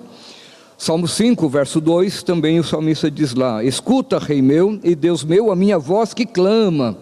Salmo 0.76 1.08
5, 1.08 1.48
verso 1.48 1.80
2, 1.80 2.22
também 2.22 2.60
o 2.60 2.64
salmista 2.64 3.10
diz 3.10 3.32
lá: 3.32 3.64
Escuta, 3.64 4.18
Rei 4.18 4.42
meu 4.42 4.78
e 4.84 4.94
Deus 4.94 5.24
meu, 5.24 5.50
a 5.50 5.56
minha 5.56 5.78
voz 5.78 6.12
que 6.12 6.26
clama, 6.26 6.98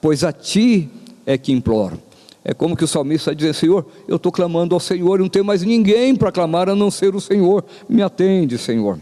pois 0.00 0.22
a 0.22 0.32
ti 0.32 0.88
é 1.26 1.36
que 1.36 1.50
imploro. 1.50 2.00
É 2.44 2.54
como 2.54 2.76
que 2.76 2.84
o 2.84 2.88
salmista 2.88 3.34
diz: 3.34 3.56
Senhor, 3.56 3.84
eu 4.06 4.14
estou 4.14 4.30
clamando 4.30 4.76
ao 4.76 4.80
Senhor, 4.80 5.18
e 5.18 5.22
não 5.22 5.28
tenho 5.28 5.44
mais 5.44 5.64
ninguém 5.64 6.14
para 6.14 6.30
clamar 6.30 6.68
a 6.68 6.76
não 6.76 6.88
ser 6.88 7.16
o 7.16 7.20
Senhor. 7.20 7.64
Me 7.88 8.00
atende, 8.00 8.56
Senhor. 8.56 8.96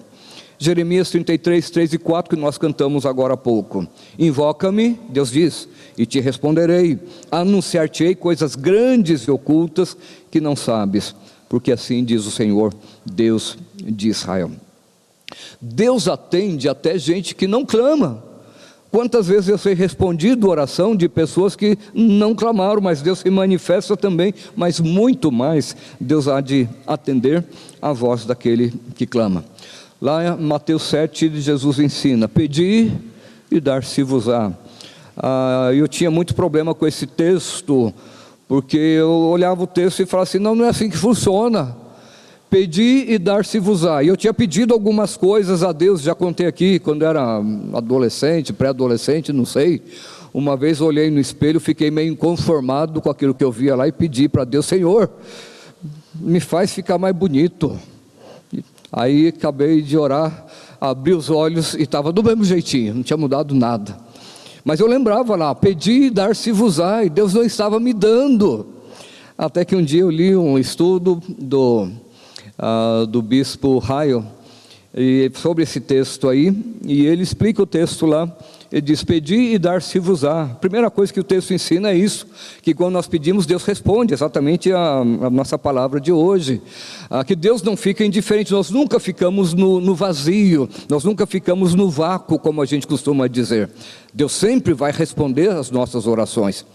Jeremias 0.58 1.08
33, 1.10 1.70
3 1.70 1.92
e 1.92 1.98
4, 1.98 2.34
que 2.34 2.40
nós 2.40 2.58
cantamos 2.58 3.06
agora 3.06 3.34
há 3.34 3.36
pouco. 3.36 3.86
Invoca-me, 4.18 4.98
Deus 5.08 5.30
diz, 5.30 5.68
e 5.96 6.04
te 6.04 6.18
responderei. 6.18 6.98
Anunciar-te-ei 7.30 8.14
coisas 8.14 8.56
grandes 8.56 9.22
e 9.22 9.30
ocultas 9.30 9.96
que 10.30 10.40
não 10.40 10.56
sabes, 10.56 11.14
porque 11.48 11.70
assim 11.70 12.04
diz 12.04 12.26
o 12.26 12.30
Senhor, 12.30 12.74
Deus 13.06 13.56
de 13.76 14.08
Israel. 14.08 14.50
Deus 15.60 16.08
atende 16.08 16.68
até 16.68 16.98
gente 16.98 17.34
que 17.34 17.46
não 17.46 17.64
clama. 17.64 18.24
Quantas 18.90 19.26
vezes 19.26 19.50
eu 19.50 19.58
sei 19.58 19.74
respondido 19.74 20.48
oração 20.48 20.96
de 20.96 21.08
pessoas 21.08 21.54
que 21.54 21.76
não 21.92 22.34
clamaram, 22.34 22.80
mas 22.80 23.02
Deus 23.02 23.18
se 23.18 23.28
manifesta 23.28 23.96
também, 23.96 24.32
mas 24.56 24.80
muito 24.80 25.30
mais 25.30 25.76
Deus 26.00 26.26
há 26.26 26.40
de 26.40 26.66
atender 26.86 27.44
a 27.82 27.92
voz 27.92 28.24
daquele 28.24 28.72
que 28.94 29.06
clama. 29.06 29.44
Lá 30.00 30.24
em 30.24 30.40
Mateus 30.40 30.84
7, 30.84 31.40
Jesus 31.40 31.80
ensina: 31.80 32.28
Pedi 32.28 32.92
e 33.50 33.60
dar-se-vos-á. 33.60 34.52
Ah, 35.16 35.70
eu 35.74 35.88
tinha 35.88 36.08
muito 36.08 36.36
problema 36.36 36.72
com 36.72 36.86
esse 36.86 37.04
texto, 37.04 37.92
porque 38.46 38.76
eu 38.76 39.10
olhava 39.10 39.64
o 39.64 39.66
texto 39.66 40.00
e 40.00 40.06
falava 40.06 40.28
assim: 40.28 40.38
não, 40.38 40.54
não 40.54 40.64
é 40.64 40.68
assim 40.68 40.88
que 40.88 40.96
funciona. 40.96 41.76
Pedi 42.48 43.06
e 43.08 43.18
dar-se-vos-á. 43.18 44.04
E 44.04 44.06
eu 44.06 44.16
tinha 44.16 44.32
pedido 44.32 44.72
algumas 44.72 45.16
coisas 45.16 45.64
a 45.64 45.72
Deus, 45.72 46.00
já 46.00 46.14
contei 46.14 46.46
aqui, 46.46 46.78
quando 46.78 47.04
era 47.04 47.42
adolescente, 47.74 48.52
pré-adolescente, 48.52 49.32
não 49.32 49.44
sei. 49.44 49.82
Uma 50.32 50.56
vez 50.56 50.80
olhei 50.80 51.10
no 51.10 51.18
espelho, 51.18 51.58
fiquei 51.58 51.90
meio 51.90 52.12
inconformado 52.12 53.02
com 53.02 53.10
aquilo 53.10 53.34
que 53.34 53.42
eu 53.42 53.50
via 53.50 53.74
lá 53.74 53.88
e 53.88 53.92
pedi 53.92 54.28
para 54.28 54.44
Deus: 54.44 54.64
Senhor, 54.64 55.10
me 56.14 56.38
faz 56.38 56.72
ficar 56.72 56.98
mais 56.98 57.16
bonito. 57.16 57.76
Aí 58.92 59.28
acabei 59.28 59.82
de 59.82 59.96
orar, 59.96 60.46
abri 60.80 61.12
os 61.12 61.28
olhos 61.28 61.74
e 61.74 61.82
estava 61.82 62.12
do 62.12 62.22
mesmo 62.22 62.44
jeitinho, 62.44 62.94
não 62.94 63.02
tinha 63.02 63.16
mudado 63.16 63.54
nada. 63.54 63.96
Mas 64.64 64.80
eu 64.80 64.86
lembrava 64.86 65.36
lá, 65.36 65.54
pedi 65.54 66.10
dar-se-vos-á, 66.10 67.04
e 67.04 67.10
Deus 67.10 67.34
não 67.34 67.42
estava 67.42 67.78
me 67.78 67.92
dando. 67.92 68.66
Até 69.36 69.64
que 69.64 69.76
um 69.76 69.82
dia 69.82 70.00
eu 70.00 70.10
li 70.10 70.34
um 70.34 70.58
estudo 70.58 71.22
do, 71.38 71.88
uh, 72.58 73.06
do 73.06 73.22
bispo 73.22 73.78
Raio 73.78 74.26
sobre 75.34 75.62
esse 75.62 75.80
texto 75.80 76.28
aí, 76.28 76.52
e 76.84 77.06
ele 77.06 77.22
explica 77.22 77.62
o 77.62 77.66
texto 77.66 78.04
lá 78.04 78.34
ele 78.70 78.82
diz: 78.82 79.02
Pedi 79.02 79.54
e 79.54 79.58
dar-se-vos-á. 79.58 80.46
Primeira 80.60 80.90
coisa 80.90 81.12
que 81.12 81.20
o 81.20 81.24
texto 81.24 81.54
ensina 81.54 81.90
é 81.90 81.96
isso: 81.96 82.26
que 82.60 82.74
quando 82.74 82.92
nós 82.92 83.06
pedimos, 83.06 83.46
Deus 83.46 83.64
responde, 83.64 84.12
exatamente 84.12 84.70
a, 84.72 84.98
a 84.98 85.30
nossa 85.30 85.58
palavra 85.58 86.00
de 86.00 86.12
hoje. 86.12 86.60
Ah, 87.08 87.24
que 87.24 87.34
Deus 87.34 87.62
não 87.62 87.76
fica 87.76 88.04
indiferente, 88.04 88.52
nós 88.52 88.70
nunca 88.70 89.00
ficamos 89.00 89.54
no, 89.54 89.80
no 89.80 89.94
vazio, 89.94 90.68
nós 90.88 91.02
nunca 91.02 91.26
ficamos 91.26 91.74
no 91.74 91.88
vácuo, 91.88 92.38
como 92.38 92.60
a 92.60 92.66
gente 92.66 92.86
costuma 92.86 93.26
dizer. 93.26 93.70
Deus 94.12 94.32
sempre 94.32 94.74
vai 94.74 94.92
responder 94.92 95.50
às 95.50 95.70
nossas 95.70 96.06
orações. 96.06 96.66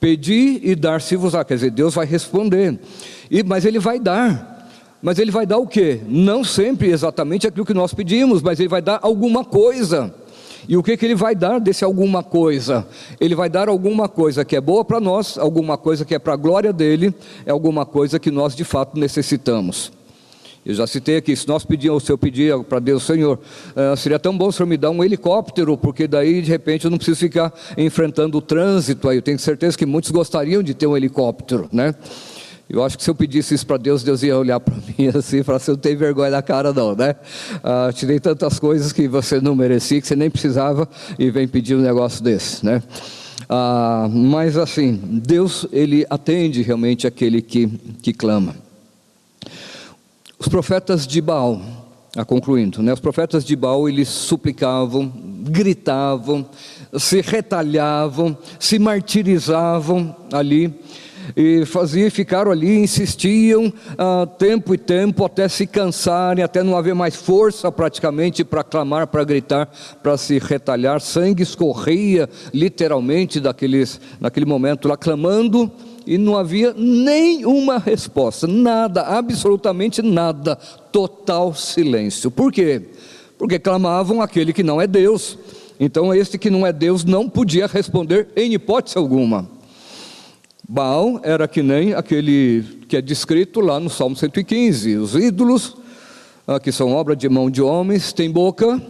Pedi 0.00 0.60
e 0.62 0.74
dar-se-vos-á, 0.74 1.44
quer 1.44 1.54
dizer, 1.54 1.70
Deus 1.70 1.94
vai 1.94 2.06
responder, 2.06 2.78
e, 3.30 3.42
mas 3.42 3.64
Ele 3.64 3.78
vai 3.78 3.98
dar. 3.98 4.54
Mas 5.02 5.18
Ele 5.18 5.30
vai 5.30 5.46
dar 5.46 5.58
o 5.58 5.66
quê? 5.66 6.00
Não 6.08 6.42
sempre 6.42 6.88
exatamente 6.88 7.46
aquilo 7.46 7.66
que 7.66 7.74
nós 7.74 7.92
pedimos, 7.92 8.42
mas 8.42 8.58
Ele 8.58 8.68
vai 8.68 8.80
dar 8.80 8.98
alguma 9.02 9.44
coisa. 9.44 10.14
E 10.68 10.76
o 10.76 10.82
que, 10.82 10.96
que 10.96 11.04
ele 11.04 11.14
vai 11.14 11.34
dar 11.34 11.58
desse 11.60 11.84
alguma 11.84 12.22
coisa? 12.22 12.86
Ele 13.20 13.34
vai 13.34 13.48
dar 13.48 13.68
alguma 13.68 14.08
coisa 14.08 14.44
que 14.44 14.56
é 14.56 14.60
boa 14.60 14.84
para 14.84 14.98
nós, 14.98 15.38
alguma 15.38 15.76
coisa 15.78 16.04
que 16.04 16.14
é 16.14 16.18
para 16.18 16.32
a 16.32 16.36
glória 16.36 16.72
dele, 16.72 17.14
é 17.44 17.50
alguma 17.50 17.86
coisa 17.86 18.18
que 18.18 18.30
nós 18.30 18.54
de 18.54 18.64
fato 18.64 18.98
necessitamos. 18.98 19.92
Eu 20.66 20.74
já 20.74 20.84
citei 20.84 21.16
aqui, 21.16 21.36
se 21.36 21.46
nós 21.46 21.64
pedíamos, 21.64 22.02
se 22.02 22.10
eu 22.10 22.18
pedir 22.18 22.58
para 22.64 22.80
Deus, 22.80 23.04
Senhor, 23.04 23.38
uh, 23.38 23.96
seria 23.96 24.18
tão 24.18 24.36
bom 24.36 24.48
o 24.48 24.52
Senhor 24.52 24.66
me 24.66 24.76
dar 24.76 24.90
um 24.90 25.04
helicóptero, 25.04 25.78
porque 25.78 26.08
daí 26.08 26.42
de 26.42 26.50
repente 26.50 26.86
eu 26.86 26.90
não 26.90 26.98
preciso 26.98 27.20
ficar 27.20 27.54
enfrentando 27.78 28.38
o 28.38 28.40
trânsito. 28.42 29.08
Aí 29.08 29.18
eu 29.18 29.22
tenho 29.22 29.38
certeza 29.38 29.78
que 29.78 29.86
muitos 29.86 30.10
gostariam 30.10 30.64
de 30.64 30.74
ter 30.74 30.88
um 30.88 30.96
helicóptero, 30.96 31.68
né? 31.70 31.94
Eu 32.68 32.82
acho 32.82 32.98
que 32.98 33.04
se 33.04 33.08
eu 33.08 33.14
pedisse 33.14 33.54
isso 33.54 33.64
para 33.64 33.76
Deus, 33.76 34.02
Deus 34.02 34.24
ia 34.24 34.36
olhar 34.36 34.58
para 34.58 34.74
mim 34.98 35.08
assim 35.14 35.38
e 35.38 35.42
falar: 35.44 35.60
você 35.60 35.70
não 35.70 35.78
tem 35.78 35.94
vergonha 35.94 36.30
na 36.30 36.42
cara, 36.42 36.72
não, 36.72 36.94
né? 36.96 37.14
Ah, 37.62 37.90
te 37.92 38.04
dei 38.04 38.18
tantas 38.18 38.58
coisas 38.58 38.92
que 38.92 39.06
você 39.06 39.40
não 39.40 39.54
merecia, 39.54 40.00
que 40.00 40.06
você 40.06 40.16
nem 40.16 40.28
precisava, 40.28 40.88
e 41.18 41.30
vem 41.30 41.46
pedir 41.46 41.76
um 41.76 41.80
negócio 41.80 42.22
desse, 42.22 42.64
né? 42.66 42.82
Ah, 43.48 44.08
mas 44.10 44.56
assim, 44.56 44.98
Deus, 45.02 45.66
ele 45.70 46.04
atende 46.10 46.62
realmente 46.62 47.06
aquele 47.06 47.40
que, 47.40 47.68
que 48.02 48.12
clama. 48.12 48.56
Os 50.38 50.48
profetas 50.48 51.06
de 51.06 51.20
Baal, 51.20 51.62
a 52.16 52.24
concluindo, 52.24 52.82
né? 52.82 52.92
Os 52.92 53.00
profetas 53.00 53.44
de 53.44 53.54
Baal, 53.54 53.88
eles 53.88 54.08
suplicavam, 54.08 55.12
gritavam, 55.42 56.44
se 56.98 57.20
retalhavam, 57.20 58.36
se 58.58 58.78
martirizavam 58.80 60.16
ali 60.32 60.74
e 61.34 61.64
faziam, 61.64 62.10
ficaram 62.10 62.50
ali, 62.50 62.78
insistiam 62.78 63.72
ah, 63.96 64.26
tempo 64.38 64.74
e 64.74 64.78
tempo 64.78 65.24
até 65.24 65.48
se 65.48 65.66
cansarem, 65.66 66.44
até 66.44 66.62
não 66.62 66.76
haver 66.76 66.94
mais 66.94 67.16
força 67.16 67.72
praticamente 67.72 68.44
para 68.44 68.62
clamar, 68.62 69.06
para 69.06 69.24
gritar, 69.24 69.70
para 70.02 70.16
se 70.16 70.38
retalhar. 70.38 71.00
Sangue 71.00 71.42
escorria 71.42 72.28
literalmente 72.52 73.40
daqueles, 73.40 74.00
naquele 74.20 74.46
momento 74.46 74.88
lá, 74.88 74.96
clamando 74.96 75.70
e 76.06 76.16
não 76.16 76.38
havia 76.38 76.72
nenhuma 76.76 77.78
resposta, 77.78 78.46
nada, 78.46 79.02
absolutamente 79.02 80.00
nada, 80.02 80.56
total 80.92 81.52
silêncio. 81.52 82.30
Por 82.30 82.52
quê? 82.52 82.82
Porque 83.36 83.58
clamavam 83.58 84.22
aquele 84.22 84.52
que 84.52 84.62
não 84.62 84.80
é 84.80 84.86
Deus. 84.86 85.36
Então, 85.78 86.14
este 86.14 86.38
que 86.38 86.48
não 86.48 86.66
é 86.66 86.72
Deus 86.72 87.04
não 87.04 87.28
podia 87.28 87.66
responder 87.66 88.28
em 88.36 88.54
hipótese 88.54 88.96
alguma. 88.96 89.55
Baal 90.68 91.20
era 91.22 91.46
que 91.46 91.62
nem 91.62 91.94
aquele 91.94 92.64
que 92.88 92.96
é 92.96 93.00
descrito 93.00 93.60
lá 93.60 93.78
no 93.78 93.88
Salmo 93.88 94.16
115: 94.16 94.96
os 94.96 95.14
ídolos, 95.14 95.76
ah, 96.46 96.58
que 96.58 96.72
são 96.72 96.92
obra 96.92 97.14
de 97.14 97.28
mão 97.28 97.48
de 97.48 97.62
homens, 97.62 98.12
têm 98.12 98.30
boca, 98.30 98.82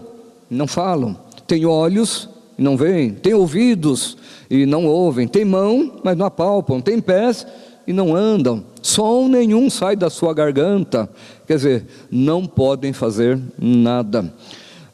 não 0.49 0.67
falam, 0.67 1.15
têm 1.47 1.67
olhos, 1.67 2.31
não 2.57 2.79
veem, 2.79 3.11
têm 3.11 3.35
ouvidos 3.35 4.17
e 4.49 4.65
não 4.65 4.87
ouvem, 4.87 5.29
têm 5.29 5.45
mão, 5.45 6.01
mas 6.03 6.17
não 6.17 6.25
apalpam, 6.25 6.81
têm 6.81 6.99
pés 6.99 7.47
e 7.87 7.93
não 7.93 8.17
andam, 8.17 8.65
som 8.81 9.29
nenhum 9.29 9.69
sai 9.69 9.97
da 9.97 10.09
sua 10.09 10.33
garganta, 10.33 11.09
quer 11.47 11.57
dizer, 11.57 11.87
não 12.11 12.47
podem 12.47 12.93
fazer 12.93 13.39
nada. 13.59 14.33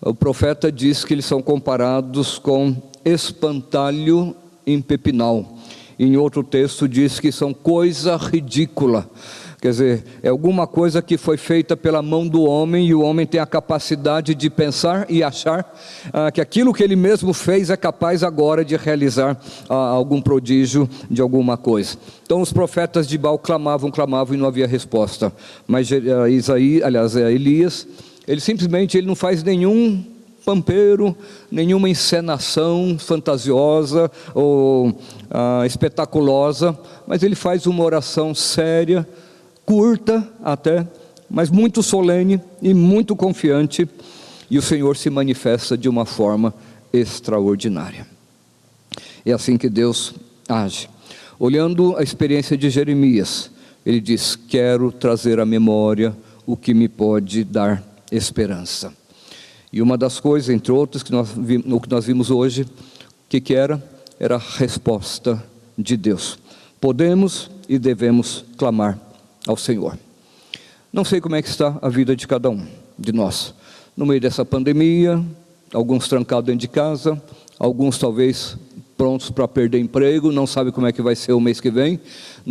O 0.01 0.13
profeta 0.13 0.71
diz 0.71 1.05
que 1.05 1.15
eles 1.15 1.25
são 1.25 1.41
comparados 1.41 2.39
com 2.39 2.75
espantalho 3.05 4.35
em 4.67 4.83
pepinal. 4.83 5.59
Em 5.99 6.17
outro 6.17 6.43
texto 6.43 6.89
diz 6.89 7.21
que 7.21 7.31
são 7.31 7.53
coisa 7.53 8.17
ridícula. 8.17 9.09
Quer 9.63 9.71
dizer, 9.71 10.05
é 10.25 10.29
alguma 10.29 10.67
coisa 10.67 11.01
que 11.01 11.17
foi 11.17 11.37
feita 11.37 11.77
pela 11.77 12.03
mão 12.03 12.27
do 12.27 12.43
homem 12.43 12.89
e 12.89 12.95
o 12.97 13.01
homem 13.01 13.25
tem 13.25 13.41
a 13.41 13.47
capacidade 13.47 14.35
de 14.35 14.51
pensar 14.51 15.07
e 15.09 15.23
achar 15.23 15.73
ah, 16.13 16.33
que 16.33 16.41
aquilo 16.41 16.75
que 16.75 16.83
ele 16.83 16.97
mesmo 16.97 17.33
fez 17.33 17.71
é 17.71 17.77
capaz 17.77 18.25
agora 18.25 18.65
de 18.65 18.77
realizar 18.77 19.41
ah, 19.69 19.75
algum 19.75 20.21
prodígio 20.21 20.91
de 21.09 21.23
alguma 21.23 21.57
coisa. 21.57 21.97
Então 22.25 22.41
os 22.41 22.53
profetas 22.53 23.07
de 23.07 23.17
Baal 23.17 23.39
clamavam, 23.39 23.89
clamavam 23.89 24.35
e 24.35 24.37
não 24.37 24.49
havia 24.49 24.67
resposta. 24.67 25.33
Mas 25.65 25.89
ah, 25.93 26.29
Isaí, 26.29 26.83
aliás, 26.83 27.15
é 27.15 27.31
Elias, 27.31 27.87
ele 28.27 28.41
simplesmente 28.41 28.99
ele 28.99 29.07
não 29.07 29.15
faz 29.15 29.45
nenhum 29.45 30.05
pampeiro, 30.45 31.17
nenhuma 31.51 31.89
encenação 31.89 32.97
fantasiosa 32.99 34.11
ou 34.35 34.97
ah, 35.31 35.63
espetaculosa, 35.65 36.79
mas 37.07 37.23
ele 37.23 37.35
faz 37.35 37.67
uma 37.67 37.83
oração 37.83 38.35
séria, 38.35 39.07
curta 39.65 40.27
até, 40.43 40.87
mas 41.31 41.51
muito 41.51 41.83
solene 41.83 42.41
e 42.61 42.75
muito 42.75 43.17
confiante, 43.17 43.89
e 44.51 44.59
o 44.59 44.63
Senhor 44.63 44.97
se 44.97 45.09
manifesta 45.09 45.79
de 45.79 45.89
uma 45.89 46.05
forma 46.05 46.53
extraordinária. 46.93 48.07
É 49.25 49.33
assim 49.33 49.57
que 49.57 49.69
Deus 49.69 50.15
age. 50.49 50.91
Olhando 51.39 51.97
a 51.97 52.03
experiência 52.03 52.57
de 52.57 52.69
Jeremias, 52.69 53.51
ele 53.85 54.01
diz: 54.01 54.37
Quero 54.37 54.93
trazer 54.93 55.41
à 55.41 55.47
memória 55.47 56.15
o 56.47 56.57
que 56.57 56.75
me 56.75 56.89
pode 56.89 57.45
dar 57.45 57.83
esperança. 58.11 58.93
E 59.73 59.81
uma 59.81 59.97
das 59.97 60.21
coisas, 60.21 60.51
entre 60.51 60.71
outras, 60.71 61.03
que 61.03 61.11
nós, 61.11 61.31
o 61.31 61.81
que 61.81 61.91
nós 61.91 62.05
vimos 62.05 62.31
hoje, 62.31 62.67
que, 63.33 63.41
que 63.41 63.55
era? 63.55 63.83
Era 64.21 64.35
a 64.35 64.39
resposta 64.39 65.43
de 65.79 65.97
Deus. 65.97 66.39
Podemos 66.79 67.51
e 67.67 67.79
devemos 67.79 68.45
clamar 68.59 68.99
ao 69.47 69.57
Senhor. 69.57 69.99
Não 70.93 71.03
sei 71.03 71.19
como 71.19 71.35
é 71.35 71.41
que 71.41 71.49
está 71.49 71.79
a 71.81 71.89
vida 71.89 72.15
de 72.15 72.29
cada 72.29 72.51
um 72.51 72.67
de 72.99 73.11
nós. 73.11 73.55
No 73.97 74.05
meio 74.05 74.21
dessa 74.21 74.45
pandemia, 74.45 75.25
alguns 75.73 76.07
trancados 76.09 76.45
dentro 76.45 76.61
de 76.61 76.69
casa, 76.69 77.21
alguns 77.59 77.97
talvez 77.97 78.59
prontos 79.03 79.31
para 79.31 79.49
perder 79.49 79.81
emprego, 79.81 80.31
não 80.31 80.47
sabe 80.47 80.71
como 80.71 80.87
é 80.87 80.93
que 80.93 81.03
vai 81.03 81.17
ser 81.17 81.33
o 81.33 81.41
mês 81.41 81.61
que 81.61 81.73
vem. 81.73 81.99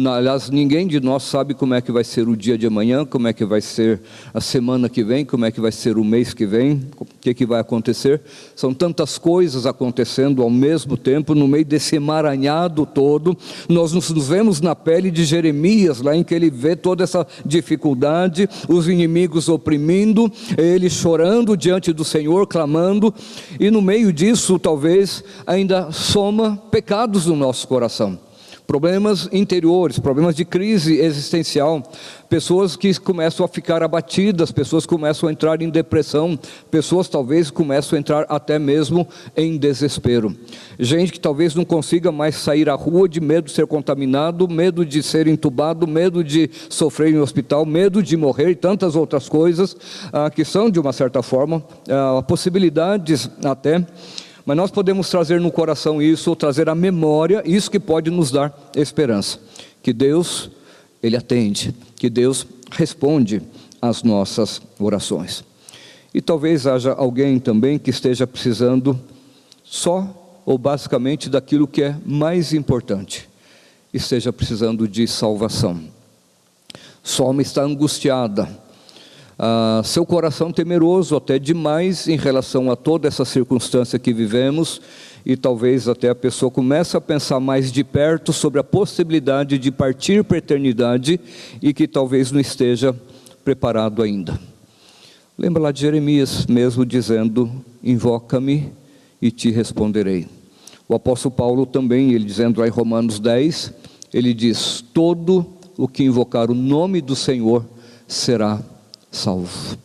Aliás, 0.06 0.50
ninguém 0.50 0.86
de 0.86 1.00
nós 1.00 1.24
sabe 1.24 1.54
como 1.54 1.74
é 1.74 1.80
que 1.80 1.94
vai 1.94 2.04
ser 2.04 2.28
o 2.28 2.36
dia 2.36 2.58
de 2.58 2.68
amanhã, 2.68 3.06
como 3.06 3.26
é 3.26 3.32
que 3.32 3.46
vai 3.46 3.62
ser 3.62 4.02
a 4.34 4.42
semana 4.42 4.90
que 4.90 5.02
vem, 5.02 5.24
como 5.24 5.46
é 5.46 5.52
que 5.52 5.62
vai 5.62 5.72
ser 5.72 5.98
o 5.98 6.04
mês 6.04 6.34
que 6.34 6.46
vem, 6.46 6.82
o 6.98 7.06
que, 7.06 7.34
que 7.34 7.46
vai 7.46 7.62
acontecer. 7.62 8.20
São 8.54 8.74
tantas 8.74 9.18
coisas 9.18 9.66
acontecendo 9.66 10.44
ao 10.44 10.50
mesmo 10.50 10.98
tempo, 10.98 11.34
no 11.34 11.48
meio 11.48 11.64
desse 11.64 11.96
emaranhado 11.96 12.86
todo. 12.86 13.38
Nós 13.70 13.94
nos 13.94 14.10
vemos 14.28 14.60
na 14.60 14.76
pele 14.76 15.10
de 15.10 15.24
Jeremias, 15.24 16.02
lá 16.02 16.18
em 16.18 16.24
que 16.24 16.36
ele 16.36 16.50
vê 16.50 16.76
toda 16.76 17.06
essa 17.06 17.26
dificuldade, 17.46 18.50
os 18.68 18.90
inimigos 18.90 19.48
oprimindo, 19.48 20.30
ele 20.58 20.90
chorando 20.90 21.56
diante 21.56 21.94
do 21.94 22.04
Senhor, 22.04 22.46
clamando, 22.46 23.14
e 23.58 23.72
no 23.72 23.82
meio 23.82 24.12
disso, 24.12 24.60
talvez, 24.60 25.24
ainda 25.48 25.94
soma 25.94 26.41
pecados 26.72 27.26
no 27.26 27.36
nosso 27.36 27.68
coração 27.68 28.20
problemas 28.72 29.28
interiores, 29.34 30.00
problemas 30.00 30.34
de 30.34 30.46
crise 30.46 30.98
existencial, 30.98 31.84
pessoas 32.30 32.78
que 32.78 32.98
começam 33.02 33.46
a 33.46 33.50
ficar 33.50 33.84
abatidas, 33.84 34.50
pessoas 34.50 34.86
começam 34.86 35.28
a 35.28 35.32
entrar 35.34 35.62
em 35.62 35.70
depressão, 35.70 36.40
pessoas 36.70 37.10
talvez 37.10 37.52
começam 37.52 37.98
a 37.98 38.00
entrar 38.00 38.26
até 38.30 38.58
mesmo 38.58 39.06
em 39.36 39.58
desespero. 39.58 40.34
Gente 40.80 41.12
que 41.12 41.20
talvez 41.20 41.54
não 41.54 41.66
consiga 41.66 42.14
mais 42.14 42.36
sair 42.36 42.70
à 42.70 42.74
rua 42.74 43.10
de 43.10 43.20
medo 43.20 43.48
de 43.48 43.52
ser 43.52 43.68
contaminado, 43.68 44.48
medo 44.48 44.86
de 44.86 45.04
ser 45.04 45.28
entubado, 45.28 45.86
medo 45.86 46.24
de 46.24 46.50
sofrer 46.70 47.14
em 47.14 47.20
hospital, 47.20 47.66
medo 47.66 48.02
de 48.02 48.16
morrer 48.16 48.52
e 48.52 48.56
tantas 48.56 48.96
outras 48.96 49.28
coisas 49.28 49.76
ah, 50.14 50.30
que 50.30 50.46
são, 50.46 50.70
de 50.70 50.80
uma 50.80 50.94
certa 50.94 51.22
forma, 51.22 51.62
ah, 51.90 52.24
possibilidades 52.26 53.30
até 53.44 53.86
mas 54.46 54.58
nós 54.58 54.72
podemos 54.72 55.10
trazer 55.10 55.40
no 55.40 55.52
coração 55.52 56.02
isso, 56.02 56.36
trazer 56.36 56.70
à 56.70 56.76
memória 56.76 57.44
isso 57.46 57.70
que 57.70 57.80
pode 57.80 58.10
nos 58.10 58.32
dar 58.32 58.54
esperança. 58.76 59.40
Que 59.84 59.94
Deus, 59.94 60.50
Ele 61.02 61.16
atende, 61.16 61.76
que 61.96 62.10
Deus 62.10 62.46
responde 62.72 63.42
às 63.82 64.04
nossas 64.04 64.62
orações. 64.80 65.44
E 66.14 66.22
talvez 66.22 66.68
haja 66.68 66.94
alguém 66.94 67.40
também 67.40 67.80
que 67.80 67.90
esteja 67.90 68.28
precisando 68.28 69.00
só 69.64 70.42
ou 70.46 70.58
basicamente 70.58 71.30
daquilo 71.30 71.68
que 71.68 71.84
é 71.84 71.96
mais 72.06 72.54
importante, 72.54 73.30
esteja 73.94 74.34
precisando 74.34 74.88
de 74.88 75.08
salvação. 75.08 75.82
Sua 77.04 77.28
alma 77.28 77.42
está 77.42 77.64
angustiada, 77.64 78.50
ah, 79.44 79.82
seu 79.84 80.06
coração 80.06 80.52
temeroso 80.52 81.16
até 81.16 81.40
demais 81.40 82.08
em 82.08 82.16
relação 82.16 82.70
a 82.70 82.76
toda 82.76 83.08
essa 83.08 83.26
circunstância 83.26 83.98
que 83.98 84.14
vivemos, 84.14 84.80
e 85.26 85.36
talvez 85.36 85.88
até 85.88 86.10
a 86.10 86.16
pessoa 86.16 86.52
comece 86.52 86.96
a 86.96 87.02
pensar 87.02 87.40
mais 87.40 87.72
de 87.72 87.84
perto 87.84 88.32
sobre 88.32 88.60
a 88.60 88.64
possibilidade 88.64 89.58
de 89.58 89.72
partir 89.72 90.24
para 90.24 90.38
a 90.38 90.40
eternidade 90.40 91.20
e 91.60 91.74
que 91.74 91.88
talvez 91.88 92.32
não 92.32 92.40
esteja 92.40 92.96
preparado 93.44 94.04
ainda. 94.04 94.40
Lembra 95.36 95.64
lá 95.64 95.72
de 95.72 95.82
Jeremias 95.82 96.46
mesmo 96.46 96.86
dizendo: 96.86 97.50
Invoca-me 97.84 98.72
e 99.20 99.32
te 99.32 99.50
responderei. 99.50 100.28
O 100.88 100.94
apóstolo 100.94 101.34
Paulo 101.34 101.66
também, 101.66 102.12
ele 102.12 102.26
dizendo 102.26 102.60
lá 102.60 102.68
em 102.68 102.72
Romanos 102.72 103.20
10, 103.20 103.74
ele 104.14 104.36
diz: 104.36 104.86
Todo 104.94 105.48
o 105.76 105.88
que 105.88 106.04
invocar 106.04 106.52
o 106.52 106.54
nome 106.54 107.02
do 107.02 107.16
Senhor 107.16 107.66
será 108.08 108.62
salvo. 109.12 109.78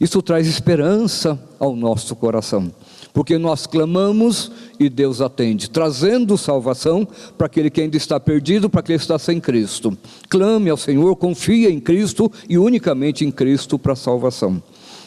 Isso 0.00 0.22
traz 0.22 0.46
esperança 0.46 1.38
ao 1.58 1.76
nosso 1.76 2.16
coração. 2.16 2.72
Porque 3.12 3.36
nós 3.36 3.66
clamamos 3.66 4.50
e 4.80 4.88
Deus 4.88 5.20
atende, 5.20 5.68
trazendo 5.68 6.38
salvação 6.38 7.06
para 7.36 7.46
aquele 7.46 7.68
que 7.68 7.82
ainda 7.82 7.96
está 7.96 8.18
perdido, 8.18 8.70
para 8.70 8.80
aquele 8.80 8.98
que 8.98 9.04
está 9.04 9.18
sem 9.18 9.38
Cristo. 9.38 9.96
Clame 10.30 10.70
ao 10.70 10.78
Senhor, 10.78 11.14
confia 11.16 11.70
em 11.70 11.78
Cristo 11.78 12.32
e 12.48 12.56
unicamente 12.56 13.24
em 13.24 13.30
Cristo 13.30 13.78
para 13.78 13.92
a 13.92 13.96
salvação. 13.96 14.62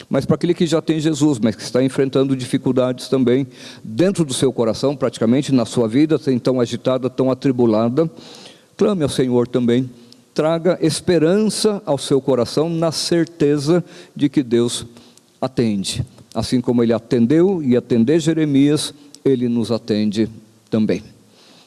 Mas 0.08 0.26
para 0.26 0.36
aquele 0.36 0.54
que 0.54 0.68
já 0.68 0.82
tem 0.82 1.00
Jesus, 1.00 1.40
mas 1.40 1.56
que 1.56 1.64
está 1.64 1.84
enfrentando 1.84 2.36
dificuldades 2.36 3.08
também 3.08 3.48
dentro 3.84 4.24
do 4.24 4.34
seu 4.34 4.54
coração, 4.54 4.96
praticamente 4.96 5.52
na 5.52 5.66
sua 5.66 5.88
vida, 5.88 6.20
tão 6.42 6.62
agitada, 6.62 7.10
tão 7.10 7.32
atribulada, 7.32 8.10
clame 8.78 9.02
ao 9.02 9.10
Senhor 9.10 9.48
também. 9.48 9.90
Traga 10.36 10.78
esperança 10.82 11.82
ao 11.86 11.98
seu 11.98 12.22
coração 12.22 12.70
na 12.70 12.92
certeza 12.92 13.84
de 14.16 14.30
que 14.30 14.44
Deus 14.44 14.86
atende. 15.42 16.06
Assim 16.34 16.60
como 16.60 16.84
ele 16.84 16.94
atendeu 16.94 17.64
e 17.64 17.76
atender 17.76 18.20
Jeremias, 18.20 18.94
ele 19.24 19.50
nos 19.50 19.72
atende 19.72 20.30
também. 20.70 21.02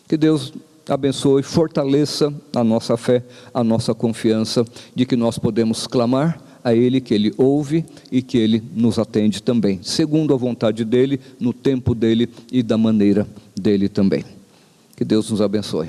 Que 0.06 0.16
Deus 0.16 0.52
abençoe, 0.86 1.42
fortaleça 1.42 2.32
a 2.54 2.62
nossa 2.62 2.96
fé, 2.96 3.24
a 3.52 3.64
nossa 3.64 3.94
confiança 3.94 4.64
de 4.94 5.04
que 5.06 5.16
nós 5.16 5.38
podemos 5.38 5.86
clamar 5.86 6.40
a 6.62 6.74
Ele, 6.74 7.00
que 7.00 7.14
Ele 7.14 7.32
ouve 7.36 7.84
e 8.12 8.20
que 8.20 8.36
Ele 8.36 8.62
nos 8.74 8.98
atende 8.98 9.42
também, 9.42 9.80
segundo 9.82 10.34
a 10.34 10.36
vontade 10.36 10.84
dEle, 10.84 11.20
no 11.40 11.52
tempo 11.52 11.94
dEle 11.94 12.28
e 12.52 12.62
da 12.62 12.76
maneira 12.76 13.26
dEle 13.58 13.88
também. 13.88 14.24
Que 14.96 15.04
Deus 15.04 15.30
nos 15.30 15.40
abençoe. 15.40 15.76